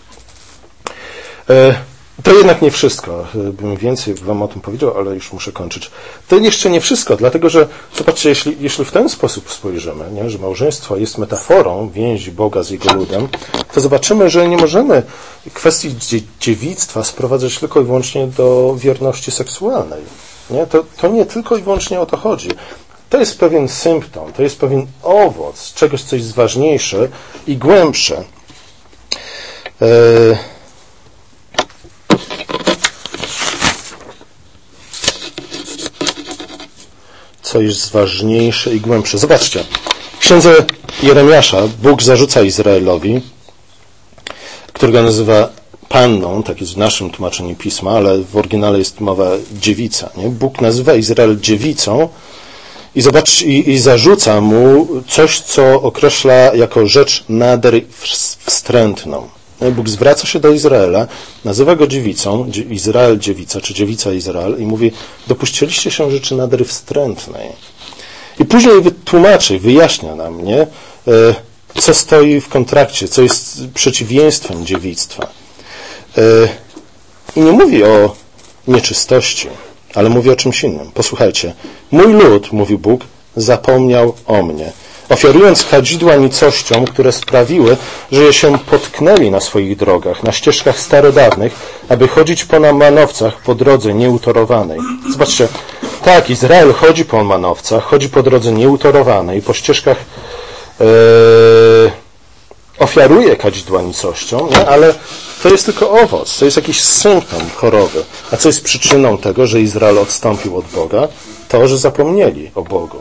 E, 1.50 1.74
to 2.22 2.34
jednak 2.34 2.62
nie 2.62 2.70
wszystko. 2.70 3.26
Bym 3.34 3.76
więcej 3.76 4.14
Wam 4.14 4.42
o 4.42 4.48
tym 4.48 4.60
powiedział, 4.60 4.98
ale 4.98 5.14
już 5.14 5.32
muszę 5.32 5.52
kończyć. 5.52 5.90
To 6.28 6.36
jeszcze 6.36 6.70
nie 6.70 6.80
wszystko, 6.80 7.16
dlatego 7.16 7.48
że, 7.48 7.68
zobaczcie, 7.96 8.28
jeśli, 8.28 8.56
jeśli 8.60 8.84
w 8.84 8.92
ten 8.92 9.08
sposób 9.08 9.52
spojrzymy, 9.52 10.10
nie, 10.10 10.30
że 10.30 10.38
małżeństwo 10.38 10.96
jest 10.96 11.18
metaforą 11.18 11.90
więzi 11.90 12.32
Boga 12.32 12.62
z 12.62 12.70
Jego 12.70 12.92
ludem, 12.94 13.28
to 13.74 13.80
zobaczymy, 13.80 14.30
że 14.30 14.48
nie 14.48 14.56
możemy 14.56 15.02
kwestii 15.54 15.94
dziewictwa 16.40 17.04
sprowadzać 17.04 17.58
tylko 17.58 17.80
i 17.80 17.84
wyłącznie 17.84 18.26
do 18.26 18.74
wierności 18.78 19.30
seksualnej. 19.30 20.02
Nie? 20.50 20.66
To, 20.66 20.84
to 20.96 21.08
nie 21.08 21.26
tylko 21.26 21.56
i 21.56 21.62
wyłącznie 21.62 22.00
o 22.00 22.06
to 22.06 22.16
chodzi. 22.16 22.48
To 23.10 23.18
jest 23.18 23.38
pewien 23.38 23.68
symptom, 23.68 24.32
to 24.32 24.42
jest 24.42 24.60
pewien 24.60 24.86
owoc 25.02 25.74
czegoś, 25.74 26.02
co 26.02 26.16
jest 26.16 26.34
ważniejsze 26.34 27.08
i 27.46 27.56
głębsze. 27.56 28.24
Yy 29.80 30.36
co 37.56 37.60
jest 37.60 37.92
ważniejsze 37.92 38.74
i 38.74 38.80
głębsze. 38.80 39.18
Zobaczcie, 39.18 39.64
w 40.12 40.18
księdze 40.18 40.54
Jeremiasza 41.02 41.62
Bóg 41.82 42.02
zarzuca 42.02 42.42
Izraelowi, 42.42 43.20
którego 44.72 45.02
nazywa 45.02 45.48
panną, 45.88 46.42
tak 46.42 46.60
jest 46.60 46.74
w 46.74 46.76
naszym 46.76 47.10
tłumaczeniu 47.10 47.54
pisma, 47.54 47.90
ale 47.90 48.18
w 48.18 48.36
oryginale 48.36 48.78
jest 48.78 49.00
mowa 49.00 49.30
dziewica. 49.52 50.10
Nie? 50.16 50.28
Bóg 50.28 50.60
nazywa 50.60 50.94
Izrael 50.94 51.40
dziewicą 51.40 52.08
i, 52.96 53.02
zobacz, 53.02 53.42
i, 53.42 53.70
i 53.70 53.78
zarzuca 53.78 54.40
mu 54.40 54.88
coś, 55.08 55.40
co 55.40 55.82
określa 55.82 56.34
jako 56.34 56.86
rzecz 56.86 57.24
nader 57.28 57.74
wstrętną. 58.44 59.28
Bóg 59.72 59.88
zwraca 59.88 60.26
się 60.26 60.40
do 60.40 60.52
Izraela, 60.52 61.06
nazywa 61.44 61.76
go 61.76 61.86
dziewicą, 61.86 62.50
Izrael 62.70 63.18
dziewica, 63.18 63.60
czy 63.60 63.74
dziewica 63.74 64.12
Izrael 64.12 64.56
i 64.58 64.66
mówi, 64.66 64.92
dopuściliście 65.26 65.90
się 65.90 66.10
rzeczy 66.10 66.34
nader 66.34 66.66
wstrętnej. 66.66 67.48
I 68.40 68.44
później 68.44 68.80
wytłumaczy, 68.80 69.58
wyjaśnia 69.58 70.14
nam, 70.14 70.44
nie, 70.44 70.60
e, 70.60 70.66
co 71.80 71.94
stoi 71.94 72.40
w 72.40 72.48
kontrakcie, 72.48 73.08
co 73.08 73.22
jest 73.22 73.60
przeciwieństwem 73.74 74.66
dziewictwa. 74.66 75.26
E, 76.18 76.22
I 77.36 77.40
nie 77.40 77.52
mówi 77.52 77.84
o 77.84 78.14
nieczystości, 78.68 79.48
ale 79.96 80.08
mówi 80.08 80.30
o 80.30 80.36
czymś 80.36 80.64
innym. 80.64 80.90
Posłuchajcie. 80.94 81.54
Mój 81.90 82.12
lud, 82.12 82.52
mówi 82.52 82.78
Bóg, 82.78 83.00
zapomniał 83.36 84.14
o 84.26 84.42
mnie 84.42 84.72
ofiarując 85.08 85.64
kadzidła 85.64 86.16
nicościom, 86.16 86.84
które 86.84 87.12
sprawiły, 87.12 87.76
że 88.12 88.22
je 88.22 88.32
się 88.32 88.58
potknęli 88.58 89.30
na 89.30 89.40
swoich 89.40 89.76
drogach, 89.76 90.22
na 90.22 90.32
ścieżkach 90.32 90.80
starodawnych, 90.80 91.52
aby 91.88 92.08
chodzić 92.08 92.44
po 92.44 92.60
manowcach 92.60 93.36
po 93.36 93.54
drodze 93.54 93.94
nieutorowanej. 93.94 94.78
Zobaczcie, 95.12 95.48
tak, 96.04 96.30
Izrael 96.30 96.72
chodzi 96.72 97.04
po 97.04 97.24
manowcach, 97.24 97.84
chodzi 97.84 98.08
po 98.08 98.22
drodze 98.22 98.52
nieutorowanej, 98.52 99.42
po 99.42 99.54
ścieżkach 99.54 99.96
yy, 100.80 100.86
ofiaruje 102.78 103.36
kadzidła 103.36 103.82
nicościom, 103.82 104.50
nie? 104.50 104.68
ale 104.68 104.94
to 105.42 105.48
jest 105.48 105.64
tylko 105.66 105.90
owoc, 105.90 106.38
to 106.38 106.44
jest 106.44 106.56
jakiś 106.56 106.82
symptom 106.82 107.42
choroby. 107.54 108.04
A 108.32 108.36
co 108.36 108.48
jest 108.48 108.64
przyczyną 108.64 109.18
tego, 109.18 109.46
że 109.46 109.60
Izrael 109.60 109.98
odstąpił 109.98 110.56
od 110.56 110.66
Boga? 110.66 111.08
To, 111.48 111.68
że 111.68 111.78
zapomnieli 111.78 112.50
o 112.54 112.62
Bogu. 112.62 112.98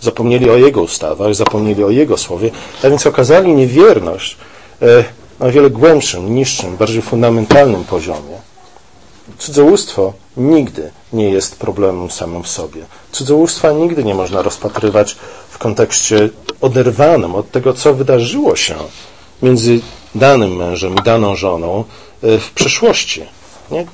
Zapomnieli 0.00 0.50
o 0.50 0.56
Jego 0.56 0.82
ustawach, 0.82 1.34
zapomnieli 1.34 1.84
o 1.84 1.90
Jego 1.90 2.16
słowie, 2.16 2.50
a 2.82 2.88
więc 2.88 3.06
okazali 3.06 3.54
niewierność 3.54 4.36
e, 4.82 5.04
na 5.40 5.50
wiele 5.50 5.70
głębszym, 5.70 6.34
niższym, 6.34 6.76
bardziej 6.76 7.02
fundamentalnym 7.02 7.84
poziomie. 7.84 8.38
Cudzołóstwo 9.38 10.12
nigdy 10.36 10.90
nie 11.12 11.30
jest 11.30 11.56
problemem 11.56 12.10
samym 12.10 12.42
w 12.42 12.48
sobie. 12.48 12.82
Cudzołóstwa 13.12 13.72
nigdy 13.72 14.04
nie 14.04 14.14
można 14.14 14.42
rozpatrywać 14.42 15.16
w 15.50 15.58
kontekście 15.58 16.28
oderwanym 16.60 17.34
od 17.34 17.50
tego, 17.50 17.72
co 17.72 17.94
wydarzyło 17.94 18.56
się 18.56 18.74
między 19.42 19.80
danym 20.14 20.56
mężem 20.56 20.94
i 20.96 21.02
daną 21.02 21.36
żoną 21.36 21.84
e, 22.22 22.38
w 22.38 22.50
przeszłości. 22.50 23.22
Nie? 23.70 23.86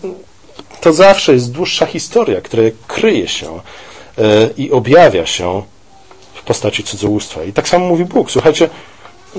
To 0.81 0.93
zawsze 0.93 1.33
jest 1.33 1.53
dłuższa 1.53 1.87
historia, 1.87 2.41
która 2.41 2.63
kryje 2.87 3.29
się 3.29 3.47
e, 3.57 3.61
i 4.57 4.73
objawia 4.73 5.27
się 5.27 5.63
postaci 6.45 6.85
cudzołóstwa. 6.85 7.45
I 7.45 7.53
tak 7.53 7.69
samo 7.69 7.87
mówi 7.87 8.05
Bóg. 8.05 8.31
Słuchajcie, 8.31 8.71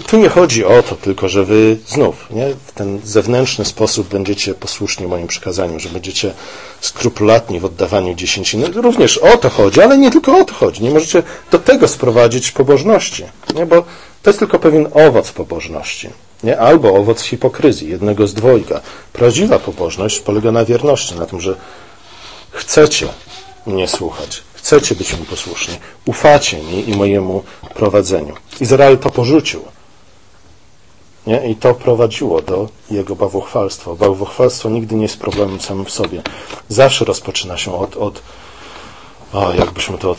tu 0.07 0.17
nie 0.17 0.29
chodzi 0.29 0.65
o 0.65 0.83
to 0.83 0.95
tylko, 0.95 1.29
że 1.29 1.45
wy 1.45 1.77
znów 1.87 2.27
nie, 2.31 2.47
w 2.65 2.71
ten 2.71 2.99
zewnętrzny 3.03 3.65
sposób 3.65 4.07
będziecie 4.07 4.53
posłuszni 4.53 5.07
moim 5.07 5.27
przykazaniom, 5.27 5.79
że 5.79 5.89
będziecie 5.89 6.33
skrupulatni 6.81 7.59
w 7.59 7.65
oddawaniu 7.65 8.13
dziesięciny. 8.13 8.67
Również 8.67 9.17
o 9.17 9.37
to 9.37 9.49
chodzi, 9.49 9.81
ale 9.81 9.97
nie 9.97 10.11
tylko 10.11 10.37
o 10.37 10.43
to 10.43 10.53
chodzi. 10.53 10.83
Nie 10.83 10.91
możecie 10.91 11.23
do 11.51 11.59
tego 11.59 11.87
sprowadzić 11.87 12.51
pobożności, 12.51 13.23
nie, 13.55 13.65
bo 13.65 13.83
to 14.23 14.29
jest 14.29 14.39
tylko 14.39 14.59
pewien 14.59 14.87
owoc 14.93 15.31
pobożności. 15.31 16.09
Nie? 16.43 16.59
Albo 16.59 16.93
owoc 16.93 17.21
hipokryzji, 17.21 17.89
jednego 17.89 18.27
z 18.27 18.33
dwojga. 18.33 18.81
Prawdziwa 19.13 19.59
pobożność 19.59 20.19
polega 20.19 20.51
na 20.51 20.65
wierności, 20.65 21.15
na 21.15 21.25
tym, 21.25 21.41
że 21.41 21.55
chcecie 22.51 23.07
mnie 23.65 23.87
słuchać, 23.87 24.43
Chcecie 24.65 24.95
być 24.95 25.13
mi 25.13 25.25
posłuszni. 25.25 25.75
Ufacie 26.05 26.57
mi 26.57 26.89
i 26.89 26.97
mojemu 26.97 27.43
prowadzeniu. 27.75 28.33
Izrael 28.59 28.97
to 28.97 29.09
porzucił. 29.09 29.61
Nie? 31.27 31.49
I 31.49 31.55
to 31.55 31.73
prowadziło 31.73 32.41
do 32.41 32.69
jego 32.91 33.15
bałwochwalstwa. 33.15 33.95
Bałwochwalstwo 33.95 34.69
nigdy 34.69 34.95
nie 34.95 35.01
jest 35.01 35.19
problemem 35.19 35.61
samym 35.61 35.85
w 35.85 35.91
sobie. 35.91 36.21
Zawsze 36.69 37.05
rozpoczyna 37.05 37.57
się 37.57 37.75
od, 37.75 37.97
od 37.97 38.21
o, 39.33 39.53
jakbyśmy 39.53 39.97
to 39.97 40.15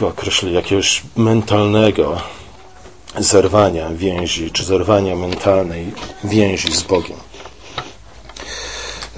określili, 0.00 0.54
jakiegoś 0.54 1.02
mentalnego 1.16 2.20
zerwania 3.18 3.90
więzi, 3.90 4.50
czy 4.50 4.64
zerwania 4.64 5.16
mentalnej 5.16 5.92
więzi 6.24 6.72
z 6.72 6.82
Bogiem. 6.82 7.18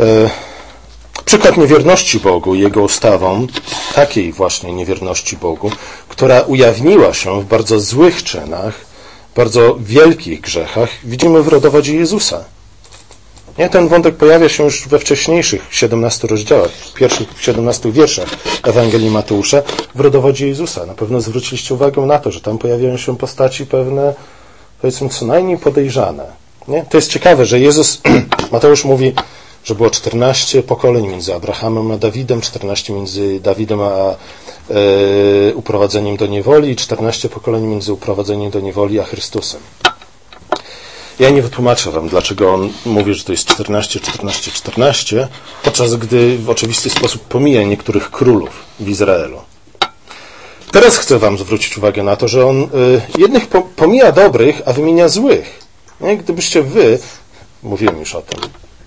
E, 0.00 0.30
Przykład 1.26 1.56
niewierności 1.56 2.20
Bogu 2.20 2.54
Jego 2.54 2.82
ustawom, 2.82 3.46
takiej 3.94 4.32
właśnie 4.32 4.72
niewierności 4.72 5.36
Bogu, 5.36 5.70
która 6.08 6.40
ujawniła 6.40 7.14
się 7.14 7.40
w 7.40 7.44
bardzo 7.44 7.80
złych 7.80 8.22
czynach, 8.22 8.74
bardzo 9.36 9.76
wielkich 9.80 10.40
grzechach, 10.40 10.88
widzimy 11.04 11.42
w 11.42 11.48
rodowodzie 11.48 11.94
Jezusa. 11.94 12.44
Nie, 13.58 13.68
ten 13.68 13.88
wątek 13.88 14.16
pojawia 14.16 14.48
się 14.48 14.64
już 14.64 14.88
we 14.88 14.98
wcześniejszych 14.98 15.66
17 15.70 16.28
rozdziałach, 16.28 16.70
w 16.70 16.94
pierwszych 16.94 17.28
17 17.40 17.92
wierszach 17.92 18.28
Ewangelii 18.62 19.10
Mateusza 19.10 19.62
w 19.94 20.00
rodowodzie 20.00 20.48
Jezusa. 20.48 20.86
Na 20.86 20.94
pewno 20.94 21.20
zwróciliście 21.20 21.74
uwagę 21.74 22.02
na 22.02 22.18
to, 22.18 22.32
że 22.32 22.40
tam 22.40 22.58
pojawiają 22.58 22.96
się 22.96 23.16
postaci 23.16 23.66
pewne, 23.66 24.14
powiedzmy 24.80 25.08
co 25.08 25.26
najmniej 25.26 25.58
podejrzane. 25.58 26.24
Nie? 26.68 26.84
To 26.90 26.98
jest 26.98 27.10
ciekawe, 27.10 27.46
że 27.46 27.60
Jezus, 27.60 28.00
Mateusz 28.52 28.84
mówi, 28.84 29.12
że 29.64 29.74
było 29.74 29.90
14 29.90 30.62
pokoleń 30.62 31.06
między 31.06 31.34
Abrahamem 31.34 31.90
a 31.90 31.98
Dawidem, 31.98 32.40
14 32.40 32.92
między 32.92 33.40
Dawidem 33.40 33.80
a 33.80 33.90
e, 33.90 35.54
uprowadzeniem 35.54 36.16
do 36.16 36.26
niewoli 36.26 36.70
i 36.70 36.76
14 36.76 37.28
pokoleń 37.28 37.66
między 37.66 37.92
uprowadzeniem 37.92 38.50
do 38.50 38.60
niewoli 38.60 39.00
a 39.00 39.04
Chrystusem. 39.04 39.60
Ja 41.18 41.30
nie 41.30 41.42
wytłumaczę 41.42 41.90
Wam, 41.90 42.08
dlaczego 42.08 42.54
on 42.54 42.72
mówi, 42.86 43.14
że 43.14 43.24
to 43.24 43.32
jest 43.32 43.48
14, 43.48 44.00
14, 44.00 44.50
14, 44.50 45.28
podczas 45.62 45.96
gdy 45.96 46.38
w 46.38 46.50
oczywisty 46.50 46.90
sposób 46.90 47.22
pomija 47.22 47.62
niektórych 47.62 48.10
królów 48.10 48.50
w 48.80 48.88
Izraelu. 48.88 49.40
Teraz 50.72 50.96
chcę 50.96 51.18
Wam 51.18 51.38
zwrócić 51.38 51.78
uwagę 51.78 52.02
na 52.02 52.16
to, 52.16 52.28
że 52.28 52.46
on 52.46 52.62
y, 52.62 52.68
jednych 53.18 53.46
pomija 53.76 54.12
dobrych, 54.12 54.62
a 54.66 54.72
wymienia 54.72 55.08
złych. 55.08 55.60
Nie? 56.00 56.16
Gdybyście 56.16 56.62
Wy, 56.62 56.98
mówiłem 57.62 58.00
już 58.00 58.14
o 58.14 58.22
tym 58.22 58.40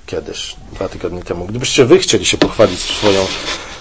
kiedyś, 0.06 0.56
dwa 0.72 0.90
tygodnie 0.90 1.24
temu, 1.24 1.46
gdybyście 1.46 1.86
Wy 1.86 2.00
chcieli 2.00 2.26
się 2.26 2.38
pochwalić 2.38 2.80
swoją, 2.80 3.26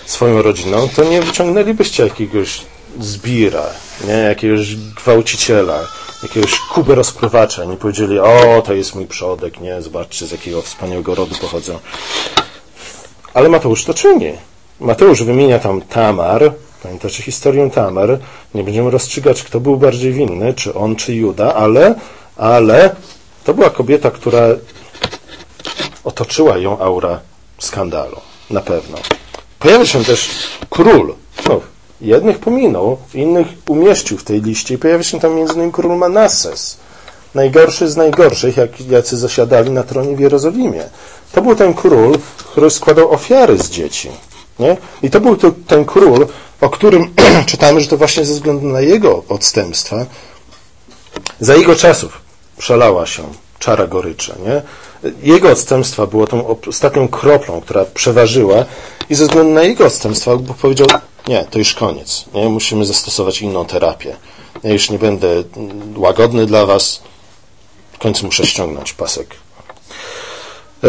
swoją 0.06 0.42
rodziną, 0.42 0.88
to 0.96 1.04
nie 1.04 1.22
wyciągnęlibyście 1.22 2.02
jakiegoś 2.02 2.60
zbira, 3.00 3.66
nie? 4.06 4.12
jakiegoś 4.12 4.76
gwałciciela, 4.76 5.86
jakiegoś 6.22 6.60
Kuby 6.60 6.94
rozprowacza. 6.94 7.64
Nie 7.64 7.76
powiedzieli, 7.76 8.18
o, 8.18 8.62
to 8.66 8.74
jest 8.74 8.94
mój 8.94 9.06
przodek, 9.06 9.60
nie, 9.60 9.82
zobaczcie, 9.82 10.26
z 10.26 10.32
jakiego 10.32 10.62
wspaniałego 10.62 11.14
rodu 11.14 11.34
pochodzę. 11.40 11.78
Ale 13.34 13.48
Mateusz 13.48 13.84
to 13.84 13.94
czyni. 13.94 14.32
Mateusz 14.80 15.22
wymienia 15.22 15.58
tam 15.58 15.82
Tamar, 15.82 16.52
pamiętacie 16.82 17.22
historię 17.22 17.70
Tamar, 17.70 18.18
nie 18.54 18.64
będziemy 18.64 18.90
rozstrzygać, 18.90 19.42
kto 19.42 19.60
był 19.60 19.76
bardziej 19.76 20.12
winny, 20.12 20.54
czy 20.54 20.74
on, 20.74 20.96
czy 20.96 21.14
Juda, 21.14 21.54
ale, 21.54 21.94
ale 22.36 22.96
to 23.44 23.54
była 23.54 23.70
kobieta, 23.70 24.10
która 24.10 24.40
otoczyła 26.04 26.58
ją 26.58 26.78
aura 26.78 27.20
skandalu, 27.58 28.20
na 28.50 28.60
pewno. 28.60 28.98
Pojawia 29.58 29.86
się 29.86 30.04
też 30.04 30.28
król, 30.70 31.14
no, 31.48 31.60
Jednych 32.00 32.38
pominął, 32.38 32.96
innych 33.14 33.46
umieścił 33.68 34.18
w 34.18 34.24
tej 34.24 34.42
liście 34.42 34.74
i 34.74 34.78
pojawia 34.78 35.02
się 35.02 35.20
tam 35.20 35.38
innymi 35.38 35.72
król 35.72 35.96
Manasses. 35.96 36.76
Najgorszy 37.34 37.88
z 37.88 37.96
najgorszych, 37.96 38.56
jak, 38.56 38.80
jacy 38.80 39.16
zasiadali 39.16 39.70
na 39.70 39.82
tronie 39.82 40.16
w 40.16 40.20
Jerozolimie. 40.20 40.84
To 41.32 41.42
był 41.42 41.54
ten 41.54 41.74
król, 41.74 42.18
który 42.36 42.70
składał 42.70 43.10
ofiary 43.10 43.58
z 43.58 43.70
dzieci. 43.70 44.10
Nie? 44.58 44.76
I 45.02 45.10
to 45.10 45.20
był 45.20 45.36
to, 45.36 45.52
ten 45.66 45.84
król, 45.84 46.26
o 46.60 46.70
którym 46.70 47.14
czytamy, 47.46 47.80
że 47.80 47.88
to 47.88 47.96
właśnie 47.96 48.24
ze 48.24 48.34
względu 48.34 48.66
na 48.66 48.80
jego 48.80 49.24
odstępstwa, 49.28 50.06
za 51.40 51.54
jego 51.54 51.76
czasów 51.76 52.20
przelała 52.58 53.06
się 53.06 53.22
czara 53.58 53.86
gorycze. 53.86 54.34
Nie? 54.46 54.62
Jego 55.22 55.50
odstępstwa 55.50 56.06
było 56.06 56.26
tą 56.26 56.56
ostatnią 56.68 57.08
kroplą, 57.08 57.60
która 57.60 57.84
przeważyła 57.84 58.64
i 59.10 59.14
ze 59.14 59.24
względu 59.26 59.52
na 59.52 59.62
jego 59.62 59.86
odstępstwa 59.86 60.36
Bóg 60.36 60.56
powiedział, 60.56 60.86
nie, 61.28 61.44
to 61.44 61.58
już 61.58 61.74
koniec. 61.74 62.24
Nie? 62.34 62.48
Musimy 62.48 62.84
zastosować 62.84 63.42
inną 63.42 63.64
terapię. 63.64 64.16
Ja 64.64 64.72
już 64.72 64.90
nie 64.90 64.98
będę 64.98 65.28
łagodny 65.96 66.46
dla 66.46 66.66
was. 66.66 67.02
W 67.92 67.98
końcu 67.98 68.26
muszę 68.26 68.46
ściągnąć 68.46 68.92
pasek. 68.92 69.34
E, 70.84 70.88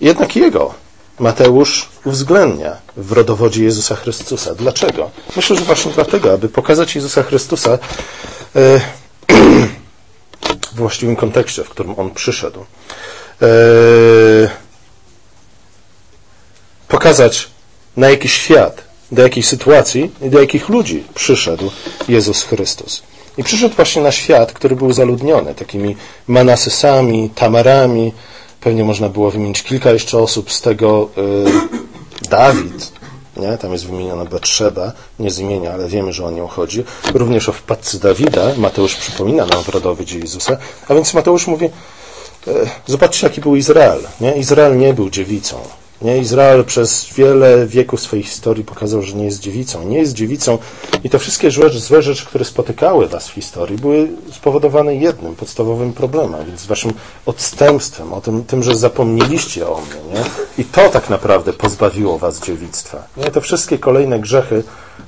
jednak 0.00 0.36
jego 0.36 0.74
Mateusz 1.18 1.88
uwzględnia 2.04 2.76
w 2.96 3.12
rodowodzie 3.12 3.64
Jezusa 3.64 3.96
Chrystusa. 3.96 4.54
Dlaczego? 4.54 5.10
Myślę, 5.36 5.56
że 5.56 5.64
właśnie 5.64 5.92
dlatego, 5.92 6.32
aby 6.32 6.48
pokazać 6.48 6.94
Jezusa 6.94 7.22
Chrystusa 7.22 7.70
e, 7.70 7.78
w 10.72 10.74
właściwym 10.74 11.16
kontekście, 11.16 11.64
w 11.64 11.68
którym 11.68 11.98
On 11.98 12.10
przyszedł. 12.10 12.60
E, 13.42 13.46
pokazać, 16.88 17.48
na 17.96 18.10
jaki 18.10 18.28
świat 18.28 18.91
do 19.12 19.22
jakiej 19.22 19.42
sytuacji 19.42 20.10
i 20.22 20.30
do 20.30 20.40
jakich 20.40 20.68
ludzi 20.68 21.04
przyszedł 21.14 21.70
Jezus 22.08 22.42
Chrystus. 22.42 23.02
I 23.38 23.44
przyszedł 23.44 23.76
właśnie 23.76 24.02
na 24.02 24.12
świat, 24.12 24.52
który 24.52 24.76
był 24.76 24.92
zaludniony 24.92 25.54
takimi 25.54 25.96
Manasesami, 26.26 27.30
Tamarami. 27.30 28.12
Pewnie 28.60 28.84
można 28.84 29.08
było 29.08 29.30
wymienić 29.30 29.62
kilka 29.62 29.90
jeszcze 29.90 30.18
osób 30.18 30.52
z 30.52 30.60
tego 30.60 31.08
y, 31.18 32.28
Dawid, 32.28 32.92
nie? 33.36 33.58
tam 33.58 33.72
jest 33.72 33.86
wymieniona 33.86 34.24
Betrzeba, 34.24 34.92
nie 35.18 35.30
z 35.30 35.38
imienia, 35.38 35.72
ale 35.72 35.88
wiemy, 35.88 36.12
że 36.12 36.24
o 36.24 36.30
nią 36.30 36.46
chodzi. 36.46 36.84
Również 37.14 37.48
o 37.48 37.52
wpadce 37.52 37.98
Dawida, 37.98 38.54
Mateusz 38.56 38.94
przypomina 38.94 39.46
nam 39.46 39.62
w 39.62 39.68
rodowidzie 39.68 40.18
Jezusa, 40.18 40.56
a 40.88 40.94
więc 40.94 41.14
Mateusz 41.14 41.46
mówi, 41.46 41.66
y, 41.66 41.70
zobaczcie 42.86 43.26
jaki 43.26 43.40
był 43.40 43.56
Izrael. 43.56 44.00
Nie? 44.20 44.36
Izrael 44.36 44.78
nie 44.78 44.94
był 44.94 45.10
dziewicą. 45.10 45.56
Nie? 46.02 46.18
Izrael 46.18 46.64
przez 46.64 47.06
wiele 47.16 47.66
wieków 47.66 48.00
swojej 48.00 48.22
historii 48.22 48.64
pokazał, 48.64 49.02
że 49.02 49.14
nie 49.14 49.24
jest 49.24 49.40
dziewicą. 49.40 49.88
Nie 49.88 49.98
jest 49.98 50.12
dziewicą 50.12 50.58
i 51.04 51.10
te 51.10 51.18
wszystkie 51.18 51.50
złe, 51.50 51.70
złe 51.70 52.02
rzeczy, 52.02 52.26
które 52.26 52.44
spotykały 52.44 53.08
Was 53.08 53.28
w 53.28 53.32
historii, 53.32 53.78
były 53.78 54.08
spowodowane 54.32 54.94
jednym 54.94 55.36
podstawowym 55.36 55.92
problemem, 55.92 56.46
więc 56.46 56.66
Waszym 56.66 56.92
odstępstwem, 57.26 58.12
o 58.12 58.20
tym, 58.20 58.44
tym 58.44 58.62
że 58.62 58.74
zapomnieliście 58.74 59.68
o 59.68 59.80
mnie. 59.80 60.14
Nie? 60.14 60.24
I 60.58 60.64
to 60.64 60.88
tak 60.88 61.10
naprawdę 61.10 61.52
pozbawiło 61.52 62.18
Was 62.18 62.40
dziewictwa. 62.40 63.02
Nie? 63.16 63.24
Te 63.24 63.40
wszystkie 63.40 63.78
kolejne 63.78 64.20
grzechy 64.20 64.64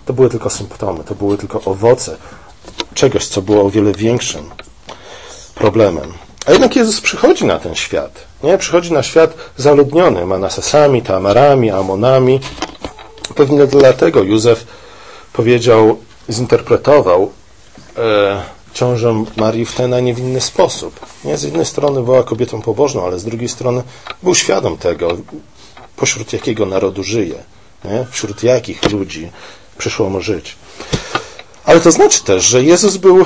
to 0.06 0.12
były 0.12 0.30
tylko 0.30 0.50
symptomy, 0.50 1.04
to 1.04 1.14
były 1.14 1.38
tylko 1.38 1.60
owoce 1.64 2.16
czegoś, 2.94 3.26
co 3.26 3.42
było 3.42 3.64
o 3.64 3.70
wiele 3.70 3.92
większym 3.92 4.50
problemem. 5.54 6.12
A 6.46 6.52
jednak 6.52 6.76
Jezus 6.76 7.00
przychodzi 7.00 7.44
na 7.44 7.58
ten 7.58 7.74
świat. 7.74 8.24
Nie? 8.42 8.58
Przychodzi 8.58 8.92
na 8.92 9.02
świat 9.02 9.34
zaludniony 9.56 10.26
Manasesami, 10.26 11.02
Tamarami, 11.02 11.70
Amonami. 11.70 12.40
Pewnie 13.34 13.66
dlatego 13.66 14.22
Józef 14.22 14.66
powiedział, 15.32 15.98
zinterpretował 16.30 17.32
e, 17.96 18.42
ciążę 18.74 19.24
Marii 19.36 19.64
w 19.64 19.74
ten, 19.74 19.94
a 19.94 20.00
nie 20.00 20.12
inny 20.12 20.40
sposób. 20.40 21.00
Nie? 21.24 21.36
Z 21.36 21.42
jednej 21.42 21.66
strony 21.66 22.02
była 22.02 22.22
kobietą 22.22 22.62
pobożną, 22.62 23.06
ale 23.06 23.18
z 23.18 23.24
drugiej 23.24 23.48
strony 23.48 23.82
był 24.22 24.34
świadom 24.34 24.78
tego, 24.78 25.16
pośród 25.96 26.32
jakiego 26.32 26.66
narodu 26.66 27.04
żyje, 27.04 27.38
nie? 27.84 28.06
wśród 28.10 28.42
jakich 28.42 28.92
ludzi 28.92 29.30
przyszło 29.78 30.10
mu 30.10 30.20
żyć. 30.20 30.56
Ale 31.64 31.80
to 31.80 31.92
znaczy 31.92 32.24
też, 32.24 32.44
że 32.44 32.62
Jezus 32.62 32.96
był 32.96 33.20
e, 33.20 33.24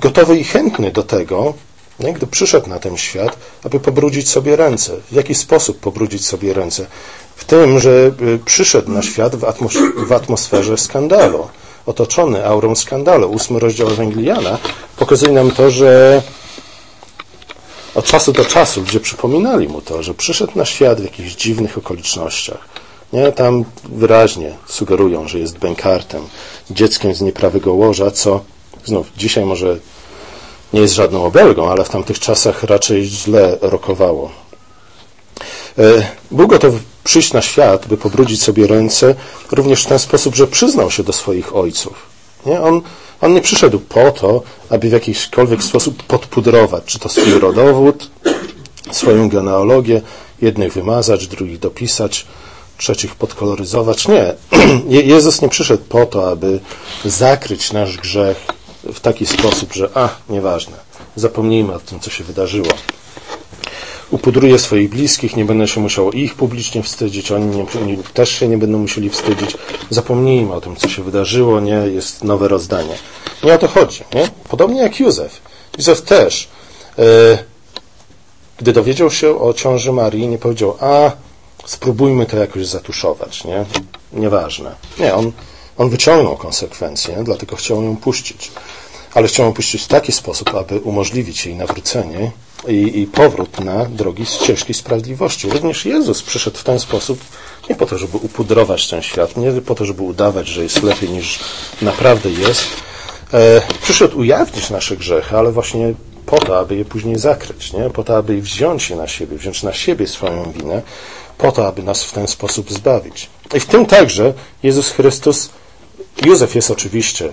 gotowy 0.00 0.38
i 0.38 0.44
chętny 0.44 0.90
do 0.90 1.02
tego, 1.02 1.54
nie? 2.00 2.12
Gdy 2.12 2.26
przyszedł 2.26 2.68
na 2.68 2.78
ten 2.78 2.96
świat, 2.96 3.36
aby 3.64 3.80
pobrudzić 3.80 4.28
sobie 4.28 4.56
ręce. 4.56 4.92
W 5.10 5.14
jaki 5.14 5.34
sposób 5.34 5.80
pobrudzić 5.80 6.26
sobie 6.26 6.54
ręce? 6.54 6.86
W 7.36 7.44
tym, 7.44 7.80
że 7.80 7.90
y, 7.90 8.38
przyszedł 8.44 8.90
na 8.90 9.02
świat 9.02 9.36
w 10.06 10.12
atmosferze 10.12 10.78
skandalu, 10.78 11.48
otoczony 11.86 12.46
aurą 12.46 12.74
skandalu. 12.74 13.30
Ósmy 13.30 13.58
rozdział 13.58 13.88
Ewangeliana 13.88 14.58
pokazuje 14.96 15.32
nam 15.32 15.50
to, 15.50 15.70
że 15.70 16.22
od 17.94 18.04
czasu 18.04 18.32
do 18.32 18.44
czasu 18.44 18.80
ludzie 18.80 19.00
przypominali 19.00 19.68
mu 19.68 19.80
to, 19.80 20.02
że 20.02 20.14
przyszedł 20.14 20.52
na 20.54 20.64
świat 20.64 21.00
w 21.00 21.04
jakichś 21.04 21.34
dziwnych 21.34 21.78
okolicznościach. 21.78 22.68
Nie, 23.12 23.32
tam 23.32 23.64
wyraźnie 23.84 24.54
sugerują, 24.66 25.28
że 25.28 25.38
jest 25.38 25.58
bękartem, 25.58 26.28
dzieckiem 26.70 27.14
z 27.14 27.20
nieprawego 27.20 27.72
łoża, 27.72 28.10
co 28.10 28.40
znów 28.84 29.06
dzisiaj 29.16 29.44
może 29.44 29.78
nie 30.74 30.80
jest 30.80 30.94
żadną 30.94 31.24
obelgą, 31.24 31.70
ale 31.70 31.84
w 31.84 31.88
tamtych 31.88 32.18
czasach 32.18 32.62
raczej 32.62 33.04
źle 33.04 33.58
rokowało. 33.60 34.30
E, 35.78 35.82
był 36.30 36.48
gotów 36.48 36.74
przyjść 37.04 37.32
na 37.32 37.42
świat, 37.42 37.86
by 37.86 37.96
pobrudzić 37.96 38.42
sobie 38.42 38.66
ręce, 38.66 39.14
również 39.52 39.82
w 39.84 39.86
ten 39.86 39.98
sposób, 39.98 40.34
że 40.34 40.46
przyznał 40.46 40.90
się 40.90 41.02
do 41.02 41.12
swoich 41.12 41.56
ojców. 41.56 42.06
Nie? 42.46 42.60
On, 42.60 42.82
on 43.20 43.34
nie 43.34 43.40
przyszedł 43.40 43.78
po 43.78 44.10
to, 44.10 44.42
aby 44.70 44.88
w 44.88 44.92
jakikolwiek 44.92 45.62
sposób 45.62 46.02
podpudrować, 46.02 46.84
czy 46.84 46.98
to 46.98 47.08
swój 47.08 47.32
rodowód, 47.32 48.10
swoją 48.90 49.28
genealogię, 49.28 50.02
jednych 50.42 50.72
wymazać, 50.72 51.26
drugich 51.26 51.58
dopisać, 51.58 52.26
trzecich 52.78 53.14
podkoloryzować. 53.14 54.08
Nie. 54.08 54.34
Jezus 55.14 55.42
nie 55.42 55.48
przyszedł 55.48 55.84
po 55.88 56.06
to, 56.06 56.30
aby 56.30 56.60
zakryć 57.04 57.72
nasz 57.72 57.96
grzech 57.96 58.46
w 58.92 59.00
taki 59.00 59.26
sposób, 59.26 59.72
że 59.72 59.88
a, 59.94 60.08
nieważne, 60.28 60.76
zapomnijmy 61.16 61.74
o 61.74 61.80
tym, 61.80 62.00
co 62.00 62.10
się 62.10 62.24
wydarzyło. 62.24 62.68
Upudruję 64.10 64.58
swoich 64.58 64.90
bliskich, 64.90 65.36
nie 65.36 65.44
będę 65.44 65.68
się 65.68 65.80
musiał 65.80 66.12
ich 66.12 66.34
publicznie 66.34 66.82
wstydzić, 66.82 67.32
oni, 67.32 67.56
nie, 67.56 67.66
oni 67.82 67.96
też 67.96 68.30
się 68.30 68.48
nie 68.48 68.58
będą 68.58 68.78
musieli 68.78 69.10
wstydzić. 69.10 69.56
Zapomnijmy 69.90 70.54
o 70.54 70.60
tym, 70.60 70.76
co 70.76 70.88
się 70.88 71.02
wydarzyło, 71.02 71.60
nie, 71.60 71.72
jest 71.72 72.24
nowe 72.24 72.48
rozdanie. 72.48 72.94
Nie 73.44 73.54
o 73.54 73.58
to 73.58 73.68
chodzi, 73.68 74.04
nie? 74.14 74.28
Podobnie 74.48 74.80
jak 74.80 75.00
Józef. 75.00 75.40
Józef 75.78 76.02
też, 76.02 76.48
yy, 76.98 77.04
gdy 78.58 78.72
dowiedział 78.72 79.10
się 79.10 79.40
o 79.40 79.54
ciąży 79.54 79.92
Marii, 79.92 80.28
nie 80.28 80.38
powiedział, 80.38 80.76
a, 80.80 81.10
spróbujmy 81.66 82.26
to 82.26 82.36
jakoś 82.36 82.66
zatuszować, 82.66 83.44
nie? 83.44 83.64
Nieważne. 84.12 84.74
Nie, 84.98 85.14
on 85.14 85.32
on 85.76 85.90
wyciągnął 85.90 86.36
konsekwencje, 86.36 87.22
dlatego 87.24 87.56
chciał 87.56 87.82
ją 87.82 87.96
puścić. 87.96 88.50
Ale 89.14 89.28
chciał 89.28 89.46
ją 89.46 89.52
puścić 89.52 89.82
w 89.82 89.88
taki 89.88 90.12
sposób, 90.12 90.54
aby 90.54 90.80
umożliwić 90.80 91.46
jej 91.46 91.56
nawrócenie 91.56 92.30
i, 92.68 93.00
i 93.00 93.06
powrót 93.06 93.60
na 93.60 93.84
drogi 93.84 94.26
ścieżki 94.26 94.74
sprawiedliwości. 94.74 95.50
Również 95.50 95.84
Jezus 95.84 96.22
przyszedł 96.22 96.58
w 96.58 96.64
ten 96.64 96.78
sposób 96.78 97.20
nie 97.70 97.76
po 97.76 97.86
to, 97.86 97.98
żeby 97.98 98.16
upudrować 98.16 98.88
ten 98.88 99.02
świat, 99.02 99.36
nie 99.36 99.52
po 99.52 99.74
to, 99.74 99.84
żeby 99.84 100.02
udawać, 100.02 100.48
że 100.48 100.62
jest 100.62 100.82
lepiej 100.82 101.10
niż 101.10 101.38
naprawdę 101.82 102.30
jest. 102.30 102.64
E, 103.34 103.62
przyszedł 103.82 104.18
ujawnić 104.18 104.70
nasze 104.70 104.96
grzechy, 104.96 105.36
ale 105.36 105.52
właśnie 105.52 105.94
po 106.26 106.38
to, 106.38 106.58
aby 106.58 106.76
je 106.76 106.84
później 106.84 107.18
zakryć, 107.18 107.72
nie? 107.72 107.90
po 107.90 108.04
to, 108.04 108.16
aby 108.16 108.40
wziąć 108.40 108.90
je 108.90 108.96
na 108.96 109.08
siebie, 109.08 109.36
wziąć 109.36 109.62
na 109.62 109.72
siebie 109.72 110.06
swoją 110.06 110.52
winę, 110.52 110.82
po 111.38 111.52
to, 111.52 111.66
aby 111.66 111.82
nas 111.82 112.04
w 112.04 112.12
ten 112.12 112.28
sposób 112.28 112.72
zbawić. 112.72 113.30
I 113.54 113.60
w 113.60 113.66
tym 113.66 113.86
także 113.86 114.34
Jezus 114.62 114.90
Chrystus, 114.90 115.50
Józef 116.26 116.54
jest 116.54 116.70
oczywiście 116.70 117.32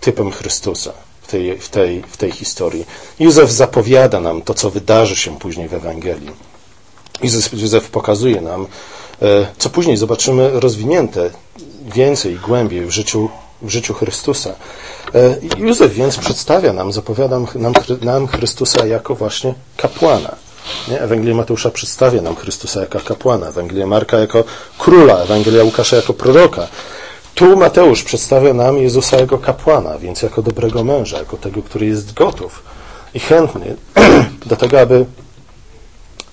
typem 0.00 0.30
Chrystusa 0.32 0.92
w 1.22 1.30
tej, 1.30 1.58
w 1.58 1.68
tej, 1.68 2.02
w 2.08 2.16
tej 2.16 2.32
historii. 2.32 2.86
Józef 3.20 3.50
zapowiada 3.50 4.20
nam 4.20 4.42
to, 4.42 4.54
co 4.54 4.70
wydarzy 4.70 5.16
się 5.16 5.38
później 5.38 5.68
w 5.68 5.74
Ewangelii. 5.74 6.30
Józef, 7.22 7.52
Józef 7.52 7.90
pokazuje 7.90 8.40
nam, 8.40 8.66
e, 9.22 9.46
co 9.58 9.70
później 9.70 9.96
zobaczymy 9.96 10.50
rozwinięte 10.60 11.30
więcej 11.94 12.32
i 12.32 12.38
głębiej 12.38 12.86
w 12.86 12.90
życiu, 12.90 13.28
w 13.62 13.70
życiu 13.70 13.94
Chrystusa. 13.94 14.54
E, 15.14 15.36
Józef 15.58 15.92
więc 15.92 16.16
przedstawia 16.16 16.72
nam, 16.72 16.92
zapowiada 16.92 17.40
nam, 17.54 17.74
nam 18.00 18.26
Chrystusa 18.26 18.86
jako 18.86 19.14
właśnie 19.14 19.54
kapłana. 19.76 20.36
Nie? 20.88 21.00
Ewangelia 21.00 21.34
Mateusza 21.34 21.70
przedstawia 21.70 22.22
nam 22.22 22.36
Chrystusa 22.36 22.80
jako 22.80 23.00
kapłana, 23.00 23.48
Ewangelia 23.48 23.86
Marka 23.86 24.18
jako 24.18 24.44
króla, 24.78 25.22
Ewangelia 25.22 25.64
Łukasza 25.64 25.96
jako 25.96 26.12
proroka. 26.12 26.68
Tu 27.34 27.56
Mateusz 27.56 28.02
przedstawia 28.02 28.54
nam 28.54 28.78
Jezusa 28.78 29.16
jako 29.16 29.38
kapłana, 29.38 29.98
więc 29.98 30.22
jako 30.22 30.42
dobrego 30.42 30.84
męża, 30.84 31.18
jako 31.18 31.36
tego, 31.36 31.62
który 31.62 31.86
jest 31.86 32.12
gotów 32.12 32.62
i 33.14 33.20
chętny 33.20 33.76
do 34.46 34.56
tego, 34.56 34.80
aby 34.80 35.06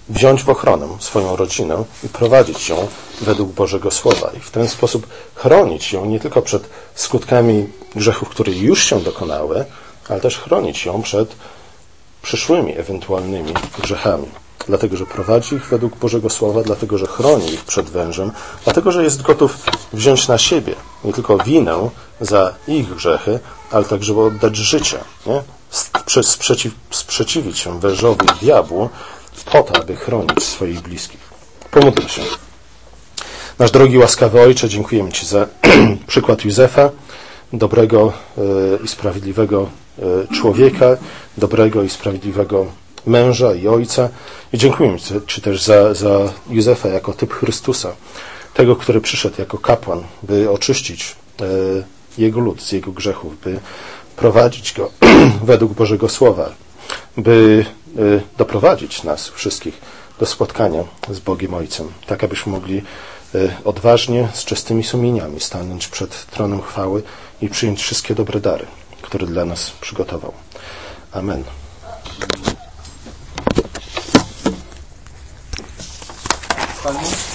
wziąć 0.10 0.44
w 0.44 0.50
ochronę 0.50 0.88
swoją 1.00 1.36
rodzinę 1.36 1.84
i 2.04 2.10
prowadzić 2.10 2.70
ją 2.70 2.88
według 3.22 3.52
Bożego 3.52 3.92
Słowa 3.92 4.32
i 4.38 4.40
w 4.40 4.52
ten 4.52 4.70
sposób 4.70 5.08
chronić 5.36 5.94
ją 5.94 6.06
nie 6.06 6.20
tylko 6.20 6.42
przed 6.42 6.70
skutkami 6.96 7.68
grzechów, 7.96 8.30
które 8.30 8.52
już 8.52 8.84
się 8.84 9.02
dokonały, 9.02 9.66
ale 10.10 10.22
też 10.22 10.38
chronić 10.38 10.86
ją 10.86 11.02
przed 11.02 11.36
przyszłymi 12.22 12.78
ewentualnymi 12.78 13.54
grzechami. 13.80 14.28
Dlatego, 14.68 14.98
że 14.98 15.06
prowadzi 15.06 15.56
ich 15.56 15.66
według 15.66 15.96
Bożego 15.96 16.30
Słowa, 16.30 16.62
dlatego, 16.62 16.98
że 16.98 17.08
chroni 17.08 17.54
ich 17.54 17.64
przed 17.64 17.90
wężem, 17.90 18.32
dlatego, 18.64 18.92
że 18.92 19.04
jest 19.04 19.22
gotów 19.22 19.58
wziąć 19.94 20.28
na 20.28 20.38
siebie 20.38 20.76
nie 21.04 21.14
tylko 21.14 21.38
winę 21.38 21.90
za 22.22 22.54
ich 22.68 22.96
grzechy, 22.96 23.40
ale 23.72 23.86
także 23.86 24.18
oddać 24.20 24.56
życie, 24.56 24.98
nie? 25.26 25.42
Sprzeciw, 26.24 26.74
sprzeciwić 26.92 27.60
się 27.60 27.80
wężowi 27.80 28.28
diabłu 28.42 28.90
po 29.52 29.64
to, 29.64 29.76
aby 29.76 29.96
chronić 29.96 30.44
swoich 30.44 30.82
bliskich. 30.82 31.20
Pomódlmy 31.72 32.10
się. 32.10 32.22
Nasz 33.60 33.72
drogi 33.72 33.98
łaskawy 33.98 34.42
Ojcze, 34.42 34.70
dziękujemy 34.70 35.12
Ci 35.12 35.26
za 35.26 35.48
przykład 36.08 36.46
Józefa, 36.46 36.90
dobrego 37.54 38.14
e, 38.38 38.42
i 38.84 38.88
sprawiedliwego 38.88 39.70
e, 40.00 40.36
człowieka, 40.36 40.86
dobrego 41.38 41.84
i 41.84 41.90
sprawiedliwego 41.90 42.66
męża 43.08 43.54
i 43.54 43.68
ojca. 43.68 44.10
I 44.54 44.58
dziękujemy 44.58 44.98
Ci 45.28 45.42
też 45.42 45.64
za, 45.64 45.94
za 45.94 46.34
Józefa 46.50 46.90
jako 46.90 47.14
typ 47.14 47.34
Chrystusa, 47.34 47.96
tego, 48.54 48.76
który 48.76 49.02
przyszedł 49.02 49.36
jako 49.40 49.58
kapłan, 49.58 50.04
by 50.24 50.50
oczyścić 50.50 51.16
e, 51.42 51.46
jego 52.18 52.40
lud 52.40 52.62
z 52.62 52.72
jego 52.72 52.92
grzechów, 52.92 53.42
by 53.42 53.60
prowadzić 54.16 54.74
go 54.74 54.92
według 55.44 55.74
Bożego 55.74 56.10
Słowa, 56.10 56.50
by 57.18 57.66
doprowadzić 58.38 59.04
nas 59.04 59.28
wszystkich 59.28 59.82
do 60.20 60.26
spotkania 60.26 60.84
z 61.10 61.20
Bogiem 61.20 61.54
Ojcem, 61.54 61.92
tak 62.08 62.24
abyśmy 62.24 62.52
mogli 62.52 62.82
odważnie, 63.66 64.28
z 64.34 64.46
czystymi 64.46 64.84
sumieniami 64.84 65.40
stanąć 65.40 65.88
przed 65.88 66.26
tronem 66.26 66.62
chwały 66.62 67.04
i 67.42 67.50
przyjąć 67.50 67.82
wszystkie 67.82 68.16
dobre 68.16 68.40
dary, 68.40 68.66
które 69.02 69.28
dla 69.28 69.46
nas 69.46 69.72
przygotował. 69.82 70.34
Amen. 71.12 71.44
قلبه 76.88 77.27